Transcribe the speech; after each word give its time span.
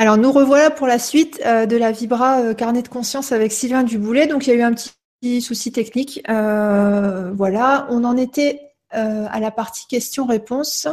Alors 0.00 0.16
nous 0.16 0.30
revoilà 0.30 0.70
pour 0.70 0.86
la 0.86 1.00
suite 1.00 1.42
euh, 1.44 1.66
de 1.66 1.76
la 1.76 1.90
Vibra 1.90 2.38
euh, 2.38 2.54
carnet 2.54 2.82
de 2.82 2.88
conscience 2.88 3.32
avec 3.32 3.50
Sylvain 3.50 3.82
Duboulet. 3.82 4.28
Donc 4.28 4.46
il 4.46 4.50
y 4.50 4.52
a 4.52 4.56
eu 4.56 4.62
un 4.62 4.72
petit 4.72 5.42
souci 5.42 5.72
technique. 5.72 6.22
Euh, 6.28 7.32
voilà, 7.32 7.88
on 7.90 8.04
en 8.04 8.16
était 8.16 8.62
à 8.90 9.38
la 9.38 9.50
partie 9.50 9.86
questions-réponses. 9.86 10.88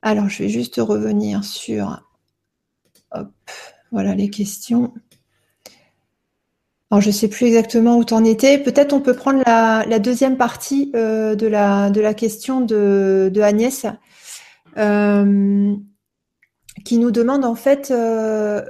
Alors 0.00 0.30
je 0.30 0.44
vais 0.44 0.48
juste 0.48 0.76
revenir 0.76 1.44
sur 1.44 2.00
voilà 3.92 4.14
les 4.14 4.30
questions. 4.30 4.94
Alors 6.90 7.02
je 7.02 7.08
ne 7.08 7.12
sais 7.12 7.28
plus 7.28 7.48
exactement 7.48 7.98
où 7.98 8.04
tu 8.04 8.14
en 8.14 8.24
étais. 8.24 8.56
Peut-être 8.56 8.94
on 8.94 9.00
peut 9.00 9.12
prendre 9.12 9.42
la, 9.44 9.98
deuxième 9.98 10.38
partie 10.38 10.92
de, 10.92 11.46
la, 11.46 12.14
question 12.14 12.62
de 12.62 13.40
Agnès 13.42 13.84
qui 16.84 16.98
nous 16.98 17.10
demande 17.10 17.44
en 17.44 17.54
fait 17.54 17.90
euh, 17.90 18.62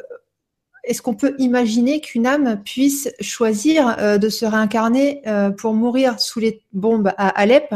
est-ce 0.85 1.03
qu'on 1.03 1.15
peut 1.15 1.35
imaginer 1.39 2.01
qu'une 2.01 2.27
âme 2.27 2.63
puisse 2.65 3.11
choisir 3.21 3.97
euh, 3.99 4.19
de 4.19 4.29
se 4.29 4.47
réincarner 4.47 5.23
euh, 5.27 5.51
pour 5.51 5.75
mourir 5.75 6.21
sous 6.21 6.41
les 6.41 6.63
bombes 6.73 7.13
à 7.17 7.29
Alep 7.29 7.75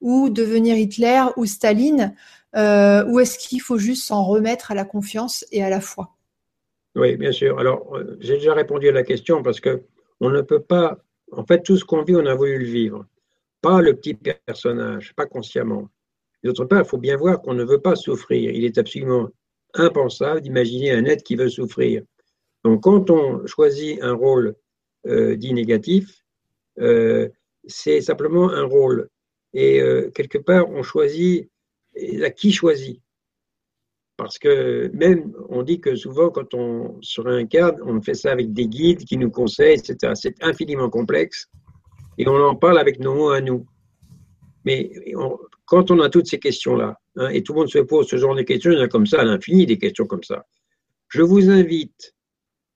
ou 0.00 0.28
devenir 0.28 0.76
Hitler 0.76 1.22
ou 1.36 1.46
Staline 1.46 2.14
ou 2.54 3.18
est-ce 3.18 3.38
qu'il 3.38 3.62
faut 3.62 3.78
juste 3.78 4.04
s'en 4.04 4.24
remettre 4.24 4.72
à 4.72 4.74
la 4.74 4.84
confiance 4.84 5.46
et 5.52 5.64
à 5.64 5.70
la 5.70 5.80
foi? 5.80 6.10
Oui, 6.94 7.16
bien 7.16 7.32
sûr. 7.32 7.58
Alors, 7.58 7.96
j'ai 8.20 8.34
déjà 8.34 8.52
répondu 8.52 8.90
à 8.90 8.92
la 8.92 9.04
question 9.04 9.42
parce 9.42 9.58
que 9.58 9.84
on 10.20 10.28
ne 10.28 10.42
peut 10.42 10.60
pas, 10.60 10.98
en 11.32 11.46
fait, 11.46 11.62
tout 11.62 11.78
ce 11.78 11.86
qu'on 11.86 12.02
vit, 12.02 12.14
on 12.14 12.26
a 12.26 12.34
voulu 12.34 12.58
le 12.58 12.66
vivre. 12.66 13.06
Pas 13.62 13.80
le 13.80 13.96
petit 13.96 14.12
personnage, 14.12 15.14
pas 15.14 15.24
consciemment. 15.24 15.88
D'autre 16.44 16.66
part, 16.66 16.80
il 16.80 16.84
faut 16.84 16.98
bien 16.98 17.16
voir 17.16 17.40
qu'on 17.40 17.54
ne 17.54 17.64
veut 17.64 17.80
pas 17.80 17.96
souffrir. 17.96 18.50
Il 18.50 18.66
est 18.66 18.76
absolument 18.76 19.30
impensable 19.74 20.40
d'imaginer 20.40 20.92
un 20.92 21.04
être 21.04 21.22
qui 21.22 21.36
veut 21.36 21.48
souffrir. 21.48 22.02
Donc 22.64 22.82
quand 22.82 23.10
on 23.10 23.46
choisit 23.46 24.02
un 24.02 24.12
rôle 24.12 24.54
euh, 25.06 25.36
dit 25.36 25.52
négatif, 25.52 26.22
euh, 26.80 27.28
c'est 27.66 28.00
simplement 28.00 28.50
un 28.50 28.64
rôle. 28.64 29.08
Et 29.52 29.80
euh, 29.80 30.10
quelque 30.10 30.38
part, 30.38 30.70
on 30.70 30.82
choisit, 30.82 31.50
à 32.22 32.30
qui 32.30 32.52
choisit 32.52 33.02
Parce 34.16 34.38
que 34.38 34.90
même, 34.94 35.34
on 35.48 35.62
dit 35.62 35.80
que 35.80 35.94
souvent, 35.96 36.30
quand 36.30 36.54
on 36.54 36.98
se 37.02 37.20
réincarne, 37.20 37.76
on 37.82 38.00
fait 38.00 38.14
ça 38.14 38.30
avec 38.30 38.52
des 38.52 38.66
guides 38.66 39.04
qui 39.04 39.18
nous 39.18 39.30
conseillent, 39.30 39.78
etc. 39.78 40.12
C'est 40.14 40.42
infiniment 40.42 40.88
complexe. 40.88 41.48
Et 42.18 42.28
on 42.28 42.36
en 42.36 42.54
parle 42.54 42.78
avec 42.78 43.00
nos 43.00 43.14
mots 43.14 43.30
à 43.30 43.40
nous. 43.40 43.66
Mais 44.64 44.92
quand 45.64 45.90
on 45.90 46.00
a 46.00 46.08
toutes 46.08 46.28
ces 46.28 46.38
questions-là, 46.38 47.01
hein, 47.16 47.28
et 47.28 47.42
tout 47.42 47.52
le 47.52 47.60
monde 47.60 47.68
se 47.68 47.78
pose 47.78 48.08
ce 48.08 48.16
genre 48.16 48.34
de 48.34 48.42
questions, 48.42 48.70
il 48.70 48.78
y 48.78 48.80
en 48.80 48.84
a 48.84 48.88
comme 48.88 49.06
ça 49.06 49.20
à 49.20 49.24
l'infini 49.24 49.66
des 49.66 49.78
questions 49.78 50.06
comme 50.06 50.22
ça. 50.22 50.44
Je 51.08 51.22
vous 51.22 51.50
invite 51.50 52.14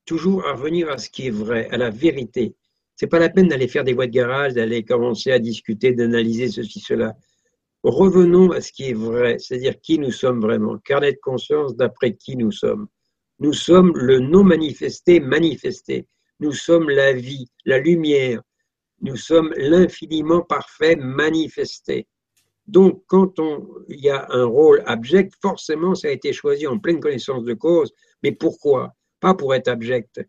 toujours 0.04 0.46
à 0.46 0.52
revenir 0.52 0.90
à 0.90 0.98
ce 0.98 1.10
qui 1.10 1.26
est 1.26 1.30
vrai, 1.30 1.68
à 1.70 1.76
la 1.76 1.90
vérité. 1.90 2.54
C'est 2.94 3.06
pas 3.06 3.18
la 3.18 3.28
peine 3.28 3.48
d'aller 3.48 3.68
faire 3.68 3.84
des 3.84 3.92
voies 3.92 4.06
de 4.06 4.12
garage, 4.12 4.54
d'aller 4.54 4.82
commencer 4.82 5.30
à 5.32 5.38
discuter, 5.38 5.92
d'analyser 5.92 6.48
ceci, 6.48 6.80
cela. 6.80 7.14
Revenons 7.82 8.52
à 8.52 8.60
ce 8.60 8.72
qui 8.72 8.90
est 8.90 8.94
vrai, 8.94 9.38
c'est-à-dire 9.38 9.80
qui 9.80 9.98
nous 9.98 10.10
sommes 10.10 10.40
vraiment. 10.40 10.78
Carnet 10.78 11.12
de 11.12 11.18
conscience 11.18 11.76
d'après 11.76 12.14
qui 12.14 12.36
nous 12.36 12.52
sommes. 12.52 12.88
Nous 13.38 13.52
sommes 13.52 13.92
le 13.96 14.18
non 14.18 14.44
manifesté 14.44 15.20
manifesté. 15.20 16.06
Nous 16.40 16.52
sommes 16.52 16.88
la 16.88 17.12
vie, 17.12 17.46
la 17.64 17.78
lumière, 17.78 18.42
nous 19.02 19.16
sommes 19.16 19.52
l'infiniment 19.56 20.40
parfait 20.40 20.96
manifesté. 20.96 22.06
Donc, 22.66 23.04
quand 23.06 23.38
on, 23.38 23.68
il 23.88 24.00
y 24.00 24.10
a 24.10 24.26
un 24.30 24.44
rôle 24.44 24.82
abject, 24.86 25.32
forcément, 25.40 25.94
ça 25.94 26.08
a 26.08 26.10
été 26.10 26.32
choisi 26.32 26.66
en 26.66 26.78
pleine 26.78 27.00
connaissance 27.00 27.44
de 27.44 27.54
cause. 27.54 27.92
Mais 28.22 28.32
pourquoi? 28.32 28.92
Pas 29.20 29.34
pour 29.34 29.54
être 29.54 29.68
abject. 29.68 30.20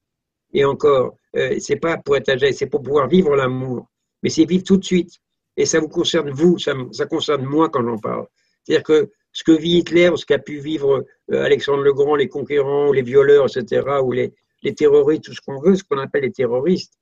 Et 0.53 0.63
encore, 0.63 1.17
euh, 1.35 1.57
c'est 1.59 1.77
pas 1.77 1.97
pour 1.97 2.15
être 2.15 2.29
abject, 2.29 2.57
c'est 2.57 2.67
pour 2.67 2.81
pouvoir 2.81 3.07
vivre 3.07 3.35
l'amour. 3.35 3.89
Mais 4.21 4.29
c'est 4.29 4.45
vivre 4.45 4.63
tout 4.63 4.77
de 4.77 4.85
suite. 4.85 5.11
Et 5.55 5.65
ça 5.65 5.79
vous 5.79 5.89
concerne 5.89 6.29
vous, 6.29 6.57
ça, 6.59 6.73
concerne 7.09 7.43
moi 7.43 7.69
quand 7.69 7.83
j'en 7.83 7.97
parle. 7.97 8.27
C'est-à-dire 8.63 8.83
que 8.83 9.11
ce 9.31 9.43
que 9.43 9.51
vit 9.51 9.79
Hitler, 9.79 10.11
ce 10.15 10.25
qu'a 10.25 10.39
pu 10.39 10.59
vivre 10.59 11.05
euh, 11.31 11.43
Alexandre 11.43 11.81
le 11.81 11.93
Grand, 11.93 12.15
les 12.15 12.27
conquérants, 12.27 12.91
les 12.91 13.01
violeurs, 13.01 13.45
etc., 13.45 13.81
ou 14.03 14.11
les, 14.11 14.33
les 14.61 14.75
terroristes, 14.75 15.23
tout 15.23 15.33
ce 15.33 15.41
qu'on 15.41 15.59
veut, 15.59 15.75
ce 15.75 15.83
qu'on 15.83 15.97
appelle 15.97 16.23
les 16.23 16.31
terroristes, 16.31 16.93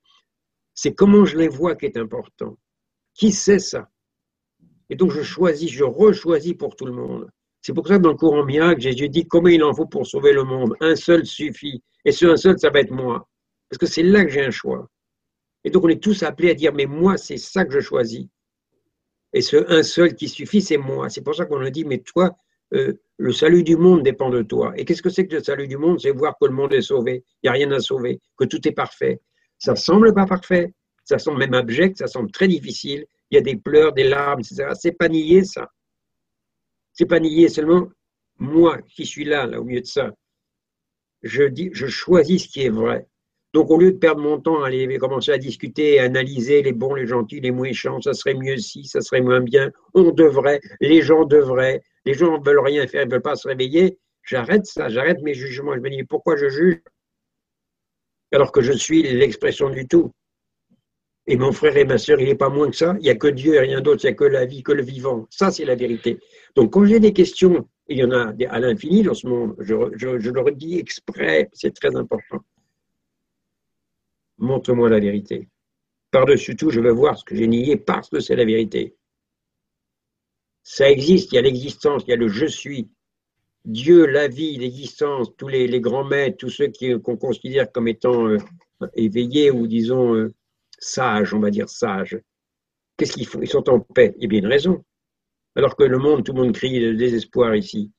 c'est 0.74 0.94
comment 0.94 1.26
je 1.26 1.38
les 1.38 1.48
vois 1.50 1.76
qui 1.76 1.86
est 1.86 1.98
important. 1.98 2.58
Qui 3.14 3.32
sait 3.32 3.60
ça? 3.60 3.90
Et 4.90 4.96
donc 4.96 5.12
je 5.12 5.22
choisis, 5.22 5.72
je 5.72 5.84
rechoisis 5.84 6.54
pour 6.54 6.76
tout 6.76 6.86
le 6.86 6.94
monde. 6.94 7.30
C'est 7.62 7.74
pour 7.74 7.88
ça 7.88 7.98
que 7.98 8.04
dans 8.04 8.12
le 8.12 8.18
courant 8.18 8.46
miracle, 8.46 8.82
Jésus 8.82 9.10
dit 9.10 9.26
comment 9.26 9.48
il 9.48 9.64
en 9.64 9.74
faut 9.74 9.88
pour 9.88 10.06
sauver 10.06 10.34
le 10.34 10.44
monde? 10.44 10.76
Un 10.82 10.96
seul 10.96 11.26
suffit. 11.26 11.82
Et 12.06 12.12
ce 12.12 12.26
un 12.28 12.38
seul, 12.38 12.60
ça 12.60 12.70
va 12.70 12.80
être 12.80 12.92
moi. 12.92 13.28
Parce 13.70 13.80
que 13.80 13.88
c'est 13.88 14.04
là 14.04 14.24
que 14.24 14.32
j'ai 14.32 14.46
un 14.46 14.52
choix. 14.52 14.88
Et 15.64 15.72
donc 15.72 15.84
on 15.84 15.90
est 15.90 16.02
tous 16.02 16.22
appelés 16.22 16.52
à 16.52 16.54
dire, 16.54 16.74
mais 16.74 16.86
moi, 16.86 17.18
c'est 17.18 17.38
ça 17.38 17.66
que 17.66 17.74
je 17.74 17.80
choisis. 17.80 18.28
Et 19.34 19.42
ce 19.42 19.58
un 19.72 19.82
seul 19.82 20.14
qui 20.14 20.30
suffit, 20.30 20.62
c'est 20.62 20.78
moi. 20.78 21.10
C'est 21.10 21.22
pour 21.22 21.36
ça 21.36 21.46
qu'on 21.46 21.62
a 21.62 21.72
dit, 21.72 21.84
mais 21.84 21.98
toi, 21.98 22.36
euh, 22.74 22.94
le 23.18 23.32
salut 23.34 23.64
du 23.64 23.76
monde 23.76 24.04
dépend 24.04 24.30
de 24.30 24.44
toi. 24.44 24.74
Et 24.78 24.86
qu'est-ce 24.86 25.02
que 25.02 25.10
c'est 25.10 25.28
que 25.28 25.36
le 25.36 25.44
salut 25.44 25.68
du 25.68 25.78
monde? 25.78 26.00
C'est 26.00 26.12
voir 26.12 26.36
que 26.40 26.46
le 26.46 26.54
monde 26.54 26.74
est 26.74 26.82
sauvé. 26.82 27.24
Il 27.42 27.48
n'y 27.48 27.50
a 27.50 27.54
rien 27.54 27.72
à 27.72 27.80
sauver, 27.80 28.20
que 28.38 28.46
tout 28.46 28.66
est 28.68 28.72
parfait. 28.72 29.20
Ça 29.58 29.76
semble 29.76 30.14
pas 30.14 30.26
parfait, 30.26 30.74
ça 31.04 31.18
semble 31.18 31.40
même 31.40 31.54
abject, 31.54 31.98
ça 31.98 32.08
semble 32.08 32.32
très 32.32 32.48
difficile. 32.48 33.06
Il 33.32 33.36
y 33.36 33.38
a 33.38 33.42
des 33.42 33.56
pleurs, 33.56 33.94
des 33.94 34.04
larmes, 34.04 34.40
etc. 34.40 34.70
C'est 34.80 34.92
pas 34.92 35.10
nier 35.10 35.44
ça. 35.44 35.70
C'est 36.94 37.06
pas 37.06 37.20
nier 37.20 37.50
seulement 37.50 37.90
moi 38.38 38.82
qui 38.82 39.06
suis 39.06 39.26
là, 39.26 39.48
au 39.60 39.64
milieu 39.64 39.82
de 39.82 39.86
ça. 39.86 40.12
Je 41.24 41.44
dis, 41.44 41.70
je 41.74 41.88
choisis 41.88 42.44
ce 42.44 42.48
qui 42.48 42.64
est 42.64 42.70
vrai. 42.70 43.08
Donc, 43.54 43.72
au 43.72 43.80
lieu 43.80 43.94
de 43.94 43.98
perdre 43.98 44.22
mon 44.22 44.40
temps 44.40 44.64
à 44.64 44.68
aller 44.68 44.98
commencer 44.98 45.32
à 45.32 45.38
discuter, 45.38 46.00
à 46.00 46.04
analyser 46.04 46.62
les 46.62 46.74
bons, 46.74 46.94
les 46.94 47.08
gentils, 47.08 47.40
les 47.40 47.52
méchants, 47.52 48.02
ça 48.02 48.14
serait 48.14 48.34
mieux 48.34 48.58
si, 48.58 48.84
ça 48.84 49.00
serait 49.00 49.22
moins 49.22 49.40
bien, 49.40 49.72
on 49.94 50.12
devrait, 50.12 50.60
les 50.82 51.02
gens 51.02 51.24
devraient, 51.24 51.82
les 52.04 52.14
gens 52.14 52.38
ne 52.38 52.46
veulent 52.46 52.60
rien 52.60 52.86
faire, 52.86 53.04
ils 53.04 53.08
ne 53.08 53.14
veulent 53.14 53.22
pas 53.22 53.38
se 53.38 53.48
réveiller, 53.48 53.98
j'arrête 54.24 54.66
ça, 54.66 54.90
j'arrête 54.90 55.22
mes 55.22 55.34
jugements. 55.34 55.74
Je 55.74 55.80
me 55.80 55.90
dis, 55.90 56.04
pourquoi 56.04 56.36
je 56.36 56.50
juge? 56.50 56.82
Alors 58.34 58.52
que 58.52 58.62
je 58.62 58.74
suis 58.74 59.04
l'expression 59.04 59.70
du 59.70 59.88
tout. 59.88 60.12
Et 61.28 61.38
mon 61.38 61.52
frère 61.52 61.76
et 61.78 61.86
ma 61.86 61.98
soeur, 61.98 62.20
il 62.20 62.28
n'est 62.28 62.36
pas 62.36 62.50
moins 62.50 62.70
que 62.70 62.76
ça. 62.76 62.96
Il 63.00 63.04
n'y 63.04 63.10
a 63.10 63.16
que 63.16 63.28
Dieu 63.28 63.56
et 63.56 63.60
rien 63.60 63.82
d'autre. 63.82 64.04
Il 64.04 64.08
n'y 64.08 64.12
a 64.12 64.16
que 64.16 64.26
la 64.26 64.46
vie, 64.46 64.62
que 64.62 64.72
le 64.72 64.84
vivant. 64.84 65.26
Ça, 65.32 65.50
c'est 65.52 65.66
la 65.66 65.76
vérité. 65.76 66.20
Donc, 66.56 66.74
quand 66.74 66.86
j'ai 66.86 67.00
des 67.00 67.14
questions, 67.14 67.68
il 67.88 67.98
y 67.98 68.04
en 68.04 68.12
a 68.12 68.34
à 68.50 68.60
l'infini 68.60 69.02
dans 69.02 69.14
ce 69.14 69.28
monde, 69.28 69.56
je, 69.60 69.76
je, 69.96 70.30
leur 70.30 70.52
dis 70.52 70.78
exprès, 70.78 71.50
c'est 71.54 71.74
très 71.74 71.96
important. 71.96 72.40
Montre-moi 74.38 74.90
la 74.90 75.00
vérité. 75.00 75.48
Par-dessus 76.12 76.56
tout, 76.56 76.70
je 76.70 76.80
veux 76.80 76.92
voir 76.92 77.18
ce 77.18 77.26
que 77.26 77.36
j'ai 77.36 77.48
nié 77.48 77.76
parce 77.78 78.10
que 78.10 78.20
c'est 78.20 78.36
la 78.36 78.46
vérité. 78.46 78.96
Ça 80.64 80.90
existe, 80.90 81.32
il 81.32 81.36
y 81.36 81.38
a 81.38 81.42
l'existence, 81.42 82.04
il 82.08 82.12
y 82.12 82.14
a 82.14 82.18
le 82.18 82.28
je 82.28 82.46
suis. 82.46 82.90
Dieu, 83.66 84.06
la 84.06 84.28
vie, 84.28 84.58
l'existence, 84.58 85.36
tous 85.38 85.48
les, 85.48 85.80
grands 85.80 86.04
maîtres, 86.04 86.38
tous 86.38 86.50
ceux 86.50 86.72
qu'on 87.00 87.18
considère 87.18 87.72
comme 87.72 87.88
étant 87.88 88.28
euh, 88.28 88.38
éveillés 88.94 89.52
ou 89.52 89.68
disons 89.68 90.16
euh, 90.16 90.34
sages, 90.80 91.34
on 91.34 91.40
va 91.40 91.50
dire 91.50 91.70
sages, 91.70 92.18
qu'est-ce 92.98 93.14
qu'ils 93.14 93.28
font? 93.28 93.42
Ils 93.42 93.48
sont 93.48 93.70
en 93.70 93.80
paix. 93.80 94.16
A 94.22 94.28
bien 94.28 94.40
une 94.40 94.48
raison. 94.48 94.84
Alors 95.56 95.76
que 95.76 95.84
le 95.84 95.98
monde, 95.98 96.24
tout 96.24 96.34
le 96.34 96.42
monde 96.42 96.54
crie 96.54 96.80
de 96.80 96.94
désespoir 96.94 97.56
ici. 97.56 97.92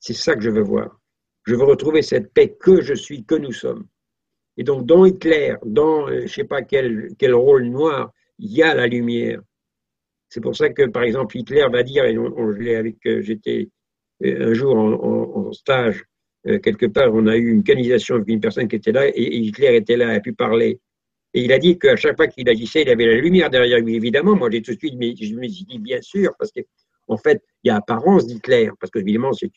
C'est 0.00 0.14
ça 0.14 0.34
que 0.34 0.40
je 0.40 0.50
veux 0.50 0.62
voir. 0.62 1.00
Je 1.44 1.54
veux 1.54 1.64
retrouver 1.64 2.02
cette 2.02 2.32
paix 2.32 2.56
que 2.58 2.80
je 2.80 2.94
suis, 2.94 3.24
que 3.24 3.34
nous 3.34 3.52
sommes. 3.52 3.86
Et 4.56 4.64
donc, 4.64 4.86
dans 4.86 5.04
Hitler, 5.04 5.56
dans 5.64 6.08
euh, 6.08 6.18
je 6.18 6.22
ne 6.22 6.28
sais 6.28 6.44
pas 6.44 6.62
quel, 6.62 7.10
quel 7.18 7.34
rôle 7.34 7.64
noir, 7.64 8.12
il 8.38 8.52
y 8.52 8.62
a 8.62 8.74
la 8.74 8.86
lumière. 8.86 9.40
C'est 10.28 10.40
pour 10.40 10.56
ça 10.56 10.70
que, 10.70 10.86
par 10.86 11.02
exemple, 11.02 11.36
Hitler 11.36 11.66
va 11.70 11.82
dire, 11.82 12.04
et 12.04 12.16
on, 12.18 12.52
je 12.52 12.58
l'ai 12.58 12.76
avec, 12.76 12.96
j'étais 13.04 13.68
un 14.24 14.52
jour 14.52 14.76
en, 14.76 15.52
stage, 15.52 16.04
euh, 16.46 16.58
quelque 16.58 16.86
part, 16.86 17.12
on 17.14 17.26
a 17.26 17.36
eu 17.36 17.50
une 17.50 17.62
canalisation 17.62 18.16
avec 18.16 18.28
une 18.28 18.40
personne 18.40 18.68
qui 18.68 18.76
était 18.76 18.92
là 18.92 19.06
et 19.06 19.36
Hitler 19.36 19.76
était 19.76 19.96
là, 19.96 20.10
a 20.10 20.20
pu 20.20 20.32
parler. 20.32 20.80
Et 21.34 21.44
il 21.44 21.52
a 21.52 21.58
dit 21.58 21.78
qu'à 21.78 21.96
chaque 21.96 22.16
fois 22.16 22.28
qu'il 22.28 22.48
agissait, 22.48 22.82
il 22.82 22.88
avait 22.88 23.06
la 23.06 23.20
lumière 23.20 23.50
derrière 23.50 23.80
lui, 23.80 23.96
évidemment. 23.96 24.36
Moi, 24.36 24.50
j'ai 24.50 24.62
tout 24.62 24.72
de 24.72 24.78
suite, 24.78 24.94
mais 24.96 25.14
je 25.16 25.34
me 25.34 25.48
suis 25.48 25.64
dit, 25.64 25.78
bien 25.78 26.00
sûr, 26.00 26.32
parce 26.38 26.52
qu'en 26.52 27.16
fait, 27.16 27.42
il 27.62 27.68
y 27.68 27.70
a 27.70 27.76
apparence 27.76 28.26
d'Hitler, 28.26 28.70
parce 28.80 28.90
que 28.90 29.00
évidemment, 29.00 29.32
c'est 29.32 29.50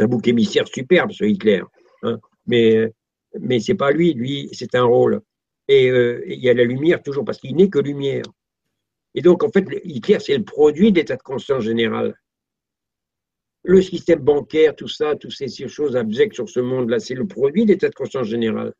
un 0.00 0.06
bouc 0.06 0.26
émissaire 0.26 0.66
superbe, 0.66 1.12
ce 1.12 1.24
Hitler. 1.24 1.62
Hein. 2.02 2.18
mais 2.46 2.92
mais 3.40 3.58
c'est 3.58 3.74
pas 3.74 3.90
lui, 3.90 4.12
lui, 4.14 4.48
c'est 4.52 4.74
un 4.74 4.84
rôle. 4.84 5.20
Et 5.66 5.90
euh, 5.90 6.22
il 6.26 6.38
y 6.40 6.48
a 6.48 6.54
la 6.54 6.64
lumière 6.64 7.02
toujours, 7.02 7.24
parce 7.24 7.38
qu'il 7.38 7.56
n'est 7.56 7.70
que 7.70 7.78
lumière. 7.78 8.24
Et 9.14 9.22
donc, 9.22 9.42
en 9.42 9.50
fait, 9.50 9.64
Hitler, 9.84 10.18
c'est 10.20 10.36
le 10.36 10.44
produit 10.44 10.92
d'état 10.92 11.16
de 11.16 11.22
conscience 11.22 11.64
général 11.64 12.14
le 13.64 13.80
système 13.80 14.20
bancaire, 14.20 14.76
tout 14.76 14.88
ça, 14.88 15.16
toutes 15.16 15.32
ces 15.32 15.48
choses 15.68 15.96
abjectes 15.96 16.34
sur 16.34 16.48
ce 16.48 16.60
monde-là, 16.60 17.00
c'est 17.00 17.14
le 17.14 17.26
produit 17.26 17.64
d'état 17.64 17.88
de 17.88 17.94
conscience 17.94 18.26
général. 18.26 18.74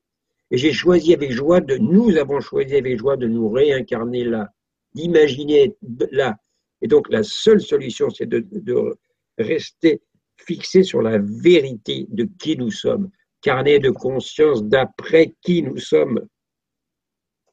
Et 0.51 0.59
j'ai 0.59 0.73
choisi 0.73 1.15
avec 1.15 1.33
joie 1.33 1.61
de, 1.61 1.77
nous 1.77 2.17
avons 2.17 2.41
choisi 2.41 2.77
avec 2.77 2.99
joie 2.99 3.17
de 3.17 3.27
nous 3.27 3.49
réincarner 3.49 4.25
là, 4.25 4.51
d'imaginer 4.95 5.75
là. 6.11 6.37
Et 6.83 6.87
donc 6.87 7.11
la 7.11 7.23
seule 7.23 7.61
solution, 7.61 8.11
c'est 8.11 8.27
de, 8.27 8.47
rester 9.39 10.01
fixé 10.37 10.83
sur 10.83 11.03
la 11.03 11.19
vérité 11.19 12.07
de 12.11 12.29
qui 12.39 12.57
nous 12.57 12.71
sommes, 12.71 13.11
carnet 13.41 13.79
de 13.79 13.91
conscience 13.91 14.63
d'après 14.63 15.35
qui 15.43 15.63
nous 15.63 15.79
sommes. 15.79 16.27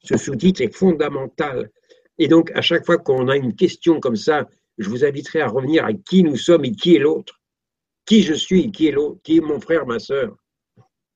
Ce 0.04 0.16
sous-titre 0.16 0.62
est 0.62 0.74
fondamental. 0.74 1.70
Et 2.18 2.28
donc, 2.28 2.52
à 2.54 2.60
chaque 2.60 2.84
fois 2.86 2.98
qu'on 2.98 3.28
a 3.28 3.36
une 3.36 3.56
question 3.56 3.98
comme 3.98 4.16
ça, 4.16 4.48
je 4.78 4.88
vous 4.88 5.04
inviterai 5.04 5.40
à 5.40 5.48
revenir 5.48 5.84
à 5.84 5.92
qui 5.92 6.22
nous 6.22 6.36
sommes 6.36 6.64
et 6.64 6.72
qui 6.72 6.96
est 6.96 6.98
l'autre. 6.98 7.40
Qui 8.04 8.22
je 8.22 8.34
suis 8.34 8.62
et 8.62 8.70
qui 8.70 8.88
est 8.88 8.92
l'autre, 8.92 9.20
qui 9.22 9.38
est 9.38 9.40
mon 9.40 9.60
frère, 9.60 9.86
ma 9.86 9.98
sœur, 9.98 10.36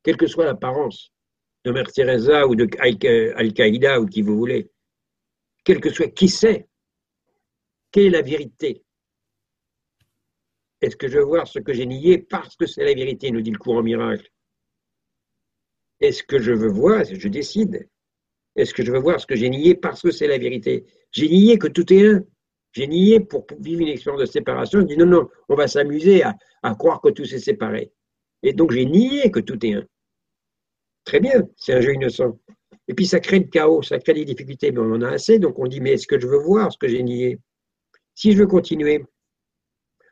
quelle 0.02 0.16
que 0.16 0.26
soit 0.26 0.44
l'apparence 0.44 1.12
de 1.66 1.72
Mère 1.72 1.90
Teresa 1.90 2.46
ou 2.46 2.54
de 2.54 2.68
Al-Qaïda 2.78 4.00
ou 4.00 4.06
qui 4.06 4.22
vous 4.22 4.36
voulez. 4.36 4.70
Quel 5.64 5.80
que 5.80 5.90
soit 5.90 6.08
qui 6.08 6.28
c'est, 6.28 6.68
quelle 7.90 8.06
est 8.06 8.10
la 8.10 8.22
vérité? 8.22 8.84
Est-ce 10.80 10.94
que 10.94 11.08
je 11.08 11.18
veux 11.18 11.24
voir 11.24 11.48
ce 11.48 11.58
que 11.58 11.72
j'ai 11.72 11.86
nié 11.86 12.18
parce 12.18 12.54
que 12.54 12.66
c'est 12.66 12.84
la 12.84 12.94
vérité, 12.94 13.32
nous 13.32 13.40
dit 13.40 13.50
le 13.50 13.58
courant 13.58 13.82
miracle? 13.82 14.30
Est-ce 15.98 16.22
que 16.22 16.38
je 16.38 16.52
veux 16.52 16.70
voir, 16.70 17.02
je 17.04 17.28
décide, 17.28 17.88
est-ce 18.54 18.72
que 18.72 18.84
je 18.84 18.92
veux 18.92 19.00
voir 19.00 19.20
ce 19.20 19.26
que 19.26 19.34
j'ai 19.34 19.50
nié 19.50 19.74
parce 19.74 20.02
que 20.02 20.12
c'est 20.12 20.28
la 20.28 20.38
vérité? 20.38 20.86
J'ai 21.10 21.28
nié 21.28 21.58
que 21.58 21.66
tout 21.66 21.92
est 21.92 22.06
un. 22.06 22.24
J'ai 22.70 22.86
nié 22.86 23.18
pour 23.18 23.44
vivre 23.58 23.80
une 23.80 23.88
expérience 23.88 24.20
de 24.20 24.26
séparation. 24.26 24.80
Je 24.80 24.84
dis 24.84 24.96
non, 24.96 25.06
non, 25.06 25.28
on 25.48 25.56
va 25.56 25.66
s'amuser 25.66 26.22
à 26.22 26.74
croire 26.76 27.00
que 27.00 27.08
tout 27.08 27.24
s'est 27.24 27.40
séparé. 27.40 27.90
Et 28.44 28.52
donc 28.52 28.70
j'ai 28.70 28.84
nié 28.84 29.32
que 29.32 29.40
tout 29.40 29.66
est 29.66 29.74
un. 29.74 29.86
Très 31.06 31.20
bien, 31.20 31.48
c'est 31.56 31.72
un 31.72 31.80
jeu 31.80 31.94
innocent. 31.94 32.38
Et 32.88 32.94
puis 32.94 33.06
ça 33.06 33.20
crée 33.20 33.38
le 33.38 33.46
chaos, 33.46 33.80
ça 33.82 33.98
crée 33.98 34.12
des 34.12 34.26
difficultés, 34.26 34.70
mais 34.72 34.80
on 34.80 34.92
en 34.92 35.02
a 35.02 35.10
assez, 35.12 35.38
donc 35.38 35.58
on 35.58 35.66
dit, 35.66 35.80
mais 35.80 35.92
est-ce 35.92 36.06
que 36.06 36.20
je 36.20 36.26
veux 36.26 36.38
voir 36.38 36.70
ce 36.70 36.76
que 36.76 36.88
j'ai 36.88 37.02
nié? 37.02 37.38
Si 38.14 38.32
je 38.32 38.38
veux 38.38 38.46
continuer 38.46 39.04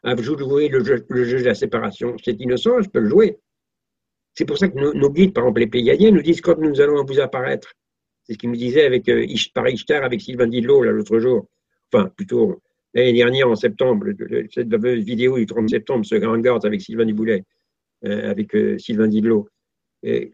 à 0.02 0.16
jouer 0.16 0.68
le 0.68 0.82
jeu, 0.82 1.00
de 1.00 1.44
la 1.44 1.54
séparation, 1.54 2.16
c'est 2.22 2.40
innocent, 2.40 2.80
je 2.80 2.88
peux 2.88 3.00
le 3.00 3.08
jouer. 3.10 3.38
C'est 4.34 4.46
pour 4.46 4.56
ça 4.56 4.68
que 4.68 4.78
nos, 4.78 5.10
guides, 5.10 5.34
par 5.34 5.44
exemple 5.44 5.60
les 5.60 5.66
Pléiadiens, 5.66 6.10
nous 6.10 6.22
disent 6.22 6.40
quand 6.40 6.58
nous 6.58 6.80
allons 6.80 7.04
vous 7.04 7.20
apparaître. 7.20 7.74
C'est 8.24 8.34
ce 8.34 8.38
qu'ils 8.38 8.50
nous 8.50 8.56
disaient 8.56 8.86
avec, 8.86 9.08
euh, 9.10 9.26
par 9.52 9.68
Ishtar 9.68 10.02
avec 10.02 10.22
Sylvain 10.22 10.46
Didlot 10.46 10.82
l'autre 10.82 11.18
jour 11.18 11.46
enfin 11.92 12.08
plutôt 12.16 12.62
l'année 12.92 13.12
dernière 13.12 13.48
en 13.48 13.56
septembre, 13.56 14.06
cette 14.52 14.70
fameuse 14.70 15.04
vidéo 15.04 15.36
du 15.36 15.46
30 15.46 15.68
septembre, 15.68 16.04
ce 16.04 16.14
grand 16.16 16.38
garde 16.38 16.64
avec 16.64 16.80
Sylvain 16.80 17.04
Duboulet, 17.04 17.44
euh, 18.04 18.30
avec 18.30 18.54
euh, 18.54 18.78
Sylvain 18.78 19.08
Didlot. 19.08 19.48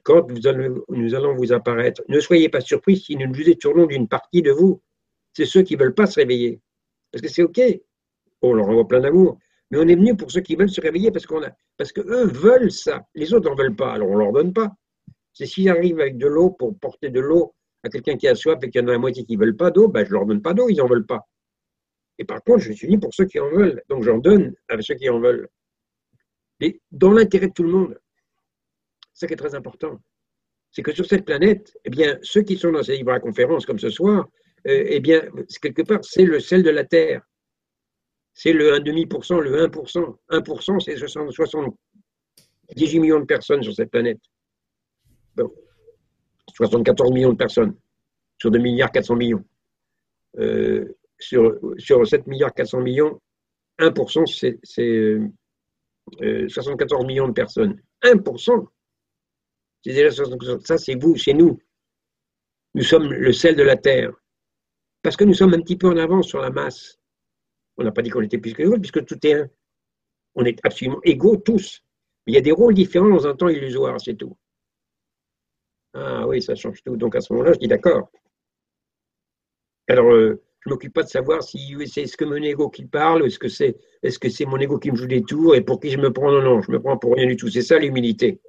Quand 0.03 0.29
nous 0.31 0.47
allons, 0.47 1.35
vous 1.37 1.53
apparaître, 1.53 2.03
ne 2.09 2.19
soyez 2.19 2.49
pas 2.49 2.61
surpris 2.61 2.97
si 2.97 3.17
nous 3.17 3.27
nous 3.27 3.45
détournons 3.45 3.87
d'une 3.87 4.09
partie 4.09 4.43
de 4.43 4.51
vous. 4.51 4.83
C'est 5.33 5.45
ceux 5.45 5.63
qui 5.63 5.77
ne 5.77 5.83
veulent 5.83 5.95
pas 5.95 6.07
se 6.07 6.19
réveiller. 6.19 6.61
Parce 7.13 7.23
que 7.23 7.29
c'est 7.29 7.43
OK. 7.43 7.61
On 8.43 8.55
leur 8.55 8.69
envoie 8.69 8.89
plein 8.89 9.01
d'amour. 9.01 9.39
Mais 9.71 9.79
on 9.79 9.87
est 9.87 9.95
venu 9.95 10.17
pour 10.17 10.31
ceux 10.31 10.41
qui 10.41 10.57
veulent 10.57 10.71
se 10.71 10.81
réveiller 10.81 11.13
parce 11.13 11.27
qu'on 11.27 11.43
a, 11.45 11.51
parce 11.77 11.93
qu'eux 11.93 12.27
veulent 12.27 12.73
ça. 12.73 13.07
Les 13.15 13.33
autres 13.33 13.49
n'en 13.49 13.55
veulent 13.55 13.77
pas. 13.77 13.93
Alors 13.93 14.11
on 14.11 14.15
ne 14.15 14.19
leur 14.19 14.33
donne 14.33 14.53
pas. 14.53 14.73
C'est 15.33 15.47
s'ils 15.47 15.69
arrivent 15.69 16.01
avec 16.01 16.19
de 16.19 16.27
l'eau 16.27 16.51
pour 16.51 16.77
porter 16.77 17.11
de 17.11 17.21
l'eau 17.21 17.55
à 17.85 17.89
quelqu'un 17.89 18.17
qui 18.17 18.27
a 18.27 18.35
soif 18.35 18.59
et 18.63 18.71
qu'il 18.71 18.81
y 18.81 18.85
en 18.85 18.89
a 18.89 18.93
la 18.93 18.99
moitié 18.99 19.25
qui 19.25 19.37
ne 19.37 19.41
veulent 19.41 19.57
pas 19.57 19.71
d'eau, 19.71 19.89
ben, 19.89 20.05
je 20.05 20.13
leur 20.13 20.27
donne 20.27 20.43
pas 20.43 20.53
d'eau, 20.53 20.69
ils 20.69 20.77
n'en 20.77 20.87
veulent 20.87 21.07
pas. 21.07 21.27
Et 22.19 22.25
par 22.25 22.43
contre, 22.43 22.59
je 22.59 22.73
suis 22.73 22.87
venu 22.89 22.99
pour 22.99 23.15
ceux 23.15 23.25
qui 23.27 23.39
en 23.39 23.49
veulent. 23.49 23.83
Donc 23.89 24.03
j'en 24.03 24.19
donne 24.19 24.53
à 24.69 24.81
ceux 24.83 24.97
qui 24.97 25.09
en 25.09 25.21
veulent. 25.21 25.49
Et 26.59 26.81
dans 26.91 27.13
l'intérêt 27.13 27.49
de 27.49 27.53
tout 27.53 27.63
le 27.63 27.71
monde. 27.71 27.99
Ça 29.21 29.27
qui 29.27 29.35
est 29.35 29.37
très 29.37 29.55
important. 29.55 30.01
C'est 30.73 30.81
que 30.81 30.95
sur 30.95 31.05
cette 31.05 31.27
planète, 31.27 31.77
eh 31.85 31.91
bien, 31.91 32.19
ceux 32.23 32.41
qui 32.41 32.57
sont 32.57 32.73
dans 32.73 32.83
ces 32.83 32.97
livres 32.97 33.19
conférences 33.19 33.67
comme 33.67 33.79
ce 33.79 33.91
soir, 33.91 34.27
euh, 34.67 34.85
eh 34.89 35.01
bien, 35.01 35.21
quelque 35.61 35.83
part, 35.83 36.03
c'est 36.03 36.25
le 36.25 36.41
sel 36.41 36.63
de 36.63 36.71
la 36.71 36.85
Terre. 36.85 37.21
C'est 38.33 38.55
le 38.55 38.73
1,5%, 38.73 39.41
le 39.41 39.67
1%. 39.67 40.17
1%, 40.31 40.81
c'est 40.81 40.97
78 40.97 42.99
millions 42.99 43.21
de 43.21 43.27
personnes 43.27 43.63
sur 43.63 43.75
cette 43.75 43.91
planète. 43.91 44.21
Bon. 45.37 45.53
74 46.55 47.13
millions 47.13 47.33
de 47.33 47.37
personnes 47.37 47.77
sur 48.41 48.51
2 48.51 48.59
milliards 48.59 48.91
400 48.91 49.17
millions. 49.17 49.45
Euh, 50.39 50.97
sur, 51.19 51.59
sur 51.77 52.07
7 52.07 52.27
milliards 52.27 52.55
400 52.55 52.81
millions, 52.81 53.21
1%, 53.81 54.59
c'est 54.63 55.19
74 56.49 57.03
euh, 57.03 57.07
millions 57.07 57.29
de 57.29 57.35
personnes. 57.35 57.79
1%, 58.03 58.67
c'est 59.83 59.93
déjà 59.93 60.09
60%. 60.09 60.65
Ça, 60.67 60.79
c'est 60.79 60.95
vous, 60.95 61.17
c'est 61.17 61.33
nous. 61.33 61.59
Nous 62.75 62.83
sommes 62.83 63.13
le 63.13 63.33
sel 63.33 63.57
de 63.57 63.63
la 63.63 63.77
Terre. 63.77 64.13
Parce 65.03 65.17
que 65.17 65.25
nous 65.25 65.35
sommes 65.35 65.55
un 65.55 65.61
petit 65.61 65.77
peu 65.77 65.89
en 65.89 65.97
avance 65.97 66.29
sur 66.29 66.41
la 66.41 66.51
masse. 66.51 66.99
On 67.77 67.85
n'a 67.85 67.93
pas 67.93 68.03
dit 68.03 68.11
qu'on 68.11 68.21
était 68.21 68.39
plus 68.39 68.53
que 68.53 68.63
les 68.63 68.79
puisque 68.79 69.05
tout 69.05 69.19
est 69.27 69.35
un. 69.35 69.49
On 70.35 70.45
est 70.45 70.59
absolument 70.63 71.01
égaux 71.03 71.37
tous. 71.37 71.83
Il 72.27 72.35
y 72.35 72.37
a 72.37 72.43
des 72.43 72.53
rôles 72.53 72.75
différents 72.75 73.09
dans 73.09 73.27
un 73.27 73.35
temps 73.35 73.49
illusoire, 73.49 74.01
c'est 74.01 74.15
tout. 74.15 74.37
Ah 75.95 76.27
oui, 76.27 76.43
ça 76.43 76.55
change 76.55 76.83
tout. 76.83 76.97
Donc 76.97 77.17
à 77.17 77.21
ce 77.21 77.33
moment-là, 77.33 77.55
je 77.55 77.59
dis 77.59 77.69
d'accord. 77.69 78.11
Alors, 79.89 80.13
euh, 80.13 80.41
je 80.61 80.69
ne 80.69 80.75
m'occupe 80.75 80.93
pas 80.93 81.03
de 81.03 81.09
savoir 81.09 81.43
si 81.43 81.75
c'est 81.87 82.07
ce 82.07 82.17
que 82.17 82.25
mon 82.25 82.37
ego 82.37 82.69
qui 82.69 82.85
parle, 82.85 83.27
est-ce 83.27 83.39
que 83.39 83.49
c'est 83.49 83.77
est 84.03 84.11
-ce 84.11 84.19
que 84.19 84.29
c'est 84.29 84.45
mon 84.45 84.59
ego 84.59 84.79
qui 84.79 84.91
me 84.91 84.97
joue 84.97 85.07
des 85.07 85.23
tours 85.23 85.57
et 85.57 85.63
pour 85.63 85.81
qui 85.81 85.91
je 85.91 85.99
me 85.99 86.13
prends. 86.13 86.31
Non, 86.31 86.43
non, 86.43 86.63
je 86.63 86.71
me 86.71 86.81
prends 86.81 86.99
pour 86.99 87.15
rien 87.15 87.27
du 87.27 87.37
tout. 87.37 87.49
C'est 87.49 87.63
ça 87.63 87.79
l'humilité. 87.79 88.41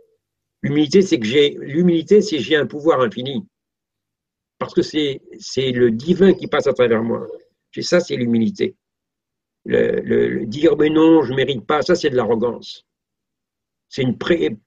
L'humilité, 0.64 1.02
c'est 1.02 1.20
que 1.20 1.26
j'ai 1.26 1.58
l'humilité, 1.60 2.22
c'est 2.22 2.40
j'ai 2.40 2.56
un 2.56 2.68
pouvoir 2.68 3.02
infini. 3.02 3.48
Parce 4.60 4.74
que 4.74 4.82
c'est 4.84 5.20
le 5.72 5.90
divin 5.92 6.34
qui 6.34 6.48
passe 6.48 6.68
à 6.68 6.74
travers 6.74 7.04
moi. 7.04 7.28
C'est 7.74 7.82
ça, 7.82 8.00
c'est 8.00 8.16
l'humilité. 8.16 8.76
Le, 9.66 10.46
dire 10.46 10.76
mais 10.78 10.90
non, 10.90 11.24
je 11.24 11.32
ne 11.32 11.38
mérite 11.38 11.66
pas, 11.66 11.82
ça 11.82 11.96
c'est 11.96 12.10
de 12.10 12.16
l'arrogance. 12.16 12.86
C'est 13.90 14.04
une 14.04 14.18
pré, 14.18 14.58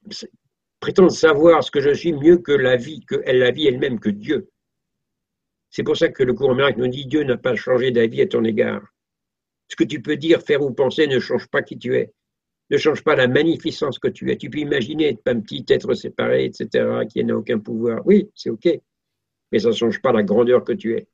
prétendre 0.81 1.11
savoir 1.11 1.63
ce 1.63 1.71
que 1.71 1.81
je 1.81 1.95
suis 1.95 2.13
mieux 2.13 2.39
que 2.39 2.53
la 2.53 2.77
vie, 2.77 3.05
que 3.07 3.17
la 3.17 3.51
vie 3.51 3.67
elle-même, 3.67 4.01
que 4.01 4.11
Dieu. 4.11 4.51
C'est 5.71 5.83
pour 5.83 5.97
ça 5.97 6.09
que 6.09 6.23
le 6.23 6.35
courant 6.35 6.55
miracle 6.55 6.79
nous 6.79 6.89
dit 6.89 7.07
Dieu 7.07 7.23
n'a 7.25 7.37
pas 7.37 7.57
changé 7.57 7.91
d'avis 7.91 8.23
à 8.23 8.27
ton 8.27 8.45
égard. 8.45 8.83
Ce 9.69 9.77
que 9.77 9.85
tu 9.85 10.03
peux 10.03 10.17
dire, 10.17 10.43
faire 10.43 10.63
ou 10.63 10.73
penser 10.73 11.07
ne 11.07 11.19
change 11.19 11.49
pas 11.49 11.63
qui 11.63 11.79
tu 11.79 11.97
es, 11.97 12.13
ne 12.75 12.79
change 12.79 13.03
pas 13.03 13.17
la 13.17 13.29
magnificence 13.29 13.99
que 13.99 14.09
tu 14.09 14.31
es. 14.31 14.37
Tu 14.37 14.51
peux 14.51 14.59
imaginer 14.59 15.09
être 15.09 15.23
un 15.27 15.41
petit 15.41 15.65
être 15.69 15.95
séparé, 15.95 16.45
etc., 16.45 17.07
qui 17.09 17.25
n'a 17.25 17.37
aucun 17.37 17.59
pouvoir. 17.59 18.07
Oui, 18.07 18.31
c'est 18.35 18.51
OK, 18.51 18.69
mais 19.53 19.59
ça 19.59 19.69
ne 19.69 19.75
change 19.75 20.01
pas 20.01 20.13
la 20.13 20.23
grandeur 20.23 20.65
que 20.65 20.73
tu 20.73 20.95
es. 20.95 21.07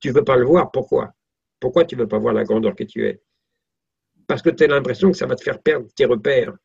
Tu 0.00 0.08
ne 0.08 0.14
veux 0.14 0.24
pas 0.24 0.36
le 0.36 0.44
voir, 0.44 0.70
pourquoi? 0.70 1.12
Pourquoi 1.60 1.84
tu 1.84 1.96
ne 1.96 2.00
veux 2.00 2.08
pas 2.08 2.18
voir 2.18 2.34
la 2.34 2.44
grandeur 2.44 2.74
que 2.74 2.84
tu 2.84 3.06
es? 3.06 3.20
Parce 4.26 4.42
que 4.42 4.50
tu 4.50 4.64
as 4.64 4.66
l'impression 4.66 5.10
que 5.10 5.16
ça 5.16 5.26
va 5.26 5.36
te 5.36 5.42
faire 5.42 5.60
perdre 5.60 5.86
tes 5.94 6.04
repères, 6.04 6.56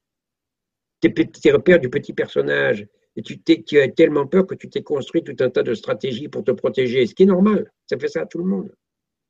tes, 1.00 1.52
repères 1.52 1.80
du 1.80 1.90
petit 1.90 2.14
personnage, 2.14 2.88
et 3.16 3.22
tu, 3.22 3.42
tu, 3.42 3.80
as 3.80 3.90
tellement 3.90 4.28
peur 4.28 4.46
que 4.46 4.56
tu 4.56 4.70
t'es 4.70 4.84
construit 4.84 5.24
tout 5.24 5.36
un 5.40 5.50
tas 5.50 5.64
de 5.64 5.74
stratégies 5.74 6.28
pour 6.28 6.44
te 6.44 6.52
protéger, 6.52 7.06
ce 7.06 7.16
qui 7.16 7.24
est 7.24 7.28
normal. 7.28 7.72
Ça 7.88 7.98
fait 7.98 8.08
ça 8.08 8.22
à 8.22 8.26
tout 8.26 8.38
le 8.38 8.46
monde. 8.46 8.74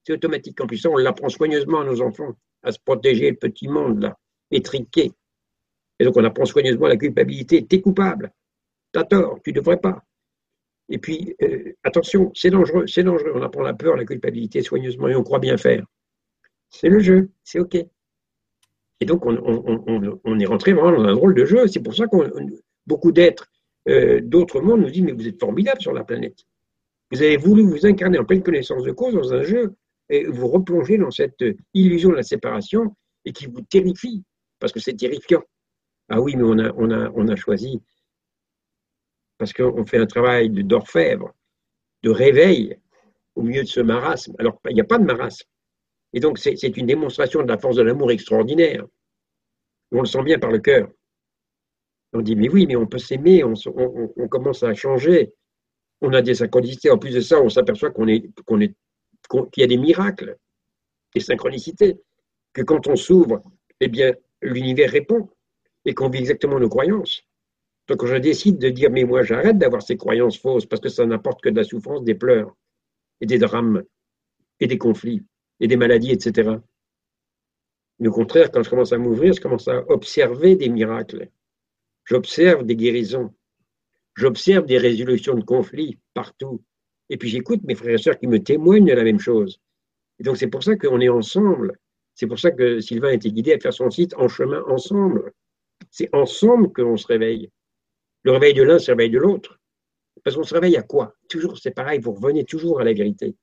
C'est 0.03 0.13
automatique. 0.13 0.59
En 0.61 0.67
plus, 0.67 0.85
on 0.85 0.97
l'apprend 0.97 1.29
soigneusement 1.29 1.81
à 1.81 1.85
nos 1.85 2.01
enfants, 2.01 2.37
à 2.63 2.71
se 2.71 2.79
protéger 2.79 3.29
le 3.29 3.37
petit 3.37 3.67
monde, 3.67 4.01
là, 4.01 4.17
étriqué. 4.51 5.11
Et 5.99 6.05
donc, 6.05 6.15
on 6.17 6.23
apprend 6.23 6.45
soigneusement 6.45 6.87
la 6.87 6.97
culpabilité. 6.97 7.65
Tu 7.65 7.77
es 7.77 7.81
coupable. 7.81 8.31
Tu 8.93 8.99
as 8.99 9.03
tort. 9.03 9.39
Tu 9.43 9.51
ne 9.51 9.55
devrais 9.55 9.77
pas. 9.77 10.03
Et 10.89 10.99
puis, 10.99 11.35
euh, 11.41 11.73
attention, 11.83 12.31
c'est 12.33 12.49
dangereux. 12.49 12.87
C'est 12.87 13.03
dangereux. 13.03 13.33
On 13.35 13.41
apprend 13.41 13.61
la 13.61 13.73
peur, 13.73 13.95
la 13.95 14.05
culpabilité 14.05 14.61
soigneusement 14.61 15.07
et 15.07 15.15
on 15.15 15.23
croit 15.23 15.39
bien 15.39 15.57
faire. 15.57 15.85
C'est 16.69 16.89
le 16.89 16.99
jeu. 16.99 17.29
C'est 17.43 17.59
OK. 17.59 17.75
Et 17.75 19.05
donc, 19.05 19.25
on, 19.25 19.37
on, 19.37 20.19
on, 20.23 20.39
est 20.39 20.45
rentré 20.45 20.73
vraiment 20.73 20.97
dans 20.97 21.07
un 21.07 21.13
drôle 21.13 21.35
de 21.35 21.45
jeu. 21.45 21.67
C'est 21.67 21.81
pour 21.81 21.95
ça 21.95 22.07
qu'on 22.07 22.29
beaucoup 22.85 23.11
d'êtres 23.11 23.47
euh, 23.89 24.19
d'autres 24.21 24.61
mondes 24.61 24.81
nous 24.81 24.89
disent 24.89 25.03
Mais 25.03 25.11
vous 25.11 25.27
êtes 25.27 25.39
formidable 25.39 25.81
sur 25.81 25.93
la 25.93 26.03
planète. 26.03 26.39
Vous 27.11 27.21
avez 27.21 27.37
voulu 27.37 27.63
vous 27.63 27.85
incarner 27.85 28.17
en 28.17 28.25
pleine 28.25 28.43
connaissance 28.43 28.83
de 28.83 28.91
cause 28.91 29.13
dans 29.13 29.33
un 29.33 29.43
jeu 29.43 29.75
et 30.09 30.25
vous 30.25 30.47
replonger 30.47 30.97
dans 30.97 31.11
cette 31.11 31.43
illusion 31.73 32.09
de 32.09 32.15
la 32.15 32.23
séparation 32.23 32.95
et 33.23 33.31
qui 33.31 33.45
vous 33.47 33.61
terrifie, 33.61 34.23
parce 34.59 34.71
que 34.71 34.79
c'est 34.79 34.95
terrifiant. 34.95 35.43
Ah 36.09 36.21
oui, 36.21 36.35
mais 36.35 36.43
on 36.43 37.29
a, 37.29 37.35
choisi, 37.35 37.81
parce 39.37 39.51
qu'on 39.53 39.85
fait 39.85 39.97
un 39.97 40.05
travail 40.05 40.49
d'orfèvre, 40.49 41.33
de 42.03 42.09
réveil 42.09 42.79
au 43.35 43.41
milieu 43.41 43.63
de 43.63 43.67
ce 43.67 43.81
marasme. 43.81 44.33
Alors, 44.39 44.59
il 44.69 44.73
n'y 44.73 44.81
a 44.81 44.85
pas 44.85 44.99
de 44.99 45.03
marasme. 45.03 45.47
Et 46.13 46.19
donc, 46.19 46.39
c'est 46.39 46.77
une 46.77 46.85
démonstration 46.85 47.43
de 47.43 47.47
la 47.47 47.57
force 47.57 47.75
de 47.75 47.81
l'amour 47.81 48.11
extraordinaire. 48.11 48.85
On 49.91 50.01
le 50.01 50.05
sent 50.05 50.23
bien 50.23 50.39
par 50.39 50.51
le 50.51 50.59
cœur. 50.59 50.89
On 52.13 52.21
dit, 52.21 52.35
mais 52.35 52.49
oui, 52.49 52.65
mais 52.65 52.77
on 52.77 52.87
peut 52.87 52.97
s'aimer, 52.97 53.43
on, 53.43 54.27
commence 54.29 54.63
à 54.63 54.73
changer. 54.73 55.33
On 56.01 56.13
a 56.13 56.21
des 56.21 56.35
synchronicités. 56.35 56.89
En 56.89 56.97
plus 56.97 57.13
de 57.13 57.21
ça, 57.21 57.41
on 57.41 57.49
s'aperçoit 57.49 57.91
qu'on 57.91 58.07
est, 58.07 58.21
qu'il 58.47 58.73
y 59.57 59.63
a 59.63 59.67
des 59.67 59.77
miracles, 59.77 60.37
des 61.13 61.19
synchronicités, 61.19 61.99
que 62.53 62.61
quand 62.61 62.87
on 62.87 62.95
s'ouvre, 62.95 63.43
eh 63.81 63.89
bien, 63.89 64.13
l'univers 64.41 64.91
répond 64.91 65.29
et 65.85 65.93
qu'on 65.93 66.09
vit 66.09 66.19
exactement 66.19 66.59
nos 66.59 66.69
croyances. 66.69 67.23
Donc, 67.87 67.99
quand 67.99 68.07
je 68.07 68.17
décide 68.17 68.57
de 68.57 68.69
dire, 68.69 68.89
mais 68.91 69.05
moi, 69.05 69.23
j'arrête 69.23 69.57
d'avoir 69.57 69.81
ces 69.81 69.95
croyances 69.95 70.37
fausses 70.37 70.65
parce 70.65 70.81
que 70.81 70.89
ça 70.89 71.05
n'apporte 71.05 71.41
que 71.41 71.49
de 71.49 71.55
la 71.55 71.63
souffrance, 71.63 72.03
des 72.03 72.15
pleurs 72.15 72.55
et 73.21 73.25
des 73.25 73.37
drames 73.37 73.83
et 74.59 74.67
des 74.67 74.77
conflits 74.77 75.25
et 75.59 75.67
des 75.67 75.77
maladies, 75.77 76.11
etc. 76.11 76.51
au 77.99 78.11
contraire, 78.11 78.51
quand 78.51 78.63
je 78.63 78.69
commence 78.69 78.93
à 78.93 78.97
m'ouvrir, 78.97 79.33
je 79.33 79.41
commence 79.41 79.67
à 79.67 79.89
observer 79.89 80.55
des 80.55 80.69
miracles. 80.69 81.29
J'observe 82.05 82.65
des 82.65 82.75
guérisons. 82.75 83.33
J'observe 84.15 84.65
des 84.65 84.77
résolutions 84.77 85.35
de 85.35 85.43
conflits 85.43 85.97
partout. 86.13 86.61
Et 87.09 87.17
puis 87.17 87.29
j'écoute 87.29 87.63
mes 87.63 87.75
frères 87.75 87.95
et 87.95 87.97
sœurs 87.97 88.19
qui 88.19 88.27
me 88.27 88.43
témoignent 88.43 88.85
de 88.85 88.93
la 88.93 89.03
même 89.03 89.19
chose. 89.19 89.59
Et 90.19 90.23
donc 90.23 90.37
c'est 90.37 90.47
pour 90.47 90.63
ça 90.63 90.75
qu'on 90.75 90.99
est 90.99 91.09
ensemble. 91.09 91.77
C'est 92.17 92.25
pour 92.25 92.39
ça 92.39 92.49
que 92.49 92.79
Sylvain 92.79 93.09
a 93.09 93.13
été 93.13 93.31
guidé 93.31 93.53
à 93.53 93.59
faire 93.59 93.71
son 93.71 93.91
site 93.91 94.15
en 94.15 94.27
chemin 94.27 94.63
ensemble. 94.63 95.33
C'est 95.91 96.09
ensemble 96.13 96.71
que 96.71 96.81
l'on 96.81 96.97
se 96.97 97.05
réveille. 97.05 97.51
Le 98.23 98.31
réveil 98.31 98.55
de 98.55 98.63
l'un, 98.63 98.79
c'est 98.79 98.91
le 98.91 98.97
réveil 98.97 99.11
de 99.11 99.19
l'autre. 99.19 99.59
Parce 100.23 100.35
qu'on 100.35 100.43
se 100.43 100.55
réveille 100.55 100.77
à 100.77 100.81
quoi? 100.81 101.13
Toujours, 101.29 101.59
c'est 101.59 101.69
pareil, 101.71 101.99
vous 101.99 102.13
revenez 102.13 102.43
toujours 102.43 102.81
à 102.81 102.83
la 102.83 102.93
vérité. 102.93 103.35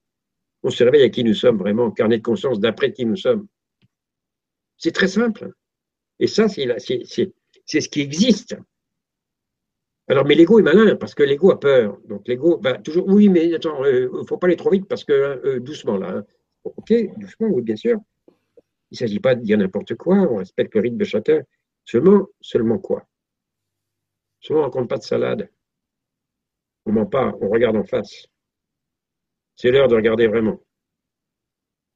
On 0.64 0.70
se 0.70 0.82
réveille 0.82 1.04
à 1.04 1.08
qui 1.08 1.22
nous 1.22 1.34
sommes 1.34 1.56
vraiment, 1.56 1.92
carnet 1.92 2.18
de 2.18 2.24
conscience 2.24 2.58
d'après 2.58 2.92
qui 2.92 3.06
nous 3.06 3.14
sommes. 3.14 3.46
C'est 4.76 4.90
très 4.90 5.08
simple. 5.08 5.52
Et 6.18 6.26
ça, 6.26 6.48
c'est 6.48 6.66
ce 6.76 7.88
qui 7.88 8.00
existe. 8.00 8.56
Alors, 10.08 10.24
mais 10.24 10.34
l'ego 10.34 10.58
est 10.58 10.62
malin 10.62 10.96
parce 10.96 11.14
que 11.14 11.22
l'ego 11.22 11.52
a 11.52 11.60
peur. 11.60 12.00
Donc, 12.08 12.26
l'ego 12.26 12.58
va 12.60 12.76
toujours. 12.78 13.06
Oui, 13.06 13.28
mais 13.28 13.54
attends, 13.54 13.84
il 13.84 13.94
euh, 13.94 14.10
ne 14.20 14.26
faut 14.26 14.36
pas 14.36 14.48
aller 14.48 14.56
trop 14.56 14.70
vite 14.70 14.88
parce 14.88 15.04
que 15.04 15.12
euh, 15.12 15.60
doucement 15.60 15.96
là. 15.96 16.16
Hein. 16.16 16.24
Ok, 16.64 16.92
doucement, 17.18 17.48
oui, 17.50 17.62
bien 17.62 17.76
sûr. 17.76 18.00
Il 18.94 19.02
ne 19.02 19.08
s'agit 19.08 19.18
pas 19.18 19.34
de 19.34 19.40
dire 19.40 19.58
n'importe 19.58 19.96
quoi. 19.96 20.14
On 20.18 20.36
respecte 20.36 20.72
le 20.76 20.82
rythme 20.82 20.98
de 20.98 21.04
chacun. 21.04 21.42
Seulement, 21.84 22.28
seulement 22.40 22.78
quoi? 22.78 23.04
Seulement, 24.40 24.62
on 24.62 24.66
ne 24.66 24.70
compte 24.70 24.88
pas 24.88 24.98
de 24.98 25.02
salade. 25.02 25.50
On 26.86 26.92
ne 26.92 27.00
ment 27.00 27.06
pas, 27.06 27.34
on 27.40 27.48
regarde 27.48 27.74
en 27.74 27.82
face. 27.82 28.28
C'est 29.56 29.72
l'heure 29.72 29.88
de 29.88 29.96
regarder 29.96 30.28
vraiment. 30.28 30.62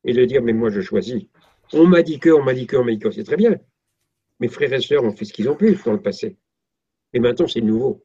Et 0.03 0.13
de 0.13 0.25
dire, 0.25 0.43
mais 0.43 0.53
moi, 0.53 0.71
je 0.71 0.81
choisis. 0.81 1.23
On 1.73 1.87
m'a 1.87 2.03
dit 2.03 2.19
que, 2.19 2.31
on 2.31 2.43
m'a 2.43 2.53
dit 2.53 2.67
que, 2.67 2.77
on 2.77 2.83
m'a 2.83 2.91
dit 2.91 2.99
que, 2.99 3.13
c'est 3.13 3.23
très 3.23 3.37
bien. 3.37 3.61
Mes 4.41 4.49
frères 4.49 4.73
et 4.73 4.81
sœurs 4.81 5.05
ont 5.05 5.13
fait 5.13 5.25
ce 5.25 5.33
qu'ils 5.33 5.49
ont 5.49 5.57
pu 5.57 5.77
dans 5.85 5.93
le 5.93 6.03
passé. 6.03 6.37
Et 7.13 7.21
maintenant, 7.21 7.47
c'est 7.47 7.61
nouveau. 7.61 8.05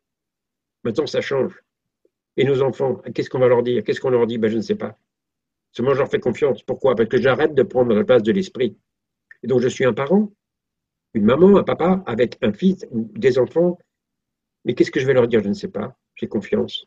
Maintenant, 0.83 1.07
ça 1.07 1.21
change. 1.21 1.63
Et 2.38 2.43
nos 2.43 2.62
enfants, 2.62 3.01
qu'est-ce 3.15 3.31
qu'on 3.31 3.39
va 3.39 3.47
leur 3.47 3.63
dire? 3.63 3.83
Qu'est-ce 3.83 4.00
qu'on 4.00 4.12
leur 4.12 4.27
dit? 4.27 4.38
Ben, 4.38 4.51
Je 4.51 4.57
ne 4.57 4.62
sais 4.62 4.75
pas. 4.75 5.00
Seulement, 5.74 5.94
je 5.94 6.00
leur 6.00 6.10
fais 6.10 6.20
confiance. 6.20 6.63
Pourquoi? 6.63 6.96
Parce 6.96 7.10
que 7.10 7.20
j'arrête 7.20 7.53
de 7.53 7.63
prendre 7.63 7.94
la 7.94 8.03
place 8.06 8.24
de 8.24 8.32
l'esprit. 8.32 8.77
Et 9.42 9.48
donc, 9.48 9.60
je 9.60 9.68
suis 9.68 9.86
un 9.86 9.94
parent, 9.94 10.32
une 11.13 11.25
maman, 11.25 11.58
un 11.58 11.63
papa, 11.63 12.03
avec 12.06 12.38
un 12.42 12.53
fils, 12.53 12.86
des 12.92 13.38
enfants. 13.38 13.77
Mais 14.63 14.75
qu'est-ce 14.75 14.92
que 14.92 15.00
je 15.00 15.06
vais 15.06 15.13
leur 15.13 15.27
dire? 15.27 15.44
Je 15.44 15.50
ne 15.50 15.53
sais 15.53 15.68
pas. 15.68 15.98
J'ai 16.15 16.27
confiance. 16.27 16.86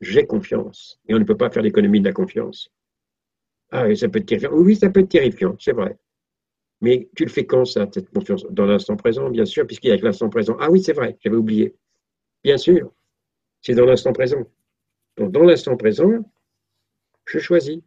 J'ai 0.00 0.26
confiance. 0.26 0.98
Et 1.08 1.14
on 1.14 1.18
ne 1.18 1.24
peut 1.24 1.36
pas 1.36 1.50
faire 1.50 1.62
l'économie 1.62 2.00
de 2.00 2.06
la 2.06 2.12
confiance. 2.12 2.72
Ah, 3.70 3.86
oui, 3.86 3.96
ça 3.96 4.08
peut 4.08 4.18
être 4.18 4.26
terrifiant. 4.26 4.52
Oui, 4.52 4.74
ça 4.74 4.90
peut 4.90 5.00
être 5.00 5.10
terrifiant, 5.10 5.54
c'est 5.60 5.72
vrai. 5.72 5.96
Mais 6.80 7.10
tu 7.14 7.24
le 7.24 7.30
fais 7.30 7.44
quand 7.44 7.66
ça, 7.66 7.86
cette 7.92 8.10
confiance? 8.10 8.46
Dans 8.50 8.64
l'instant 8.64 8.96
présent, 8.96 9.28
bien 9.28 9.44
sûr, 9.44 9.66
puisqu'il 9.66 9.88
y 9.88 9.92
a 9.92 9.98
que 9.98 10.04
l'instant 10.04 10.30
présent. 10.30 10.56
Ah 10.58 10.70
oui, 10.70 10.82
c'est 10.82 10.94
vrai, 10.94 11.18
j'avais 11.20 11.36
oublié. 11.36 11.76
Bien 12.42 12.56
sûr, 12.56 12.92
c'est 13.60 13.74
dans 13.74 13.84
l'instant 13.84 14.14
présent. 14.14 14.42
Donc, 15.18 15.30
dans 15.32 15.42
l'instant 15.42 15.76
présent, 15.76 16.10
je 17.26 17.38
choisis. 17.38 17.80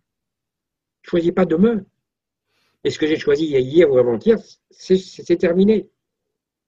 Ne 1.03 1.10
choisis 1.10 1.31
pas 1.31 1.45
demain. 1.45 1.83
Et 2.83 2.89
ce 2.89 3.00
que 3.00 3.07
j'ai 3.07 3.17
choisi 3.17 3.45
hier 3.45 3.89
ou 3.89 3.98
avant-hier, 3.98 4.38
c'est 4.69 5.38
terminé. 5.38 5.89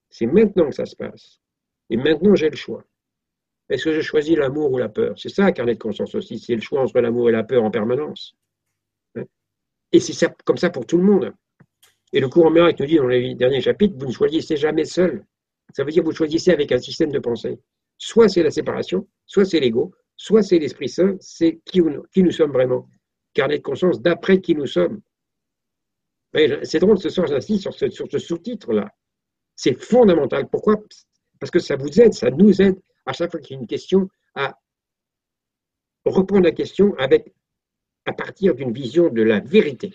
C'est 0.09 0.27
maintenant 0.27 0.69
que 0.69 0.75
ça 0.75 0.85
se 0.85 0.95
passe. 0.95 1.41
Et 1.89 1.97
maintenant, 1.97 2.35
j'ai 2.35 2.49
le 2.49 2.55
choix. 2.55 2.83
Est-ce 3.69 3.85
que 3.85 3.93
je 3.93 4.01
choisis 4.01 4.37
l'amour 4.37 4.71
ou 4.71 4.77
la 4.77 4.89
peur? 4.89 5.17
C'est 5.17 5.29
ça, 5.29 5.51
carnet 5.51 5.73
de 5.73 5.79
conscience 5.79 6.13
aussi. 6.15 6.39
C'est 6.39 6.55
le 6.55 6.61
choix 6.61 6.81
entre 6.81 6.99
l'amour 6.99 7.29
et 7.29 7.31
la 7.31 7.43
peur 7.43 7.63
en 7.63 7.71
permanence. 7.71 8.35
Et 9.91 9.99
c'est 9.99 10.29
comme 10.43 10.57
ça 10.57 10.69
pour 10.69 10.85
tout 10.85 10.97
le 10.97 11.03
monde. 11.03 11.33
Et 12.13 12.19
le 12.19 12.29
cours 12.29 12.45
en 12.45 12.51
miracle 12.51 12.81
nous 12.81 12.87
dit 12.87 12.97
dans 12.97 13.07
les 13.07 13.35
derniers 13.35 13.61
chapitres, 13.61 13.95
vous 13.97 14.07
ne 14.07 14.11
choisissez 14.11 14.55
jamais 14.55 14.85
seul. 14.85 15.25
Ça 15.73 15.83
veut 15.83 15.91
dire 15.91 16.03
que 16.03 16.07
vous 16.07 16.15
choisissez 16.15 16.51
avec 16.51 16.71
un 16.71 16.79
système 16.79 17.11
de 17.11 17.19
pensée. 17.19 17.59
Soit 17.97 18.29
c'est 18.29 18.43
la 18.43 18.51
séparation, 18.51 19.07
soit 19.25 19.45
c'est 19.45 19.59
l'ego, 19.59 19.93
soit 20.15 20.43
c'est 20.43 20.59
l'Esprit 20.59 20.89
Saint, 20.89 21.15
c'est 21.19 21.59
qui, 21.65 21.81
nous 21.81 22.31
sommes 22.31 22.51
vraiment. 22.51 22.87
Carnet 23.35 23.57
de 23.57 23.63
conscience 23.63 24.01
d'après 24.01 24.41
qui 24.41 24.55
nous 24.55 24.65
sommes. 24.65 25.01
C'est 26.63 26.79
drôle, 26.79 26.97
ce 26.97 27.09
soir, 27.09 27.27
j'insiste 27.27 27.61
sur 27.61 27.73
ce, 27.73 27.89
sur 27.89 28.07
ce 28.09 28.17
sous-titre-là. 28.17 28.89
C'est 29.55 29.79
fondamental. 29.79 30.49
Pourquoi? 30.49 30.77
Parce 31.39 31.51
que 31.51 31.59
ça 31.59 31.75
vous 31.75 32.01
aide, 32.01 32.13
ça 32.13 32.31
nous 32.31 32.61
aide 32.61 32.81
à 33.05 33.13
chaque 33.13 33.31
fois 33.31 33.39
qu'il 33.39 33.55
y 33.55 33.59
a 33.59 33.61
une 33.61 33.67
question 33.67 34.09
à 34.33 34.57
reprendre 36.05 36.43
la 36.43 36.51
question 36.51 36.95
avec 36.97 37.31
à 38.05 38.13
partir 38.13 38.55
d'une 38.55 38.71
vision 38.71 39.09
de 39.09 39.21
la 39.21 39.39
vérité. 39.39 39.93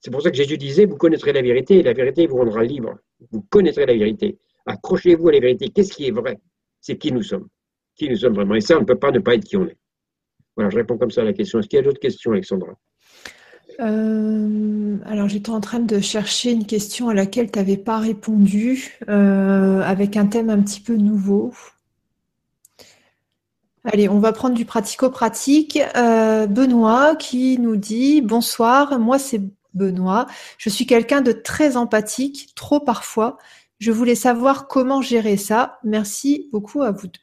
C'est 0.00 0.10
pour 0.10 0.22
ça 0.22 0.30
que 0.30 0.36
Jésus 0.36 0.58
disait, 0.58 0.84
vous 0.84 0.96
connaîtrez 0.96 1.32
la 1.32 1.42
vérité 1.42 1.78
et 1.78 1.82
la 1.82 1.92
vérité 1.94 2.26
vous 2.26 2.36
rendra 2.36 2.62
libre. 2.62 2.98
Vous 3.30 3.42
connaîtrez 3.42 3.86
la 3.86 3.94
vérité. 3.94 4.38
Accrochez-vous 4.66 5.28
à 5.28 5.32
la 5.32 5.40
vérité. 5.40 5.70
Qu'est-ce 5.70 5.92
qui 5.92 6.06
est 6.06 6.10
vrai? 6.10 6.38
C'est 6.80 6.98
qui 6.98 7.10
nous 7.10 7.22
sommes. 7.22 7.48
Qui 7.96 8.08
nous 8.08 8.16
sommes 8.16 8.34
vraiment. 8.34 8.54
Et 8.54 8.60
ça, 8.60 8.76
on 8.76 8.80
ne 8.80 8.84
peut 8.84 8.98
pas 8.98 9.10
ne 9.10 9.20
pas 9.20 9.34
être 9.34 9.44
qui 9.44 9.56
on 9.56 9.66
est. 9.66 9.78
Voilà, 10.56 10.70
je 10.70 10.76
réponds 10.76 10.98
comme 10.98 11.10
ça 11.10 11.22
à 11.22 11.24
la 11.24 11.32
question. 11.32 11.58
Est-ce 11.58 11.68
qu'il 11.68 11.76
y 11.78 11.80
a 11.80 11.84
d'autres 11.84 12.00
questions, 12.00 12.32
Alexandra? 12.32 12.74
Euh, 13.80 14.98
alors 15.04 15.28
j'étais 15.28 15.50
en 15.50 15.60
train 15.60 15.80
de 15.80 15.98
chercher 15.98 16.52
une 16.52 16.66
question 16.66 17.08
à 17.08 17.14
laquelle 17.14 17.50
tu 17.50 17.58
n'avais 17.58 17.76
pas 17.76 17.98
répondu, 17.98 18.98
euh, 19.08 19.82
avec 19.82 20.16
un 20.16 20.26
thème 20.26 20.50
un 20.50 20.62
petit 20.62 20.80
peu 20.80 20.94
nouveau. 20.94 21.52
Allez, 23.84 24.08
on 24.08 24.18
va 24.18 24.32
prendre 24.32 24.54
du 24.54 24.64
pratico-pratique. 24.64 25.78
Euh, 25.96 26.46
Benoît 26.46 27.16
qui 27.16 27.58
nous 27.58 27.76
dit 27.76 28.22
Bonsoir, 28.22 28.98
moi 28.98 29.18
c'est 29.18 29.42
Benoît. 29.74 30.26
Je 30.56 30.70
suis 30.70 30.86
quelqu'un 30.86 31.20
de 31.20 31.32
très 31.32 31.76
empathique, 31.76 32.54
trop 32.54 32.80
parfois. 32.80 33.36
Je 33.80 33.90
voulais 33.92 34.14
savoir 34.14 34.68
comment 34.68 35.02
gérer 35.02 35.36
ça. 35.36 35.78
Merci 35.84 36.48
beaucoup 36.52 36.82
à 36.82 36.92
vous 36.92 37.08
deux. 37.08 37.20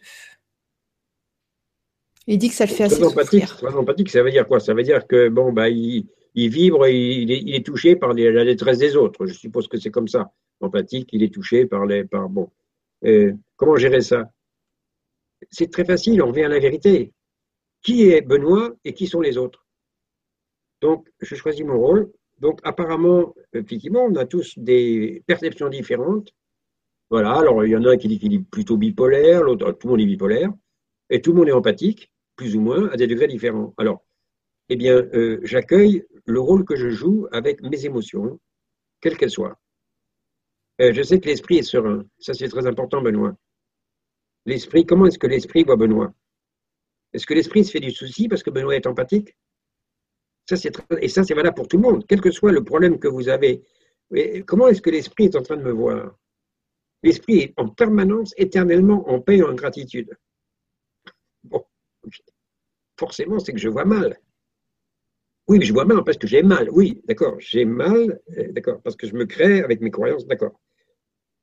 Il 2.32 2.38
dit 2.38 2.48
que 2.48 2.56
ça 2.56 2.66
le 2.66 2.72
fait 2.72 2.86
assez 2.86 3.04
empathique, 3.04 3.46
Très 3.46 3.76
empathique, 3.76 4.10
ça 4.10 4.24
veut 4.24 4.32
dire 4.32 4.48
quoi? 4.48 4.62
Ça 4.62 4.74
veut 4.74 4.84
dire 4.84 5.06
que 5.06 5.28
bon 5.28 5.52
bah 5.52 5.68
il, 5.68 6.08
vibre, 6.34 6.88
il, 6.88 7.30
il, 7.30 7.54
est, 7.54 7.66
touché 7.66 7.98
par 7.98 8.14
la 8.14 8.46
détresse 8.46 8.78
des 8.78 8.96
autres. 8.96 9.26
Je 9.26 9.34
suppose 9.34 9.68
que 9.68 9.78
c'est 9.78 9.92
comme 9.92 10.08
ça. 10.08 10.32
Empathique, 10.62 11.10
il 11.12 11.24
est 11.24 11.34
touché 11.34 11.66
par 11.66 11.86
les 11.86 12.06
par 12.06 12.30
bon. 12.30 12.50
Euh, 13.04 13.34
comment 13.58 13.76
gérer 13.76 14.00
ça? 14.00 14.32
C'est 15.50 15.70
très 15.70 15.84
facile, 15.84 16.22
on 16.22 16.28
revient 16.28 16.44
à 16.44 16.48
la 16.48 16.60
vérité. 16.60 17.12
Qui 17.82 18.10
est 18.10 18.22
Benoît 18.22 18.76
et 18.86 18.94
qui 18.94 19.08
sont 19.08 19.20
les 19.20 19.38
autres? 19.38 19.66
Donc, 20.80 21.10
je 21.20 21.36
choisis 21.36 21.66
mon 21.66 21.80
rôle. 21.80 22.14
Donc, 22.40 22.62
apparemment, 22.64 23.36
effectivement, 23.52 24.06
on 24.06 24.16
a 24.16 24.26
tous 24.26 24.58
des 24.58 25.22
perceptions 25.28 25.68
différentes. 25.68 26.34
Voilà, 27.10 27.34
alors 27.34 27.66
il 27.66 27.72
y 27.72 27.76
en 27.76 27.84
a 27.84 27.98
qui 27.98 28.08
dit 28.08 28.20
qu'il 28.20 28.34
est 28.34 28.40
plutôt 28.50 28.78
bipolaire, 28.78 29.44
l'autre, 29.44 29.74
tout 29.74 29.88
le 29.88 29.92
monde 29.92 30.02
est 30.02 30.06
bipolaire, 30.06 30.50
et 31.10 31.22
tout 31.22 31.34
le 31.34 31.40
monde 31.40 31.50
est 31.50 31.52
empathique, 31.52 32.12
plus 32.42 32.56
ou 32.56 32.62
moins, 32.62 32.90
à 32.90 32.98
des 32.98 33.06
degrés 33.06 33.28
différents. 33.28 33.72
Alors, 33.78 34.04
eh 34.70 34.76
bien, 34.76 34.96
euh, 34.96 35.40
j'accueille 35.44 36.04
le 36.26 36.40
rôle 36.40 36.66
que 36.66 36.76
je 36.76 36.90
joue 36.90 37.28
avec 37.32 37.62
mes 37.62 37.86
émotions, 37.86 38.40
quelles 39.00 39.16
qu'elles 39.16 39.30
soient. 39.30 39.60
Euh, 40.82 40.92
je 40.92 41.04
sais 41.04 41.20
que 41.20 41.28
l'esprit 41.28 41.60
est 41.60 41.70
serein. 41.74 42.04
Ça, 42.18 42.34
c'est 42.34 42.50
très 42.50 42.66
important, 42.66 43.00
Benoît. 43.00 43.36
L'esprit, 44.48 44.88
comment 44.88 45.06
est-ce 45.06 45.20
que 45.20 45.28
l'esprit 45.28 45.64
voit 45.64 45.76
Benoît? 45.76 46.12
Est-ce 47.14 47.28
que 47.28 47.36
l'esprit 47.36 47.64
se 47.64 47.70
fait 47.74 47.80
du 47.80 47.92
souci 47.92 48.28
parce 48.28 48.42
que 48.42 48.50
Benoît 48.50 48.76
est 48.76 48.88
empathique? 48.88 49.38
Ça, 50.50 50.56
Et 51.00 51.10
ça, 51.10 51.24
c'est 51.24 51.36
valable 51.36 51.58
pour 51.58 51.68
tout 51.68 51.78
le 51.78 51.84
monde, 51.84 52.06
quel 52.08 52.22
que 52.22 52.32
soit 52.32 52.52
le 52.52 52.64
problème 52.64 52.98
que 52.98 53.08
vous 53.08 53.30
avez. 53.30 53.62
comment 54.48 54.68
est-ce 54.68 54.82
que 54.82 54.90
l'esprit 54.90 55.26
est 55.26 55.36
en 55.36 55.44
train 55.44 55.58
de 55.58 55.64
me 55.64 55.72
voir? 55.72 56.18
L'esprit 57.04 57.38
est 57.42 57.54
en 57.58 57.68
permanence, 57.68 58.34
éternellement 58.36 59.08
en 59.08 59.22
paix 59.22 59.38
et 59.38 59.44
en 59.44 59.54
gratitude. 59.54 60.10
Bon, 61.44 61.64
forcément, 63.02 63.40
c'est 63.40 63.54
que 63.54 63.64
je 63.66 63.72
vois 63.76 63.86
mal. 63.98 64.10
Oui, 65.48 65.58
mais 65.58 65.66
je 65.66 65.74
vois 65.74 65.86
mal 65.86 66.04
parce 66.04 66.20
que 66.22 66.28
j'ai 66.28 66.44
mal. 66.44 66.70
Oui, 66.70 67.02
d'accord, 67.08 67.36
j'ai 67.40 67.66
mal, 67.66 68.20
euh, 68.38 68.52
d'accord, 68.52 68.80
parce 68.84 68.96
que 68.96 69.08
je 69.08 69.16
me 69.16 69.26
crée 69.26 69.64
avec 69.64 69.82
mes 69.82 69.90
croyances, 69.90 70.28
d'accord. 70.28 70.56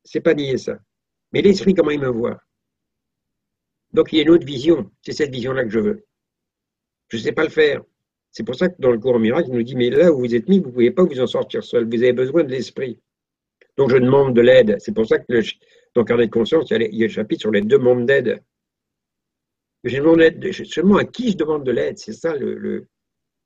C'est 0.05 0.21
pas 0.21 0.35
nier 0.35 0.57
ça. 0.57 0.79
Mais 1.33 1.43
l'esprit, 1.43 1.75
comment 1.75 1.91
il 1.91 2.00
me 2.00 2.09
voit? 2.21 2.41
Donc 3.93 4.12
il 4.12 4.17
y 4.17 4.21
a 4.21 4.23
une 4.23 4.31
autre 4.31 4.47
vision. 4.47 4.91
C'est 5.03 5.17
cette 5.21 5.33
vision-là 5.33 5.65
que 5.65 5.71
je 5.71 5.81
veux. 5.81 6.07
Je 7.09 7.17
ne 7.17 7.23
sais 7.23 7.33
pas 7.33 7.43
le 7.43 7.50
faire. 7.50 7.83
C'est 8.31 8.45
pour 8.45 8.55
ça 8.55 8.69
que 8.69 8.77
dans 8.79 8.93
le 8.93 9.00
cours 9.00 9.19
miracle, 9.19 9.49
il 9.50 9.55
nous 9.57 9.62
dit, 9.65 9.75
mais 9.75 9.91
là 9.91 10.12
où 10.12 10.19
vous 10.21 10.35
êtes 10.35 10.49
mis, 10.49 10.61
vous 10.61 10.69
ne 10.69 10.73
pouvez 10.73 10.91
pas 10.93 11.05
vous 11.05 11.21
en 11.21 11.27
sortir 11.27 11.65
seul. 11.65 11.85
Vous 11.88 12.03
avez 12.03 12.12
besoin 12.12 12.45
de 12.45 12.50
l'esprit. 12.50 13.00
Donc 13.77 13.91
je 13.91 13.97
demande 13.97 14.35
de 14.35 14.43
l'aide. 14.43 14.77
C'est 14.79 14.95
pour 14.95 15.07
ça 15.07 15.19
que 15.19 15.41
dans 15.95 16.03
le 16.03 16.05
carnet 16.05 16.27
de 16.27 16.33
conscience, 16.33 16.71
il 16.71 16.95
y, 16.95 17.03
a, 17.03 17.07
le 17.07 17.12
chapitre 17.12 17.41
sur 17.41 17.50
les 17.50 17.62
demandes 17.62 18.07
d'aide. 18.07 18.43
Je 19.85 19.97
demande 19.97 20.23
seulement 20.64 20.97
à 20.97 21.04
qui 21.04 21.32
je 21.32 21.37
demande 21.37 21.64
de 21.64 21.70
l'aide. 21.70 21.99
C'est 21.99 22.12
ça 22.12 22.35
le. 22.35 22.54
le... 22.54 22.87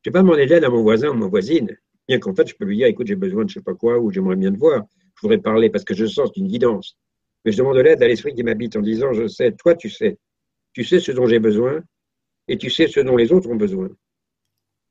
Je 0.05 0.11
ne 0.11 0.13
vais 0.13 0.13
pas 0.13 0.23
demander 0.23 0.47
de 0.47 0.51
l'aide 0.51 0.65
à 0.65 0.71
mon 0.71 0.83
voisin 0.83 1.11
ou 1.11 1.15
ma 1.15 1.29
voisine. 1.29 1.77
Bien 2.09 2.19
qu'en 2.19 2.35
fait, 2.35 2.49
je 2.49 2.57
peux 2.57 2.65
lui 2.65 2.79
dire, 2.79 2.89
écoute, 2.89 3.07
j'ai 3.07 3.15
besoin 3.15 3.45
de 3.45 3.51
je 3.51 3.59
ne 3.59 3.61
sais 3.61 3.65
pas 3.65 3.75
quoi, 3.75 3.99
ou 3.99 4.11
j'aimerais 4.11 4.37
bien 4.37 4.53
te 4.53 4.59
voir. 4.59 4.83
Je 5.15 5.21
voudrais 5.23 5.39
parler 5.39 5.71
parce 5.71 5.85
que 5.85 5.95
je 5.95 6.07
sens 6.07 6.31
une 6.37 6.49
guidance. 6.49 6.97
Mais 7.45 7.53
je 7.53 7.59
demande 7.59 7.77
de 7.77 7.83
l'aide 7.83 8.03
à 8.03 8.09
l'esprit 8.09 8.35
qui 8.35 8.43
m'habite 8.43 8.77
en 8.77 8.81
disant, 8.81 9.13
je 9.13 9.29
sais, 9.29 9.53
toi 9.53 9.75
tu 9.75 9.89
sais 9.89 10.19
tu 10.73 10.85
sais 10.85 11.01
ce 11.01 11.13
dont 11.13 11.27
j'ai 11.27 11.39
besoin 11.39 11.83
et 12.49 12.57
tu 12.57 12.71
sais 12.71 12.89
ce 12.89 13.01
dont 13.01 13.17
les 13.17 13.33
autres 13.33 13.49
ont 13.51 13.57
besoin. 13.57 13.91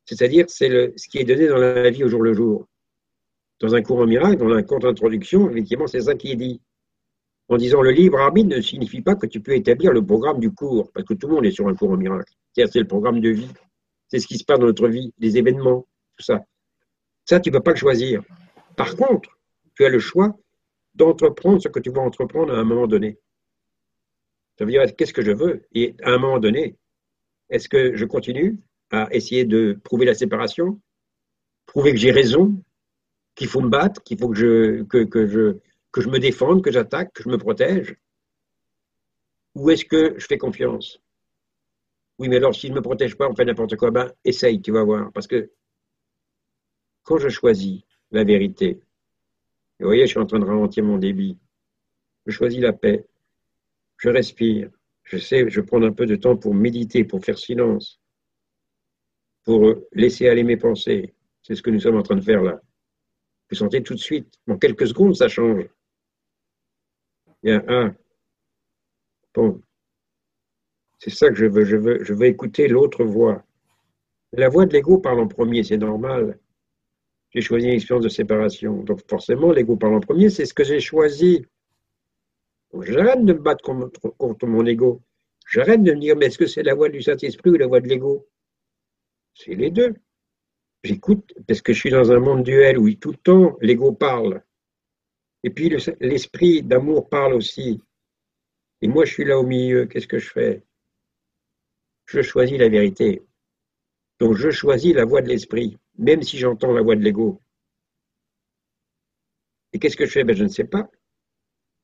C'est-à-dire, 0.05 0.45
c'est 0.47 0.93
ce 0.97 1.07
qui 1.07 1.19
est 1.19 1.23
donné 1.23 1.47
dans 1.47 1.57
la 1.57 1.89
vie 1.89 2.03
au 2.03 2.07
jour 2.07 2.21
le 2.21 2.33
jour. 2.33 2.67
dans 3.59 3.75
un 3.75 3.83
courant 3.83 4.07
miracle, 4.07 4.37
dans 4.37 4.47
la 4.47 4.63
contre-introduction, 4.63 5.49
effectivement, 5.49 5.85
c'est 5.85 6.01
ça 6.01 6.15
qui 6.15 6.31
est 6.31 6.35
dit. 6.35 6.61
En 7.51 7.57
disant 7.57 7.81
le 7.81 7.91
libre 7.91 8.17
arbitre 8.17 8.47
ne 8.47 8.61
signifie 8.61 9.01
pas 9.01 9.15
que 9.15 9.25
tu 9.25 9.41
peux 9.41 9.53
établir 9.53 9.91
le 9.91 10.05
programme 10.05 10.39
du 10.39 10.51
cours, 10.51 10.89
parce 10.93 11.05
que 11.05 11.13
tout 11.13 11.27
le 11.27 11.35
monde 11.35 11.45
est 11.45 11.51
sur 11.51 11.67
un 11.67 11.75
courant 11.75 11.97
miracle. 11.97 12.33
C'est-à-dire, 12.53 12.71
c'est 12.71 12.79
le 12.79 12.87
programme 12.87 13.19
de 13.19 13.27
vie. 13.27 13.51
C'est 14.07 14.19
ce 14.19 14.27
qui 14.27 14.37
se 14.37 14.45
passe 14.45 14.57
dans 14.57 14.67
notre 14.67 14.87
vie, 14.87 15.13
les 15.19 15.37
événements, 15.37 15.85
tout 16.15 16.23
ça. 16.23 16.45
Ça, 17.25 17.41
tu 17.41 17.49
ne 17.49 17.57
peux 17.57 17.61
pas 17.61 17.71
le 17.71 17.77
choisir. 17.77 18.23
Par 18.77 18.95
contre, 18.95 19.37
tu 19.75 19.83
as 19.83 19.89
le 19.89 19.99
choix 19.99 20.33
d'entreprendre 20.95 21.61
ce 21.61 21.67
que 21.67 21.81
tu 21.81 21.91
vas 21.91 21.99
entreprendre 21.99 22.53
à 22.53 22.57
un 22.57 22.63
moment 22.63 22.87
donné. 22.87 23.19
Ça 24.57 24.63
veut 24.63 24.71
dire, 24.71 24.85
qu'est-ce 24.95 25.13
que 25.13 25.21
je 25.21 25.31
veux? 25.31 25.67
Et 25.73 25.93
à 26.03 26.11
un 26.11 26.19
moment 26.19 26.39
donné, 26.39 26.77
est-ce 27.49 27.67
que 27.67 27.97
je 27.97 28.05
continue 28.05 28.59
à 28.91 29.09
essayer 29.11 29.43
de 29.43 29.77
prouver 29.83 30.05
la 30.05 30.13
séparation, 30.13 30.79
prouver 31.65 31.91
que 31.91 31.99
j'ai 31.99 32.11
raison, 32.11 32.63
qu'il 33.35 33.49
faut 33.49 33.59
me 33.59 33.69
battre, 33.69 34.01
qu'il 34.03 34.17
faut 34.17 34.29
que, 34.29 34.85
je, 34.95 35.57
que 35.91 36.01
je 36.01 36.09
me 36.09 36.19
défende, 36.19 36.63
que 36.63 36.71
j'attaque, 36.71 37.13
que 37.13 37.23
je 37.23 37.29
me 37.29 37.37
protège 37.37 37.95
Ou 39.55 39.69
est-ce 39.69 39.85
que 39.85 40.17
je 40.17 40.25
fais 40.25 40.37
confiance? 40.37 41.01
Oui, 42.17 42.29
mais 42.29 42.37
alors, 42.37 42.53
si 42.53 42.67
je 42.67 42.71
ne 42.71 42.77
me 42.77 42.81
protège 42.81 43.15
pas, 43.15 43.27
on 43.29 43.35
fait 43.35 43.45
n'importe 43.45 43.75
quoi, 43.75 43.91
ben, 43.91 44.11
essaye, 44.23 44.61
tu 44.61 44.71
vas 44.71 44.83
voir. 44.83 45.11
Parce 45.11 45.27
que 45.27 45.51
quand 47.03 47.17
je 47.17 47.29
choisis 47.29 47.81
la 48.11 48.23
vérité, 48.23 48.79
vous 49.79 49.87
voyez, 49.87 50.05
je 50.05 50.11
suis 50.11 50.19
en 50.19 50.25
train 50.25 50.39
de 50.39 50.45
ralentir 50.45 50.83
mon 50.83 50.97
débit, 50.97 51.37
je 52.27 52.31
choisis 52.31 52.59
la 52.59 52.73
paix, 52.73 53.07
je 53.97 54.09
respire, 54.09 54.69
je 55.03 55.17
sais, 55.17 55.49
je 55.49 55.61
prends 55.61 55.81
un 55.81 55.91
peu 55.91 56.05
de 56.05 56.15
temps 56.15 56.37
pour 56.37 56.53
méditer, 56.53 57.03
pour 57.03 57.25
faire 57.25 57.37
silence, 57.37 57.99
pour 59.43 59.73
laisser 59.91 60.29
aller 60.29 60.43
mes 60.43 60.57
pensées. 60.57 61.15
C'est 61.41 61.55
ce 61.55 61.63
que 61.63 61.71
nous 61.71 61.79
sommes 61.79 61.97
en 61.97 62.03
train 62.03 62.15
de 62.15 62.21
faire 62.21 62.43
là. 62.43 62.61
Vous 63.49 63.57
sentez 63.57 63.81
tout 63.81 63.95
de 63.95 63.99
suite, 63.99 64.39
en 64.47 64.57
quelques 64.57 64.87
secondes, 64.87 65.15
ça 65.15 65.27
change. 65.27 65.67
Il 67.43 67.49
y 67.49 67.53
a 67.53 67.63
un. 67.67 67.95
Bon. 69.33 69.61
C'est 70.99 71.09
ça 71.09 71.29
que 71.29 71.35
je 71.35 71.45
veux. 71.45 71.65
Je 71.65 71.77
veux, 71.77 72.03
je 72.03 72.13
veux 72.13 72.25
écouter 72.25 72.67
l'autre 72.67 73.03
voix. 73.03 73.43
La 74.33 74.49
voix 74.49 74.65
de 74.65 74.73
l'ego 74.73 74.97
parle 74.97 75.19
en 75.19 75.27
premier, 75.27 75.63
c'est 75.63 75.77
normal. 75.77 76.39
J'ai 77.31 77.41
choisi 77.41 77.67
une 77.67 77.73
expérience 77.73 78.03
de 78.03 78.09
séparation. 78.09 78.83
Donc 78.83 79.01
forcément, 79.09 79.51
l'ego 79.51 79.75
parle 79.77 79.95
en 79.95 79.99
premier, 79.99 80.29
c'est 80.29 80.45
ce 80.45 80.53
que 80.53 80.63
j'ai 80.63 80.79
choisi. 80.79 81.45
J'arrête 82.81 83.25
de 83.25 83.33
me 83.33 83.39
battre 83.39 83.63
contre, 83.63 83.99
contre 84.17 84.45
mon 84.47 84.65
ego. 84.65 85.01
J'arrête 85.47 85.83
de 85.83 85.93
me 85.93 85.99
dire, 85.99 86.15
mais 86.15 86.27
est-ce 86.27 86.37
que 86.37 86.45
c'est 86.45 86.63
la 86.63 86.75
voix 86.75 86.89
du 86.89 87.01
Saint-Esprit 87.01 87.49
ou 87.49 87.55
la 87.55 87.67
voix 87.67 87.81
de 87.81 87.87
l'ego? 87.87 88.27
C'est 89.33 89.55
les 89.55 89.69
deux. 89.69 89.95
J'écoute 90.83 91.33
parce 91.47 91.61
que 91.61 91.73
je 91.73 91.79
suis 91.79 91.89
dans 91.89 92.11
un 92.11 92.19
monde 92.19 92.43
duel 92.43 92.77
où 92.77 92.91
tout 92.93 93.11
le 93.11 93.17
temps 93.17 93.57
l'ego 93.61 93.91
parle. 93.91 94.43
Et 95.43 95.49
puis 95.49 95.69
l'esprit 95.99 96.61
d'amour 96.61 97.09
parle 97.09 97.33
aussi. 97.33 97.81
Et 98.81 98.87
moi, 98.87 99.05
je 99.05 99.13
suis 99.13 99.25
là 99.25 99.39
au 99.39 99.43
milieu. 99.43 99.85
Qu'est-ce 99.85 100.07
que 100.07 100.19
je 100.19 100.29
fais? 100.29 100.63
Je 102.05 102.21
choisis 102.21 102.57
la 102.57 102.69
vérité. 102.69 103.21
Donc, 104.19 104.35
je 104.35 104.51
choisis 104.51 104.93
la 104.93 105.05
voix 105.05 105.21
de 105.21 105.29
l'esprit, 105.29 105.77
même 105.97 106.21
si 106.21 106.37
j'entends 106.37 106.73
la 106.73 106.81
voix 106.81 106.95
de 106.95 107.01
l'ego. 107.01 107.41
Et 109.73 109.79
qu'est-ce 109.79 109.97
que 109.97 110.05
je 110.05 110.11
fais? 110.11 110.23
Ben, 110.23 110.35
Je 110.35 110.43
ne 110.43 110.49
sais 110.49 110.65
pas. 110.65 110.89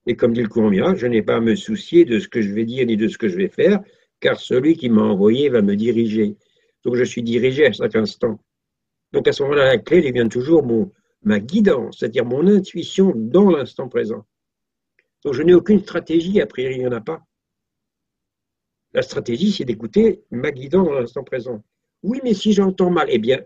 Et 0.05 0.15
comme 0.15 0.33
dit 0.33 0.41
le 0.41 0.47
courant 0.47 0.69
miracle, 0.69 0.99
je 0.99 1.07
n'ai 1.07 1.21
pas 1.21 1.37
à 1.37 1.41
me 1.41 1.55
soucier 1.55 2.05
de 2.05 2.19
ce 2.19 2.27
que 2.27 2.41
je 2.41 2.53
vais 2.53 2.65
dire 2.65 2.85
ni 2.85 2.95
de 2.95 3.07
ce 3.07 3.17
que 3.17 3.27
je 3.27 3.37
vais 3.37 3.49
faire, 3.49 3.81
car 4.19 4.39
celui 4.39 4.77
qui 4.77 4.89
m'a 4.89 5.01
envoyé 5.01 5.49
va 5.49 5.61
me 5.61 5.75
diriger. 5.75 6.37
Donc, 6.83 6.95
je 6.95 7.03
suis 7.03 7.23
dirigé 7.23 7.65
à 7.65 7.71
chaque 7.71 7.95
instant. 7.95 8.39
Donc, 9.11 9.27
à 9.27 9.33
ce 9.33 9.43
moment-là, 9.43 9.65
la 9.65 9.77
clé 9.77 10.01
devient 10.01 10.29
toujours 10.29 10.63
mon, 10.63 10.91
ma 11.24 11.39
guidance, 11.39 12.00
c'est-à-dire 12.00 12.25
mon 12.25 12.47
intuition 12.47 13.13
dans 13.15 13.50
l'instant 13.50 13.89
présent. 13.89 14.25
Donc 15.24 15.33
je 15.33 15.43
n'ai 15.43 15.53
aucune 15.53 15.79
stratégie, 15.81 16.39
a 16.41 16.45
priori 16.45 16.75
il 16.75 16.79
n'y 16.79 16.88
en 16.88 16.91
a 16.91 17.01
pas. 17.01 17.25
La 18.94 19.01
stratégie, 19.01 19.51
c'est 19.51 19.65
d'écouter 19.65 20.24
ma 20.31 20.51
guidance 20.51 20.87
dans 20.87 20.94
l'instant 20.94 21.24
présent. 21.24 21.63
Oui, 22.03 22.20
mais 22.24 22.33
si 22.33 22.53
j'entends 22.53 22.89
mal, 22.89 23.07
eh 23.11 23.20
bien, 23.20 23.42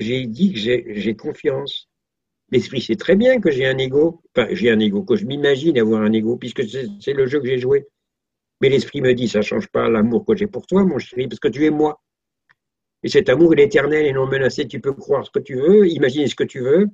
j'ai 0.00 0.26
dit 0.26 0.52
que 0.52 0.58
j'ai 0.58 1.16
confiance. 1.16 1.88
L'esprit 2.50 2.80
sait 2.80 2.96
très 2.96 3.16
bien 3.16 3.40
que 3.40 3.50
j'ai 3.50 3.66
un 3.66 3.78
ego, 3.78 4.22
enfin 4.36 4.48
j'ai 4.52 4.70
un 4.70 4.78
ego, 4.80 5.02
que 5.02 5.16
je 5.16 5.26
m'imagine 5.26 5.78
avoir 5.78 6.02
un 6.02 6.12
ego, 6.12 6.36
puisque 6.36 6.62
c'est 7.00 7.12
le 7.12 7.26
jeu 7.26 7.40
que 7.40 7.46
j'ai 7.46 7.58
joué. 7.58 7.86
Mais 8.60 8.68
l'esprit 8.68 9.00
me 9.00 9.12
dit, 9.14 9.28
ça 9.28 9.38
ne 9.38 9.44
change 9.44 9.68
pas 9.68 9.88
l'amour 9.88 10.24
que 10.24 10.36
j'ai 10.36 10.46
pour 10.46 10.66
toi, 10.66 10.84
mon 10.84 10.98
chéri, 10.98 11.28
parce 11.28 11.40
que 11.40 11.48
tu 11.48 11.64
es 11.64 11.70
moi. 11.70 12.00
Et 13.04 13.08
cet 13.08 13.28
amour, 13.28 13.52
est 13.54 13.62
éternel 13.62 14.06
et 14.06 14.12
non 14.12 14.26
menacé. 14.26 14.66
Tu 14.66 14.80
peux 14.80 14.94
croire 14.94 15.24
ce 15.24 15.30
que 15.30 15.38
tu 15.38 15.56
veux, 15.56 15.86
imaginer 15.86 16.26
ce 16.26 16.34
que 16.34 16.42
tu 16.42 16.60
veux, 16.60 16.88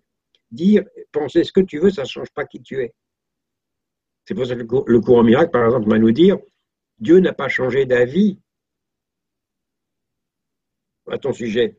dire, 0.51 0.83
penser 1.13 1.45
ce 1.45 1.53
que 1.53 1.61
tu 1.61 1.79
veux, 1.79 1.91
ça 1.91 2.03
ne 2.03 2.09
change 2.09 2.31
pas 2.31 2.45
qui 2.45 2.61
tu 2.61 2.83
es. 2.83 2.93
C'est 4.25 4.35
pour 4.35 4.45
ça 4.45 4.57
que 4.57 4.61
le 4.61 5.01
courant 5.01 5.23
miracle, 5.23 5.53
par 5.53 5.65
exemple, 5.65 5.89
va 5.89 5.99
nous 5.99 6.11
dire 6.11 6.39
Dieu 6.99 7.21
n'a 7.21 7.33
pas 7.33 7.49
changé 7.49 7.87
d'avis 7.87 8.41
à 11.09 11.17
ton 11.17 11.33
sujet. 11.33 11.79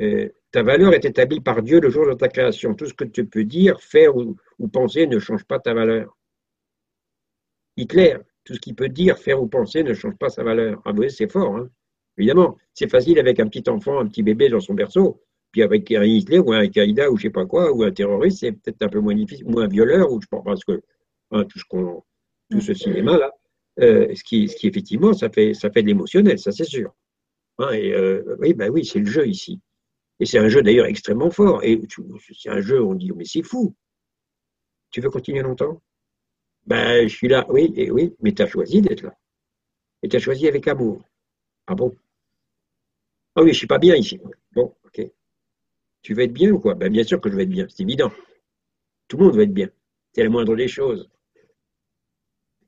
Euh, 0.00 0.30
ta 0.50 0.62
valeur 0.62 0.94
est 0.94 1.04
établie 1.04 1.40
par 1.40 1.62
Dieu 1.62 1.80
le 1.80 1.90
jour 1.90 2.06
de 2.06 2.14
ta 2.14 2.28
création. 2.28 2.74
Tout 2.74 2.86
ce 2.86 2.94
que 2.94 3.04
tu 3.04 3.26
peux 3.26 3.44
dire, 3.44 3.80
faire 3.82 4.16
ou, 4.16 4.36
penser 4.72 5.06
ne 5.06 5.18
change 5.18 5.44
pas 5.44 5.58
ta 5.58 5.74
valeur. 5.74 6.16
Hitler, 7.76 8.16
tout 8.44 8.54
ce 8.54 8.60
qu'il 8.60 8.74
peut 8.74 8.88
dire, 8.88 9.18
faire 9.18 9.42
ou 9.42 9.46
penser 9.48 9.82
ne 9.82 9.92
change 9.92 10.16
pas 10.16 10.30
sa 10.30 10.42
valeur. 10.42 10.80
Ah 10.86 10.92
oui, 10.96 11.10
c'est 11.10 11.30
fort. 11.30 11.56
Hein 11.56 11.70
Évidemment, 12.18 12.56
c'est 12.74 12.90
facile 12.90 13.18
avec 13.18 13.40
un 13.40 13.48
petit 13.48 13.68
enfant, 13.70 13.98
un 14.00 14.06
petit 14.06 14.22
bébé 14.22 14.48
dans 14.48 14.60
son 14.60 14.74
berceau. 14.74 15.22
Puis 15.50 15.62
avec 15.62 15.90
un 15.92 16.04
Hitler 16.04 16.38
ou 16.38 16.52
un 16.52 16.60
Al-Qaïda 16.60 17.10
ou 17.10 17.16
je 17.16 17.22
sais 17.22 17.30
pas 17.30 17.44
quoi, 17.46 17.72
ou 17.72 17.82
un 17.82 17.92
terroriste, 17.92 18.40
c'est 18.40 18.52
peut-être 18.52 18.82
un 18.82 18.88
peu 18.88 19.00
moins 19.00 19.14
difficile, 19.14 19.46
ou 19.46 19.60
un 19.60 19.68
violeur, 19.68 20.10
ou 20.10 20.20
je 20.20 20.26
pense 20.26 20.44
parce 20.44 20.64
que 20.64 20.80
hein, 21.30 21.44
tout, 21.44 21.58
ce 21.58 21.64
qu'on, 21.66 22.02
tout 22.50 22.60
ce 22.60 22.72
cinéma-là, 22.72 23.30
euh, 23.80 24.14
ce, 24.14 24.24
qui, 24.24 24.48
ce 24.48 24.56
qui 24.56 24.66
effectivement, 24.66 25.12
ça 25.12 25.28
fait, 25.28 25.52
ça 25.54 25.70
fait 25.70 25.82
de 25.82 25.88
l'émotionnel, 25.88 26.38
ça 26.38 26.52
c'est 26.52 26.64
sûr. 26.64 26.94
Hein, 27.58 27.70
et, 27.72 27.92
euh, 27.92 28.36
oui, 28.40 28.54
ben 28.54 28.70
oui, 28.70 28.84
c'est 28.84 29.00
le 29.00 29.06
jeu 29.06 29.26
ici. 29.28 29.60
Et 30.20 30.26
c'est 30.26 30.38
un 30.38 30.48
jeu 30.48 30.62
d'ailleurs 30.62 30.86
extrêmement 30.86 31.30
fort. 31.30 31.62
Et 31.64 31.80
c'est 32.32 32.48
un 32.48 32.60
jeu, 32.60 32.82
on 32.82 32.94
dit, 32.94 33.10
mais 33.14 33.24
c'est 33.24 33.42
fou. 33.42 33.74
Tu 34.90 35.00
veux 35.00 35.10
continuer 35.10 35.42
longtemps? 35.42 35.82
Ben, 36.66 37.08
je 37.08 37.14
suis 37.14 37.28
là, 37.28 37.44
oui, 37.48 37.72
et 37.76 37.90
oui, 37.90 38.14
mais 38.20 38.32
tu 38.32 38.42
as 38.42 38.46
choisi 38.46 38.80
d'être 38.80 39.02
là. 39.02 39.14
Et 40.02 40.08
tu 40.08 40.16
as 40.16 40.20
choisi 40.20 40.46
avec 40.48 40.68
amour. 40.68 41.02
Ah 41.66 41.74
bon? 41.74 41.94
Ah 43.34 43.42
oui, 43.42 43.52
je 43.52 43.58
suis 43.58 43.66
pas 43.66 43.78
bien 43.78 43.94
ici. 43.96 44.18
Bon, 44.52 44.74
ok. 44.84 45.02
Tu 46.02 46.14
veux 46.14 46.22
être 46.22 46.32
bien 46.32 46.50
ou 46.52 46.58
quoi? 46.60 46.74
Ben, 46.74 46.92
Bien 46.92 47.04
sûr 47.04 47.20
que 47.20 47.30
je 47.30 47.36
vais 47.36 47.44
être 47.44 47.48
bien, 47.50 47.66
c'est 47.68 47.82
évident. 47.82 48.12
Tout 49.08 49.16
le 49.18 49.24
monde 49.26 49.36
veut 49.36 49.44
être 49.44 49.54
bien. 49.54 49.70
C'est 50.12 50.24
la 50.24 50.30
moindre 50.30 50.56
des 50.56 50.68
choses. 50.68 51.08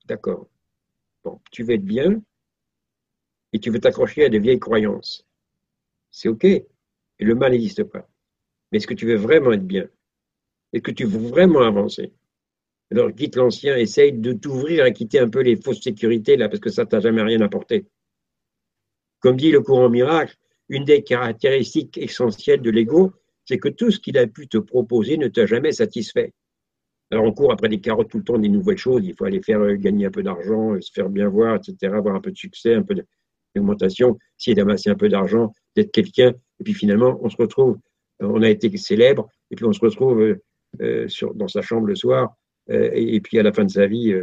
D'accord. 0.06 0.48
Bon, 1.24 1.40
tu 1.50 1.64
veux 1.64 1.74
être 1.74 1.84
bien 1.84 2.22
et 3.52 3.58
tu 3.58 3.70
veux 3.70 3.80
t'accrocher 3.80 4.24
à 4.24 4.28
des 4.28 4.38
vieilles 4.38 4.58
croyances. 4.58 5.26
C'est 6.10 6.28
OK. 6.28 6.44
Et 6.44 6.66
le 7.18 7.34
mal 7.34 7.52
n'existe 7.52 7.84
pas. 7.84 8.08
Mais 8.70 8.78
est-ce 8.78 8.86
que 8.86 8.94
tu 8.94 9.06
veux 9.06 9.16
vraiment 9.16 9.52
être 9.52 9.66
bien? 9.66 9.88
Est-ce 10.72 10.82
que 10.82 10.90
tu 10.90 11.04
veux 11.04 11.28
vraiment 11.28 11.62
avancer? 11.62 12.12
Alors 12.90 13.14
quitte 13.14 13.36
l'ancien, 13.36 13.76
essaye 13.76 14.12
de 14.12 14.32
t'ouvrir 14.32 14.84
à 14.84 14.90
quitter 14.90 15.18
un 15.18 15.28
peu 15.28 15.40
les 15.42 15.56
fausses 15.56 15.82
sécurités 15.82 16.36
là, 16.36 16.48
parce 16.48 16.60
que 16.60 16.70
ça 16.70 16.86
t'a 16.86 17.00
jamais 17.00 17.22
rien 17.22 17.40
apporté. 17.40 17.86
Comme 19.20 19.36
dit 19.36 19.50
le 19.50 19.60
courant 19.62 19.88
miracle, 19.88 20.36
une 20.68 20.84
des 20.84 21.02
caractéristiques 21.02 21.98
essentielles 21.98 22.62
de 22.62 22.70
l'ego, 22.70 23.12
c'est 23.44 23.58
que 23.58 23.68
tout 23.68 23.90
ce 23.90 24.00
qu'il 24.00 24.18
a 24.18 24.26
pu 24.26 24.48
te 24.48 24.58
proposer 24.58 25.16
ne 25.16 25.28
t'a 25.28 25.46
jamais 25.46 25.72
satisfait. 25.72 26.32
Alors 27.10 27.24
on 27.24 27.32
court 27.32 27.52
après 27.52 27.68
des 27.68 27.80
carottes 27.80 28.08
tout 28.08 28.18
le 28.18 28.24
temps, 28.24 28.38
des 28.38 28.48
nouvelles 28.48 28.78
choses, 28.78 29.04
il 29.04 29.14
faut 29.14 29.24
aller 29.24 29.42
faire 29.42 29.60
euh, 29.60 29.74
gagner 29.74 30.06
un 30.06 30.10
peu 30.10 30.22
d'argent, 30.22 30.80
se 30.80 30.90
faire 30.90 31.08
bien 31.08 31.28
voir, 31.28 31.56
etc., 31.56 31.92
avoir 31.94 32.14
un 32.14 32.20
peu 32.20 32.30
de 32.30 32.36
succès, 32.36 32.74
un 32.74 32.82
peu 32.82 32.94
d'augmentation, 33.54 34.18
essayer 34.40 34.54
d'amasser 34.54 34.90
un 34.90 34.94
peu 34.94 35.08
d'argent, 35.08 35.52
d'être 35.76 35.92
quelqu'un, 35.92 36.32
et 36.60 36.64
puis 36.64 36.72
finalement 36.72 37.18
on 37.22 37.28
se 37.28 37.36
retrouve, 37.36 37.78
euh, 38.22 38.26
on 38.26 38.42
a 38.42 38.48
été 38.48 38.74
célèbre, 38.78 39.28
et 39.50 39.56
puis 39.56 39.66
on 39.66 39.72
se 39.72 39.80
retrouve 39.80 40.38
euh, 40.80 41.08
dans 41.34 41.48
sa 41.48 41.60
chambre 41.60 41.86
le 41.86 41.94
soir, 41.94 42.34
et, 42.68 43.20
puis 43.20 43.38
à 43.38 43.42
la 43.42 43.52
fin 43.52 43.64
de 43.64 43.70
sa 43.70 43.86
vie, 43.86 44.14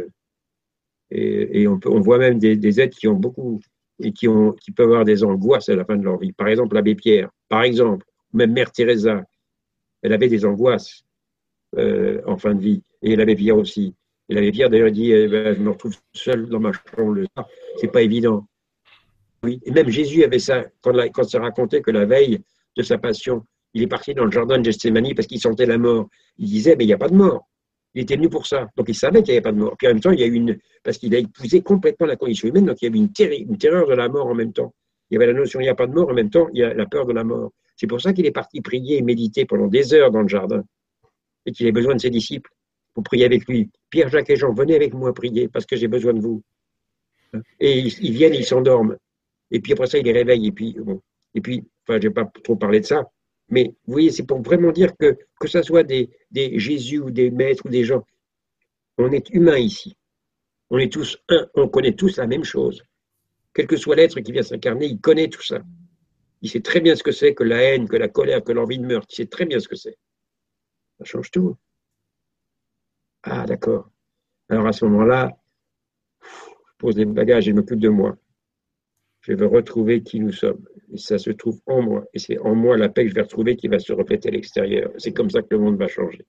et, 1.12 1.68
on, 1.68 2.00
voit 2.00 2.18
même 2.18 2.40
des 2.40 2.80
êtres 2.80 2.98
qui 2.98 3.06
ont 3.06 3.14
beaucoup 3.14 3.60
et 4.00 4.12
qui, 4.12 4.28
ont, 4.28 4.52
qui 4.52 4.72
peuvent 4.72 4.88
avoir 4.88 5.04
des 5.04 5.24
angoisses 5.24 5.68
à 5.68 5.76
la 5.76 5.84
fin 5.84 5.96
de 5.96 6.04
leur 6.04 6.18
vie. 6.18 6.32
Par 6.32 6.48
exemple, 6.48 6.74
l'abbé 6.74 6.94
Pierre, 6.94 7.30
par 7.48 7.62
exemple, 7.62 8.06
même 8.32 8.52
Mère 8.52 8.72
Teresa, 8.72 9.22
elle 10.02 10.12
avait 10.12 10.28
des 10.28 10.44
angoisses 10.44 11.04
euh, 11.76 12.20
en 12.26 12.36
fin 12.36 12.54
de 12.54 12.60
vie, 12.60 12.82
et 13.02 13.16
l'abbé 13.16 13.34
Pierre 13.34 13.56
aussi. 13.56 13.94
Et 14.28 14.34
l'abbé 14.34 14.52
Pierre 14.52 14.70
d'ailleurs 14.70 14.90
dit 14.90 15.12
eh 15.12 15.28
ben, 15.28 15.54
Je 15.54 15.60
me 15.60 15.70
retrouve 15.70 15.94
seul 16.12 16.48
dans 16.48 16.60
ma 16.60 16.72
chambre 16.72 17.20
c'est 17.76 17.90
pas 17.90 18.02
évident. 18.02 18.46
Oui. 19.42 19.60
Et 19.64 19.70
même 19.70 19.88
Jésus 19.88 20.22
avait 20.24 20.38
ça, 20.38 20.64
quand, 20.82 20.92
la, 20.92 21.08
quand 21.08 21.28
raconté 21.34 21.82
que 21.82 21.90
la 21.90 22.04
veille 22.04 22.40
de 22.76 22.82
sa 22.82 22.98
passion, 22.98 23.44
il 23.74 23.82
est 23.82 23.88
parti 23.88 24.14
dans 24.14 24.24
le 24.24 24.30
jardin 24.30 24.58
de 24.58 24.64
Gethsemane 24.64 25.14
parce 25.14 25.26
qu'il 25.26 25.40
sentait 25.40 25.66
la 25.66 25.78
mort. 25.78 26.08
Il 26.38 26.48
disait 26.48 26.76
Mais 26.76 26.84
il 26.84 26.88
n'y 26.88 26.92
a 26.92 26.98
pas 26.98 27.08
de 27.08 27.14
mort. 27.14 27.48
Il 27.94 28.02
était 28.02 28.16
venu 28.16 28.28
pour 28.28 28.46
ça. 28.46 28.68
Donc 28.76 28.88
il 28.88 28.94
savait 28.94 29.22
qu'il 29.22 29.32
n'y 29.32 29.38
avait 29.38 29.42
pas 29.42 29.52
de 29.52 29.58
mort. 29.58 29.76
Puis 29.76 29.86
en 29.86 29.90
même 29.90 30.00
temps, 30.00 30.12
il 30.12 30.20
y 30.20 30.22
a 30.22 30.26
une. 30.26 30.58
Parce 30.82 30.98
qu'il 30.98 31.14
a 31.14 31.18
épousé 31.18 31.60
complètement 31.62 32.06
la 32.06 32.16
condition 32.16 32.48
humaine, 32.48 32.66
donc 32.66 32.80
il 32.80 32.86
y 32.86 32.88
avait 32.88 32.98
une, 33.38 33.58
terreur 33.58 33.86
de 33.86 33.94
la 33.94 34.08
mort 34.08 34.26
en 34.26 34.34
même 34.34 34.52
temps. 34.52 34.72
Il 35.10 35.14
y 35.14 35.16
avait 35.16 35.26
la 35.26 35.38
notion 35.38 35.60
il 35.60 35.64
n'y 35.64 35.68
a 35.68 35.74
pas 35.74 35.86
de 35.86 35.92
mort, 35.92 36.08
en 36.08 36.14
même 36.14 36.30
temps, 36.30 36.48
il 36.54 36.60
y 36.60 36.64
a 36.64 36.72
la 36.72 36.86
peur 36.86 37.06
de 37.06 37.12
la 37.12 37.22
mort. 37.22 37.52
C'est 37.76 37.86
pour 37.86 38.00
ça 38.00 38.12
qu'il 38.12 38.24
est 38.26 38.32
parti 38.32 38.60
prier 38.60 38.98
et 38.98 39.02
méditer 39.02 39.44
pendant 39.44 39.66
des 39.66 39.92
heures 39.92 40.10
dans 40.10 40.22
le 40.22 40.28
jardin 40.28 40.64
et 41.46 41.52
qu'il 41.52 41.66
a 41.66 41.72
besoin 41.72 41.94
de 41.94 42.00
ses 42.00 42.10
disciples 42.10 42.50
pour 42.94 43.02
prier 43.02 43.24
avec 43.24 43.46
lui. 43.46 43.70
Pierre, 43.90 44.08
Jacques 44.08 44.30
et 44.30 44.36
Jean, 44.36 44.52
venez 44.52 44.74
avec 44.74 44.94
moi 44.94 45.12
prier 45.12 45.48
parce 45.48 45.66
que 45.66 45.76
j'ai 45.76 45.88
besoin 45.88 46.14
de 46.14 46.20
vous. 46.20 46.42
Et 47.60 47.78
ils, 47.78 48.12
viennent, 48.12 48.34
ils 48.34 48.44
s'endorment. 48.44 48.96
Et 49.50 49.60
puis 49.60 49.72
après 49.72 49.86
ça, 49.86 49.98
il 49.98 50.04
les 50.04 50.12
réveille. 50.12 50.46
Et 50.46 50.52
puis, 50.52 50.76
bon. 50.78 51.00
et 51.34 51.40
puis 51.40 51.64
enfin, 51.86 51.98
je 52.00 52.08
vais 52.08 52.14
pas 52.14 52.30
trop 52.44 52.56
parler 52.56 52.80
de 52.80 52.86
ça. 52.86 53.04
Mais 53.52 53.74
vous 53.84 53.92
voyez, 53.92 54.10
c'est 54.10 54.24
pour 54.24 54.40
vraiment 54.40 54.72
dire 54.72 54.96
que, 54.96 55.18
que 55.38 55.46
ce 55.46 55.62
soit 55.62 55.82
des, 55.82 56.08
des 56.30 56.58
Jésus 56.58 57.00
ou 57.00 57.10
des 57.10 57.30
maîtres 57.30 57.66
ou 57.66 57.68
des 57.68 57.84
gens, 57.84 58.02
on 58.96 59.12
est 59.12 59.28
humain 59.28 59.58
ici. 59.58 59.94
On 60.70 60.78
est 60.78 60.90
tous 60.90 61.18
un, 61.28 61.46
on 61.54 61.68
connaît 61.68 61.92
tous 61.92 62.16
la 62.16 62.26
même 62.26 62.44
chose. 62.44 62.82
Quel 63.52 63.66
que 63.66 63.76
soit 63.76 63.94
l'être 63.94 64.18
qui 64.20 64.32
vient 64.32 64.42
s'incarner, 64.42 64.86
il 64.86 64.98
connaît 64.98 65.28
tout 65.28 65.42
ça. 65.42 65.60
Il 66.40 66.48
sait 66.48 66.62
très 66.62 66.80
bien 66.80 66.96
ce 66.96 67.02
que 67.02 67.12
c'est 67.12 67.34
que 67.34 67.44
la 67.44 67.62
haine, 67.62 67.86
que 67.86 67.96
la 67.96 68.08
colère, 68.08 68.42
que 68.42 68.52
l'envie 68.52 68.78
de 68.78 68.86
meurtre. 68.86 69.08
Il 69.10 69.16
sait 69.16 69.26
très 69.26 69.44
bien 69.44 69.60
ce 69.60 69.68
que 69.68 69.76
c'est. 69.76 69.98
Ça 70.96 71.04
change 71.04 71.30
tout. 71.30 71.54
Ah, 73.22 73.44
d'accord. 73.44 73.90
Alors 74.48 74.66
à 74.66 74.72
ce 74.72 74.86
moment-là, 74.86 75.30
je 76.22 76.72
pose 76.78 76.96
les 76.96 77.04
bagages 77.04 77.48
et 77.48 77.50
je 77.50 77.56
m'occupe 77.56 77.80
de 77.80 77.90
moi. 77.90 78.16
Je 79.22 79.32
veux 79.34 79.46
retrouver 79.46 80.02
qui 80.02 80.20
nous 80.20 80.32
sommes. 80.32 80.64
Ça 80.96 81.16
se 81.16 81.30
trouve 81.30 81.60
en 81.66 81.80
moi. 81.80 82.04
Et 82.12 82.18
c'est 82.18 82.38
en 82.38 82.54
moi 82.54 82.76
la 82.76 82.88
paix 82.88 83.04
que 83.04 83.10
je 83.10 83.14
vais 83.14 83.22
retrouver 83.22 83.56
qui 83.56 83.68
va 83.68 83.78
se 83.78 83.92
refléter 83.92 84.28
à 84.28 84.32
l'extérieur. 84.32 84.90
C'est 84.98 85.12
comme 85.12 85.30
ça 85.30 85.42
que 85.42 85.48
le 85.50 85.58
monde 85.58 85.78
va 85.78 85.88
changer. 85.88 86.26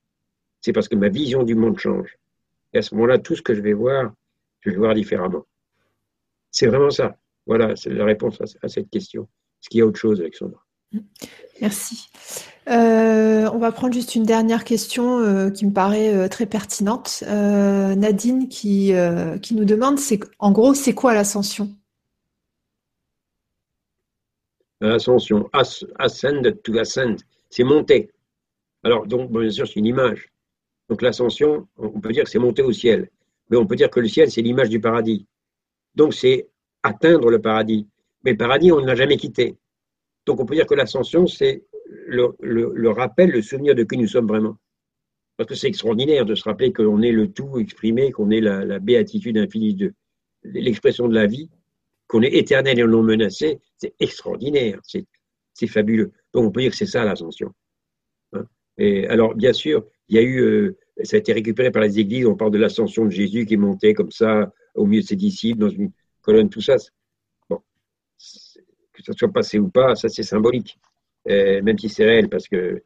C'est 0.62 0.74
parce 0.74 0.88
que 0.88 0.96
ma 0.96 1.10
vision 1.10 1.44
du 1.44 1.56
monde 1.56 1.78
change. 1.78 2.18
Et 2.74 2.78
à 2.78 2.82
ce 2.82 2.94
moment-là, 2.96 3.18
tout 3.18 3.36
ce 3.36 3.42
que 3.42 3.54
je 3.54 3.62
vais 3.62 3.74
voir, 3.74 4.14
je 4.62 4.70
vais 4.70 4.78
voir 4.78 4.94
différemment. 4.94 5.46
C'est 6.52 6.68
vraiment 6.68 6.92
ça. 6.92 7.18
Voilà, 7.46 7.76
c'est 7.76 7.90
la 7.90 8.06
réponse 8.06 8.40
à, 8.62 8.68
cette 8.68 8.90
question. 8.90 9.24
Est-ce 9.24 9.70
qu'il 9.70 9.80
y 9.80 9.82
a 9.82 9.86
autre 9.86 10.00
chose, 10.00 10.22
Alexandra 10.22 10.64
Merci. 11.60 12.10
Euh, 12.70 13.50
on 13.52 13.58
va 13.58 13.72
prendre 13.72 13.94
juste 13.94 14.16
une 14.16 14.24
dernière 14.24 14.64
question 14.64 15.20
euh, 15.20 15.50
qui 15.50 15.66
me 15.66 15.74
paraît 15.74 16.14
euh, 16.14 16.28
très 16.28 16.46
pertinente. 16.46 17.24
Nadine 17.28 18.48
qui, 18.48 18.94
qui 19.42 19.56
nous 19.56 19.66
demande, 19.66 19.98
c'est 19.98 20.20
en 20.40 20.52
gros, 20.52 20.74
c'est 20.74 20.94
quoi 20.94 21.14
l'ascension? 21.14 21.70
L'ascension, 24.84 25.50
ascend 25.54 26.62
to 26.62 26.78
ascend, 26.78 27.16
c'est 27.50 27.64
monter. 27.64 28.12
Alors, 28.84 29.08
donc, 29.08 29.32
bien 29.32 29.50
sûr, 29.50 29.66
c'est 29.66 29.80
une 29.80 29.86
image. 29.86 30.28
Donc, 30.90 31.02
l'ascension, 31.02 31.70
on 31.78 32.02
peut 32.02 32.12
dire 32.12 32.26
que 32.26 32.30
c'est 32.30 32.38
monter 32.38 32.64
au 32.64 32.74
ciel. 32.74 33.10
Mais 33.50 33.56
on 33.56 33.66
peut 33.66 33.78
dire 33.78 33.90
que 33.90 34.02
le 34.02 34.10
ciel, 34.10 34.30
c'est 34.30 34.42
l'image 34.42 34.68
du 34.68 34.82
paradis. 34.82 35.26
Donc, 35.96 36.14
c'est 36.14 36.50
atteindre 36.84 37.30
le 37.30 37.40
paradis. 37.40 37.88
Mais 38.26 38.32
le 38.32 38.38
paradis, 38.38 38.74
on 38.74 38.82
ne 38.82 38.86
l'a 38.86 38.96
jamais 38.96 39.16
quitté. 39.16 39.56
Donc, 40.26 40.42
on 40.42 40.46
peut 40.46 40.56
dire 40.56 40.68
que 40.68 40.76
l'ascension, 40.76 41.28
c'est 41.28 41.64
le, 42.08 42.90
rappel, 42.90 43.30
le 43.30 43.42
souvenir 43.42 43.76
de 43.76 43.84
qui 43.84 43.98
nous 43.98 44.08
sommes 44.08 44.28
vraiment. 44.28 44.58
Parce 45.38 45.48
que 45.48 45.56
c'est 45.56 45.68
extraordinaire 45.68 46.26
de 46.26 46.36
se 46.36 46.44
rappeler 46.44 46.74
qu'on 46.74 47.02
est 47.02 47.14
le 47.14 47.32
tout 47.32 47.58
exprimé, 47.58 48.12
qu'on 48.12 48.32
est 48.32 48.42
la, 48.42 48.80
béatitude 48.80 49.38
infinie 49.38 49.76
de 49.76 49.94
l'expression 50.44 51.08
de 51.08 51.16
la 51.16 51.26
vie, 51.26 51.50
qu'on 52.14 52.22
est 52.22 52.36
éternel 52.36 52.78
et 52.78 52.84
non 52.84 53.02
menacé. 53.02 53.60
C'est 53.76 53.96
extraordinaire, 54.00 54.80
c'est 54.84 55.68
fabuleux. 55.68 56.12
Donc, 56.32 56.46
on 56.46 56.52
peut 56.52 56.62
dire 56.62 56.70
que 56.70 56.78
c'est 56.78 56.86
ça 56.86 57.04
l'ascension. 57.04 57.52
Hein. 58.34 58.46
alors, 59.10 59.34
bien 59.34 59.52
sûr, 59.52 59.88
il 60.10 60.18
y 60.18 60.20
a 60.20 60.22
eu, 60.22 60.40
euh, 60.40 60.78
ça 61.04 61.16
a 61.16 61.20
été 61.20 61.34
récupéré 61.34 61.72
par 61.72 61.82
les 61.82 62.00
églises, 62.00 62.28
on 62.28 62.36
parle 62.36 62.52
de 62.52 62.60
l'ascension 62.60 63.06
de 63.06 63.10
Jésus 63.10 63.48
qui 63.48 63.58
monté 63.58 63.96
comme 63.96 64.12
ça 64.12 64.54
au 64.76 64.86
milieu 64.86 65.02
de 65.02 65.08
ses 65.08 65.16
disciples 65.16 65.60
dans 65.60 65.70
une 65.70 65.92
colonne, 66.22 66.50
tout 66.50 66.62
ça. 66.62 66.76
Que 67.50 69.02
ça 69.04 69.14
soit 69.14 69.34
passé 69.34 69.58
ou 69.58 69.70
pas, 69.70 69.96
ça 69.96 70.08
c'est 70.08 70.22
symbolique, 70.22 70.78
euh, 71.28 71.64
même 71.64 71.80
si 71.80 71.90
c'est 71.90 72.06
réel, 72.06 72.30
parce 72.30 72.48
que, 72.48 72.84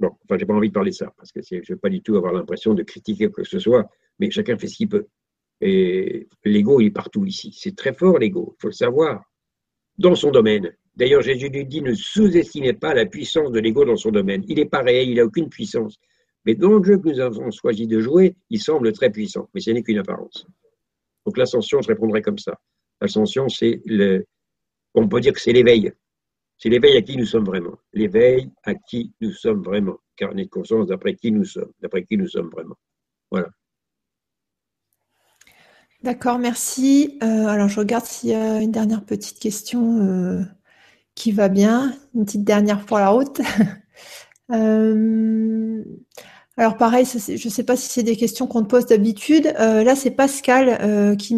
bon, 0.00 0.10
enfin, 0.24 0.38
j'ai 0.38 0.44
pas 0.44 0.54
envie 0.54 0.70
de 0.70 0.74
parler 0.74 0.90
de 0.90 0.96
ça, 0.96 1.12
parce 1.16 1.30
que 1.30 1.40
je 1.40 1.54
ne 1.54 1.62
veux 1.68 1.76
pas 1.76 1.88
du 1.88 2.02
tout 2.02 2.16
avoir 2.16 2.32
l'impression 2.32 2.74
de 2.74 2.82
critiquer 2.82 3.30
quoi 3.30 3.44
que 3.44 3.48
ce 3.48 3.60
soit, 3.60 3.88
mais 4.18 4.28
chacun 4.32 4.58
fait 4.58 4.66
ce 4.66 4.76
qu'il 4.76 4.88
peut. 4.88 5.06
Et 5.60 6.28
l'ego, 6.44 6.80
est 6.80 6.90
partout 6.90 7.24
ici. 7.26 7.56
C'est 7.58 7.76
très 7.76 7.92
fort, 7.92 8.18
l'ego, 8.18 8.54
il 8.56 8.60
faut 8.62 8.68
le 8.68 8.72
savoir, 8.72 9.24
dans 9.98 10.14
son 10.14 10.30
domaine. 10.30 10.72
D'ailleurs, 10.96 11.22
Jésus 11.22 11.48
lui 11.48 11.66
dit 11.66 11.82
ne 11.82 11.94
sous-estimez 11.94 12.72
pas 12.72 12.94
la 12.94 13.06
puissance 13.06 13.52
de 13.52 13.60
l'ego 13.60 13.84
dans 13.84 13.96
son 13.96 14.10
domaine. 14.10 14.44
Il 14.48 14.56
n'est 14.56 14.66
pas 14.66 14.82
réel, 14.82 15.08
il 15.08 15.16
n'a 15.16 15.24
aucune 15.24 15.48
puissance. 15.48 15.98
Mais 16.46 16.54
dans 16.54 16.72
le 16.78 16.82
jeu 16.82 16.98
que 16.98 17.08
nous 17.08 17.20
avons 17.20 17.50
choisi 17.50 17.86
de 17.86 18.00
jouer, 18.00 18.34
il 18.48 18.60
semble 18.60 18.92
très 18.92 19.10
puissant, 19.10 19.48
mais 19.54 19.60
ce 19.60 19.70
n'est 19.70 19.82
qu'une 19.82 19.98
apparence. 19.98 20.46
Donc 21.26 21.36
l'ascension, 21.36 21.82
je 21.82 21.88
répondrait 21.88 22.22
comme 22.22 22.38
ça. 22.38 22.58
L'ascension, 23.00 23.48
c'est 23.48 23.82
le, 23.84 24.24
on 24.94 25.08
peut 25.08 25.20
dire 25.20 25.32
que 25.32 25.40
c'est 25.40 25.52
l'éveil. 25.52 25.92
C'est 26.58 26.68
l'éveil 26.68 26.96
à 26.96 27.02
qui 27.02 27.16
nous 27.16 27.24
sommes 27.24 27.44
vraiment. 27.44 27.78
L'éveil 27.92 28.50
à 28.64 28.74
qui 28.74 29.12
nous 29.20 29.32
sommes 29.32 29.62
vraiment. 29.62 29.98
Carnet 30.16 30.44
de 30.44 30.50
conscience 30.50 30.86
d'après 30.86 31.14
qui 31.14 31.32
nous 31.32 31.44
sommes, 31.44 31.72
d'après 31.80 32.04
qui 32.04 32.18
nous 32.18 32.28
sommes 32.28 32.50
vraiment. 32.50 32.76
Voilà. 33.30 33.48
D'accord, 36.02 36.38
merci. 36.38 37.18
Euh, 37.22 37.46
alors 37.46 37.68
je 37.68 37.78
regarde 37.78 38.06
s'il 38.06 38.30
y 38.30 38.34
a 38.34 38.60
une 38.60 38.70
dernière 38.72 39.04
petite 39.04 39.38
question 39.38 39.98
euh, 40.00 40.42
qui 41.14 41.30
va 41.30 41.48
bien. 41.48 41.94
Une 42.14 42.24
petite 42.24 42.44
dernière 42.44 42.86
pour 42.86 42.98
la 42.98 43.10
route. 43.10 43.40
euh, 44.52 45.84
alors 46.56 46.78
pareil, 46.78 47.04
je 47.04 47.32
ne 47.32 47.52
sais 47.52 47.64
pas 47.64 47.76
si 47.76 47.90
c'est 47.90 48.02
des 48.02 48.16
questions 48.16 48.46
qu'on 48.46 48.62
te 48.62 48.68
pose 48.68 48.86
d'habitude. 48.86 49.54
Là, 49.58 49.94
c'est 49.94 50.10
Pascal 50.10 51.16
qui 51.16 51.36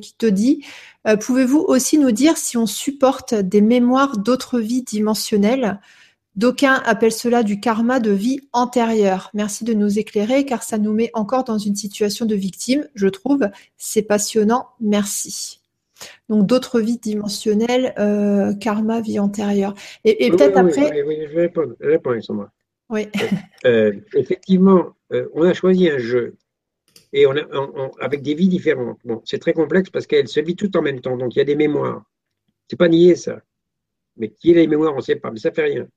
qui 0.00 0.14
te 0.16 0.26
dit 0.26 0.64
pouvez-vous 1.20 1.60
aussi 1.60 1.98
nous 1.98 2.10
dire 2.10 2.36
si 2.36 2.56
on 2.56 2.66
supporte 2.66 3.34
des 3.34 3.60
mémoires 3.60 4.18
d'autres 4.18 4.58
vies 4.58 4.82
dimensionnelles? 4.82 5.80
D'aucuns 6.36 6.82
appellent 6.84 7.12
cela 7.12 7.42
du 7.42 7.60
karma 7.60 7.98
de 7.98 8.10
vie 8.10 8.40
antérieure. 8.52 9.30
Merci 9.34 9.64
de 9.64 9.72
nous 9.72 9.98
éclairer 9.98 10.44
car 10.44 10.62
ça 10.62 10.78
nous 10.78 10.92
met 10.92 11.10
encore 11.14 11.44
dans 11.44 11.58
une 11.58 11.74
situation 11.74 12.26
de 12.26 12.34
victime, 12.34 12.86
je 12.94 13.08
trouve. 13.08 13.48
C'est 13.76 14.02
passionnant. 14.02 14.68
Merci. 14.80 15.60
Donc 16.28 16.46
d'autres 16.46 16.80
vies 16.80 16.98
dimensionnelles, 16.98 17.94
karma, 18.60 19.00
vie 19.00 19.18
antérieure. 19.18 19.74
Et, 20.04 20.30
peut-être 20.30 20.58
après. 20.58 21.02
Oui, 21.04 21.18
je 21.28 21.34
vais 21.34 21.40
répondre, 21.42 21.74
je 21.80 21.86
vais 21.86 21.92
répondre 21.92 22.50
oui. 22.88 23.08
Euh, 23.64 23.92
effectivement, 24.14 24.94
euh, 25.12 25.28
on 25.34 25.42
a 25.42 25.52
choisi 25.52 25.90
un 25.90 25.98
jeu 25.98 26.36
et 27.12 27.26
on, 27.26 27.34
avec 27.98 28.22
des 28.22 28.34
vies 28.34 28.48
différentes. 28.48 29.00
Bon, 29.04 29.20
c'est 29.24 29.40
très 29.40 29.54
complexe 29.54 29.90
parce 29.90 30.06
qu'elles 30.06 30.28
se 30.28 30.38
vivent 30.38 30.54
toutes 30.54 30.76
en 30.76 30.82
même 30.82 31.00
temps, 31.00 31.16
donc 31.16 31.34
il 31.34 31.38
y 31.38 31.42
a 31.42 31.44
des 31.44 31.56
mémoires. 31.56 32.04
C'est 32.70 32.76
pas 32.76 32.88
nier 32.88 33.16
ça. 33.16 33.40
Mais 34.16 34.28
qui 34.28 34.52
est 34.52 34.54
les 34.54 34.68
mémoires, 34.68 34.92
on 34.92 34.98
ne 34.98 35.02
sait 35.02 35.16
pas, 35.16 35.32
mais 35.32 35.40
ça 35.40 35.50
fait 35.50 35.64
rien. 35.64 35.88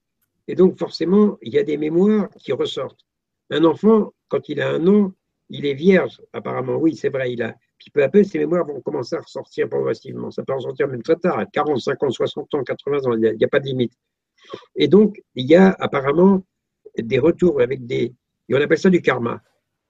Et 0.49 0.55
donc 0.55 0.79
forcément, 0.79 1.37
il 1.43 1.53
y 1.53 1.59
a 1.59 1.63
des 1.63 1.77
mémoires 1.77 2.27
qui 2.39 2.51
ressortent. 2.53 3.05
Un 3.51 3.63
enfant, 3.65 4.13
quand 4.29 4.49
il 4.49 4.59
a 4.61 4.71
un 4.71 4.87
an, 4.87 5.13
il 5.49 5.67
est 5.67 5.75
vierge, 5.75 6.19
apparemment, 6.33 6.77
oui, 6.77 6.95
c'est 6.95 7.09
vrai, 7.09 7.31
il 7.31 7.43
a. 7.43 7.55
Puis 7.77 7.91
peu 7.91 8.01
à 8.01 8.09
peu, 8.09 8.23
ces 8.23 8.39
mémoires 8.39 8.65
vont 8.65 8.81
commencer 8.81 9.15
à 9.15 9.21
ressortir 9.21 9.69
progressivement. 9.69 10.31
Ça 10.31 10.41
peut 10.43 10.53
ressortir 10.53 10.87
même 10.87 11.03
très 11.03 11.17
tard, 11.17 11.37
à 11.37 11.45
40, 11.45 11.79
50, 11.79 12.11
60 12.11 12.55
ans, 12.55 12.63
80 12.63 12.97
ans, 13.05 13.13
il 13.13 13.19
n'y 13.19 13.27
a, 13.27 13.45
a, 13.45 13.47
pas 13.47 13.59
de 13.59 13.67
limite. 13.67 13.93
Et 14.75 14.87
donc, 14.87 15.21
il 15.35 15.45
y 15.45 15.55
a 15.55 15.75
apparemment 15.79 16.43
des 16.97 17.19
retours 17.19 17.61
avec 17.61 17.85
des. 17.85 18.15
Et 18.49 18.55
on 18.55 18.59
appelle 18.59 18.79
ça 18.79 18.89
du 18.89 19.03
karma. 19.03 19.43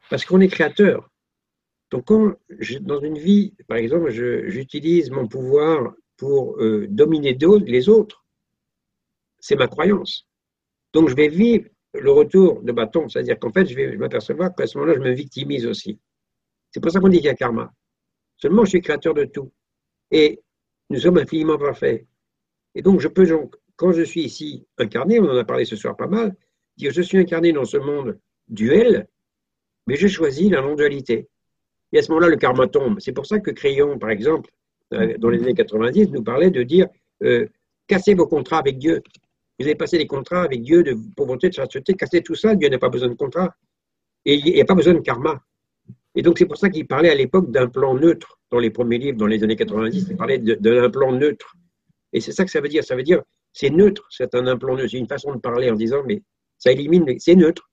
Parce 0.10 0.26
qu'on 0.26 0.42
est 0.42 0.50
créateur. 0.50 1.10
Donc, 1.90 2.08
quand 2.08 2.34
dans 2.82 3.00
une 3.00 3.18
vie, 3.18 3.54
par 3.66 3.78
exemple, 3.78 4.10
j'utilise 4.10 5.10
mon 5.10 5.26
pouvoir 5.26 5.94
pour 6.18 6.58
euh, 6.62 6.86
dominer 6.90 7.38
les 7.66 7.88
autres, 7.88 8.26
c'est 9.40 9.56
ma 9.56 9.68
croyance. 9.68 10.29
Donc, 10.94 11.10
je 11.10 11.16
vais 11.16 11.28
vivre 11.28 11.68
le 11.94 12.12
retour 12.12 12.62
de 12.62 12.72
bâton, 12.72 13.10
c'est-à-dire 13.10 13.40
qu'en 13.40 13.52
fait, 13.52 13.66
je 13.66 13.76
vais 13.76 13.98
m'apercevoir 13.98 14.54
qu'à 14.56 14.68
ce 14.68 14.78
moment-là, 14.78 14.96
je 14.98 15.02
me 15.02 15.12
victimise 15.12 15.66
aussi. 15.66 16.00
C'est 16.72 16.80
pour 16.80 16.92
ça 16.92 17.00
qu'on 17.00 17.10
dit 17.10 17.18
qu'il 17.18 17.26
y 17.26 17.30
a 17.30 17.36
karma. 17.36 17.74
Seulement, 18.38 18.64
je 18.64 18.70
suis 18.70 18.82
créateur 18.82 19.14
de 19.14 19.26
tout. 19.26 19.52
Et 20.12 20.42
nous 20.90 21.00
sommes 21.00 21.18
infiniment 21.18 21.58
parfaits. 21.58 22.06
Et 22.76 22.82
donc, 22.82 23.00
je 23.00 23.08
peux 23.08 23.26
donc, 23.26 23.56
quand 23.76 23.92
je 23.92 24.04
suis 24.04 24.24
ici 24.24 24.66
incarné, 24.78 25.20
on 25.20 25.30
en 25.30 25.38
a 25.38 25.44
parlé 25.44 25.66
ce 25.66 25.76
soir 25.76 25.96
pas 25.96 26.08
mal, 26.08 26.36
dire 26.78 26.92
je 26.92 27.02
suis 27.02 27.18
incarné 27.18 27.52
dans 27.54 27.66
ce 27.66 27.78
monde 27.78 28.20
duel, 28.48 29.08
mais 29.88 29.96
je 29.96 30.08
choisis 30.08 30.50
la 30.50 30.62
non-dualité. 30.62 31.28
Et 31.92 32.00
à 32.00 32.02
ce 32.02 32.12
moment-là, 32.12 32.30
le 32.30 32.38
karma 32.38 32.68
tombe. 32.68 33.00
C'est 33.00 33.14
pour 33.14 33.26
ça 33.26 33.40
que 33.40 33.52
Crayon, 33.52 33.98
par 33.98 34.12
exemple, 34.12 34.52
euh, 34.94 35.18
dans 35.18 35.30
les 35.30 35.42
années 35.42 35.54
90, 35.54 36.10
nous 36.10 36.24
parlait 36.24 36.52
de 36.52 36.64
dire 36.64 36.88
euh, 37.24 37.48
cassez 37.88 38.14
vos 38.14 38.28
contrats 38.28 38.60
avec 38.60 38.78
Dieu. 38.78 39.02
Vous 39.60 39.66
avez 39.66 39.76
passé 39.76 39.98
des 39.98 40.08
contrats 40.08 40.44
avec 40.44 40.62
Dieu 40.62 40.84
de 40.84 40.96
pauvreté, 41.16 41.50
de 41.50 41.54
chasteté, 41.54 41.94
cassez 41.94 42.22
tout 42.22 42.36
ça, 42.36 42.56
Dieu 42.56 42.70
n'a 42.70 42.80
pas 42.80 42.90
besoin 42.90 43.10
de 43.10 43.14
contrat. 43.16 43.54
Et 44.26 44.36
il 44.36 44.54
n'y 44.54 44.62
a 44.62 44.66
pas 44.66 44.76
besoin 44.76 44.94
de 44.94 45.00
karma. 45.00 45.42
Et 46.16 46.22
donc, 46.22 46.38
c'est 46.38 46.46
pour 46.46 46.58
ça 46.58 46.70
qu'il 46.70 46.88
parlait 46.88 47.10
à 47.10 47.16
l'époque 47.16 47.52
d'un 47.52 47.68
plan 47.68 47.94
neutre. 47.94 48.40
Dans 48.52 48.60
les 48.60 48.72
premiers 48.72 48.98
livres, 48.98 49.18
dans 49.18 49.28
les 49.28 49.44
années 49.44 49.56
90, 49.56 50.08
il 50.10 50.18
parlait 50.18 50.40
d'un 50.40 50.90
plan 50.90 51.12
neutre. 51.12 51.56
Et 52.14 52.20
c'est 52.20 52.32
ça 52.32 52.46
que 52.46 52.52
ça 52.52 52.62
veut 52.62 52.68
dire. 52.68 52.84
Ça 52.84 52.96
veut 52.96 53.04
dire, 53.04 53.22
c'est 53.54 53.70
neutre, 53.70 54.08
c'est 54.10 54.34
un 54.34 54.48
implant 54.48 54.76
neutre. 54.76 54.90
C'est 54.92 54.98
une 54.98 55.08
façon 55.08 55.34
de 55.34 55.40
parler 55.40 55.70
en 55.70 55.76
disant, 55.76 56.04
mais 56.06 56.24
ça 56.58 56.72
élimine, 56.72 57.06
c'est 57.20 57.36
neutre. 57.36 57.70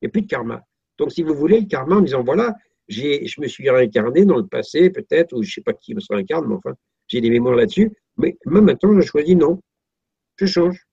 Il 0.00 0.06
n'y 0.06 0.08
a 0.08 0.10
plus 0.10 0.22
de 0.22 0.26
karma. 0.26 0.62
Donc, 0.98 1.12
si 1.12 1.22
vous 1.22 1.34
voulez, 1.34 1.60
le 1.60 1.66
karma 1.66 1.96
en 1.96 2.00
disant, 2.00 2.24
voilà, 2.24 2.54
je 2.88 3.40
me 3.40 3.46
suis 3.46 3.68
réincarné 3.68 4.24
dans 4.24 4.36
le 4.36 4.46
passé, 4.46 4.90
peut-être, 4.90 5.34
ou 5.34 5.42
je 5.42 5.48
ne 5.48 5.52
sais 5.52 5.60
pas 5.60 5.72
qui 5.72 5.94
me 5.94 6.00
se 6.00 6.12
réincarne, 6.12 6.46
mais 6.48 6.54
enfin, 6.54 6.74
j'ai 7.08 7.20
des 7.20 7.30
mémoires 7.30 7.54
là-dessus. 7.54 7.92
Mais 8.16 8.36
moi, 8.46 8.60
maintenant, 8.60 8.98
je 9.00 9.06
choisis 9.06 9.36
non. 9.36 9.60
Je 10.38 10.46
change. 10.46 10.85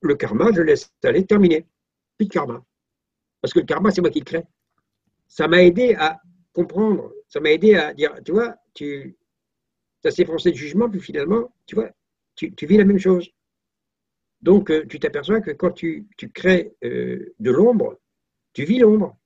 Le 0.00 0.14
karma, 0.14 0.50
je 0.52 0.62
laisse 0.62 0.92
aller, 1.04 1.24
terminé. 1.24 1.66
Plus 2.16 2.26
de 2.26 2.32
karma. 2.32 2.64
Parce 3.40 3.52
que 3.52 3.60
le 3.60 3.66
karma, 3.66 3.90
c'est 3.90 4.00
moi 4.00 4.10
qui 4.10 4.20
le 4.20 4.24
crée. 4.24 4.44
Ça 5.28 5.48
m'a 5.48 5.62
aidé 5.62 5.94
à 5.98 6.20
comprendre, 6.52 7.12
ça 7.28 7.40
m'a 7.40 7.50
aidé 7.50 7.74
à 7.74 7.92
dire, 7.92 8.14
tu 8.24 8.32
vois, 8.32 8.56
tu 8.74 9.16
as 10.04 10.10
ces 10.10 10.24
de 10.24 10.56
jugement, 10.56 10.88
puis 10.88 11.00
finalement, 11.00 11.52
tu 11.66 11.74
vois, 11.74 11.90
tu, 12.34 12.54
vis 12.62 12.76
la 12.76 12.84
même 12.84 12.98
chose. 12.98 13.28
Donc, 14.40 14.70
euh, 14.70 14.86
tu 14.86 15.00
t'aperçois 15.00 15.40
que 15.40 15.50
quand 15.50 15.72
tu, 15.72 16.06
crées 16.34 16.74
euh, 16.84 17.34
de 17.38 17.50
l'ombre, 17.50 17.98
tu 18.52 18.64
vis 18.64 18.78
l'ombre. 18.78 19.16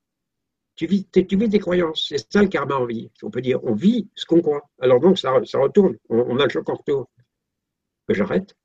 Tu 0.77 0.87
vis, 0.87 1.07
tu 1.11 1.37
vis 1.37 1.51
tes 1.51 1.59
croyances. 1.59 2.07
C'est 2.09 2.33
ça 2.33 2.41
le 2.41 2.49
karma 2.49 2.77
en 2.77 2.87
vie. 2.87 3.11
On 3.23 3.31
peut 3.31 3.43
dire, 3.43 3.63
on 3.65 3.75
vit 3.75 4.09
ce 4.15 4.25
qu'on 4.25 4.41
croit. 4.41 4.71
Alors 4.81 4.99
donc, 4.99 5.19
ça, 5.19 5.33
retourne. 5.33 5.99
On, 6.09 6.39
a 6.39 6.45
le 6.45 6.51
choc 6.51 6.69
en 6.71 6.75
retour. 6.75 7.11
J'arrête. 8.09 8.57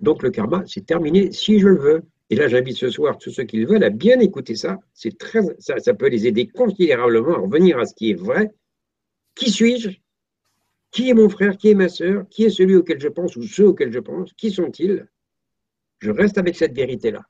Donc, 0.00 0.22
le 0.22 0.30
karma, 0.30 0.62
c'est 0.66 0.84
terminé 0.84 1.32
si 1.32 1.58
je 1.58 1.68
le 1.68 1.78
veux. 1.78 2.02
Et 2.28 2.36
là, 2.36 2.48
j'invite 2.48 2.76
ce 2.76 2.90
soir 2.90 3.18
tous 3.18 3.30
ceux 3.30 3.44
qui 3.44 3.58
le 3.58 3.66
veulent 3.66 3.84
à 3.84 3.90
bien 3.90 4.18
écouter 4.18 4.56
ça. 4.56 4.78
C'est 4.92 5.16
très, 5.16 5.40
ça, 5.58 5.94
peut 5.94 6.08
les 6.08 6.26
aider 6.26 6.48
considérablement 6.48 7.34
à 7.34 7.38
revenir 7.38 7.78
à 7.78 7.86
ce 7.86 7.94
qui 7.94 8.10
est 8.10 8.14
vrai. 8.14 8.52
Qui 9.34 9.50
suis-je? 9.50 9.90
Qui 10.90 11.10
est 11.10 11.14
mon 11.14 11.28
frère? 11.28 11.56
Qui 11.56 11.70
est 11.70 11.74
ma 11.74 11.88
sœur? 11.88 12.26
Qui 12.28 12.44
est 12.44 12.50
celui 12.50 12.74
auquel 12.74 13.00
je 13.00 13.08
pense 13.08 13.36
ou 13.36 13.42
ceux 13.42 13.68
auxquels 13.68 13.92
je 13.92 14.00
pense? 14.00 14.32
Qui 14.32 14.50
sont-ils? 14.50 15.06
Je 16.00 16.10
reste 16.10 16.36
avec 16.36 16.56
cette 16.56 16.74
vérité-là. 16.74 17.22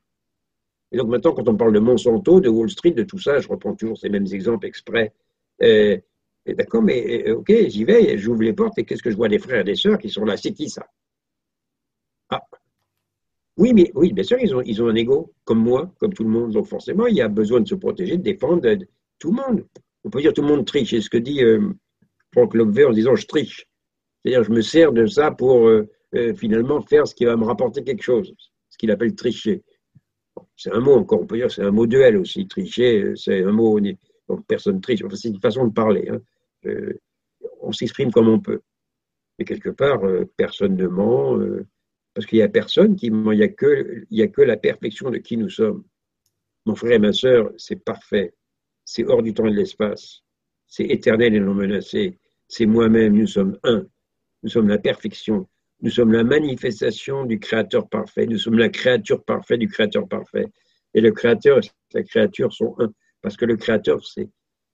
Et 0.91 0.97
donc 0.97 1.09
maintenant, 1.09 1.33
quand 1.33 1.47
on 1.47 1.55
parle 1.55 1.73
de 1.73 1.79
Monsanto, 1.79 2.39
de 2.39 2.49
Wall 2.49 2.69
Street, 2.69 2.91
de 2.91 3.03
tout 3.03 3.19
ça, 3.19 3.39
je 3.39 3.47
reprends 3.47 3.75
toujours 3.75 3.97
ces 3.97 4.09
mêmes 4.09 4.27
exemples 4.31 4.65
exprès. 4.65 5.13
Euh, 5.61 5.97
D'accord, 6.53 6.81
mais 6.81 7.27
euh, 7.27 7.35
ok, 7.35 7.51
j'y 7.67 7.83
vais, 7.83 8.17
j'ouvre 8.17 8.41
les 8.41 8.53
portes 8.53 8.77
et 8.77 8.85
qu'est-ce 8.85 9.03
que 9.03 9.11
je 9.11 9.17
vois 9.17 9.27
des 9.27 9.39
frères 9.39 9.61
et 9.61 9.63
des 9.65 9.75
sœurs 9.75 9.97
qui 9.97 10.09
sont 10.09 10.23
là? 10.23 10.37
C'est 10.37 10.53
qui 10.53 10.69
ça? 10.69 10.87
Oui, 13.57 13.73
mais 13.73 13.91
oui, 13.95 14.13
bien 14.13 14.23
sûr, 14.23 14.37
ils 14.39 14.55
ont, 14.55 14.61
ils 14.61 14.81
ont 14.83 14.87
un 14.87 14.95
ego, 14.95 15.33
comme 15.43 15.59
moi, 15.59 15.91
comme 15.99 16.13
tout 16.13 16.23
le 16.23 16.29
monde. 16.29 16.51
Donc 16.51 16.67
forcément, 16.67 17.07
il 17.07 17.15
y 17.15 17.21
a 17.21 17.27
besoin 17.27 17.59
de 17.59 17.67
se 17.67 17.75
protéger, 17.75 18.17
de 18.17 18.21
défendre 18.21 18.61
tout 19.19 19.31
le 19.31 19.37
monde. 19.37 19.65
On 20.03 20.09
peut 20.11 20.21
dire 20.21 20.33
tout 20.33 20.43
le 20.43 20.47
monde 20.47 20.65
triche. 20.65 20.91
C'est 20.91 21.01
ce 21.01 21.09
que 21.09 21.17
dit 21.17 21.43
euh, 21.43 21.73
Franck 22.33 22.53
Lobvé 22.53 22.85
en 22.85 22.91
disant 22.91 23.15
je 23.15 23.25
triche. 23.25 23.67
C'est-à-dire 24.23 24.43
je 24.43 24.51
me 24.51 24.61
sers 24.61 24.91
de 24.93 25.07
ça 25.07 25.31
pour 25.31 25.67
euh, 25.67 25.89
euh, 26.15 26.35
finalement 26.35 26.81
faire 26.81 27.07
ce 27.07 27.15
qui 27.15 27.25
va 27.25 27.35
me 27.35 27.45
rapporter 27.45 27.83
quelque 27.83 28.03
chose, 28.03 28.33
ce 28.69 28.77
qu'il 28.77 28.91
appelle 28.91 29.15
tricher. 29.15 29.63
c'est 30.55 30.71
un 30.71 30.79
mot 30.79 30.93
encore, 30.93 31.21
on 31.21 31.25
peut 31.25 31.37
dire 31.37 31.51
c'est 31.51 31.63
un 31.63 31.71
mot 31.71 31.87
duel 31.87 32.17
aussi. 32.17 32.47
Tricher, 32.47 33.13
c'est 33.15 33.43
un 33.43 33.51
mot, 33.51 33.79
donc 34.29 34.45
personne 34.47 34.79
triche. 34.81 35.03
Enfin, 35.03 35.15
c'est 35.15 35.29
une 35.29 35.39
façon 35.39 35.65
de 35.65 35.73
parler. 35.73 36.07
Hein. 36.09 36.71
on 37.61 37.71
s'exprime 37.71 38.11
comme 38.11 38.29
on 38.29 38.39
peut. 38.39 38.61
Mais 39.39 39.45
quelque 39.45 39.69
part, 39.69 40.01
personne 40.35 40.75
ne 40.75 40.87
ment 40.87 41.37
parce 42.17 42.25
qu'il 42.25 42.39
n'y 42.39 42.43
a 42.43 42.49
personne 42.49 42.95
qui 42.95 43.05
il 43.05 43.13
n'y 43.13 43.43
a, 43.43 43.47
que, 43.47 44.07
a 44.11 44.27
que 44.27 44.41
la 44.41 44.57
perfection 44.57 45.11
de 45.11 45.19
qui 45.19 45.37
nous 45.37 45.51
sommes. 45.51 45.83
Mon 46.65 46.73
frère 46.73 46.93
et 46.93 46.97
ma 46.97 47.13
sœur, 47.13 47.51
c'est 47.57 47.75
parfait. 47.75 48.33
C'est 48.85 49.03
hors 49.03 49.21
du 49.21 49.35
temps 49.35 49.45
et 49.45 49.51
de 49.51 49.55
l'espace. 49.55 50.23
C'est 50.65 50.85
éternel 50.85 51.35
et 51.35 51.39
non 51.39 51.53
menacé. 51.53 52.17
C'est 52.47 52.65
moi-même, 52.65 53.13
nous 53.13 53.27
sommes 53.27 53.59
un. 53.61 53.85
Nous 54.41 54.49
sommes 54.49 54.67
la 54.67 54.79
perfection. 54.79 55.47
Nous 55.81 55.91
sommes 55.91 56.11
la 56.11 56.23
manifestation 56.23 57.23
du 57.23 57.39
Créateur 57.39 57.87
parfait. 57.87 58.25
Nous 58.25 58.39
sommes 58.39 58.57
la 58.57 58.69
créature 58.69 59.23
parfaite 59.23 59.59
du 59.59 59.67
Créateur 59.67 60.07
parfait. 60.07 60.47
Et 60.95 61.01
le 61.01 61.11
Créateur 61.11 61.59
et 61.59 61.69
la 61.93 62.01
créature 62.01 62.51
sont 62.51 62.73
un. 62.79 62.91
Parce 63.21 63.37
que 63.37 63.45
le 63.45 63.57
Créateur, 63.57 63.99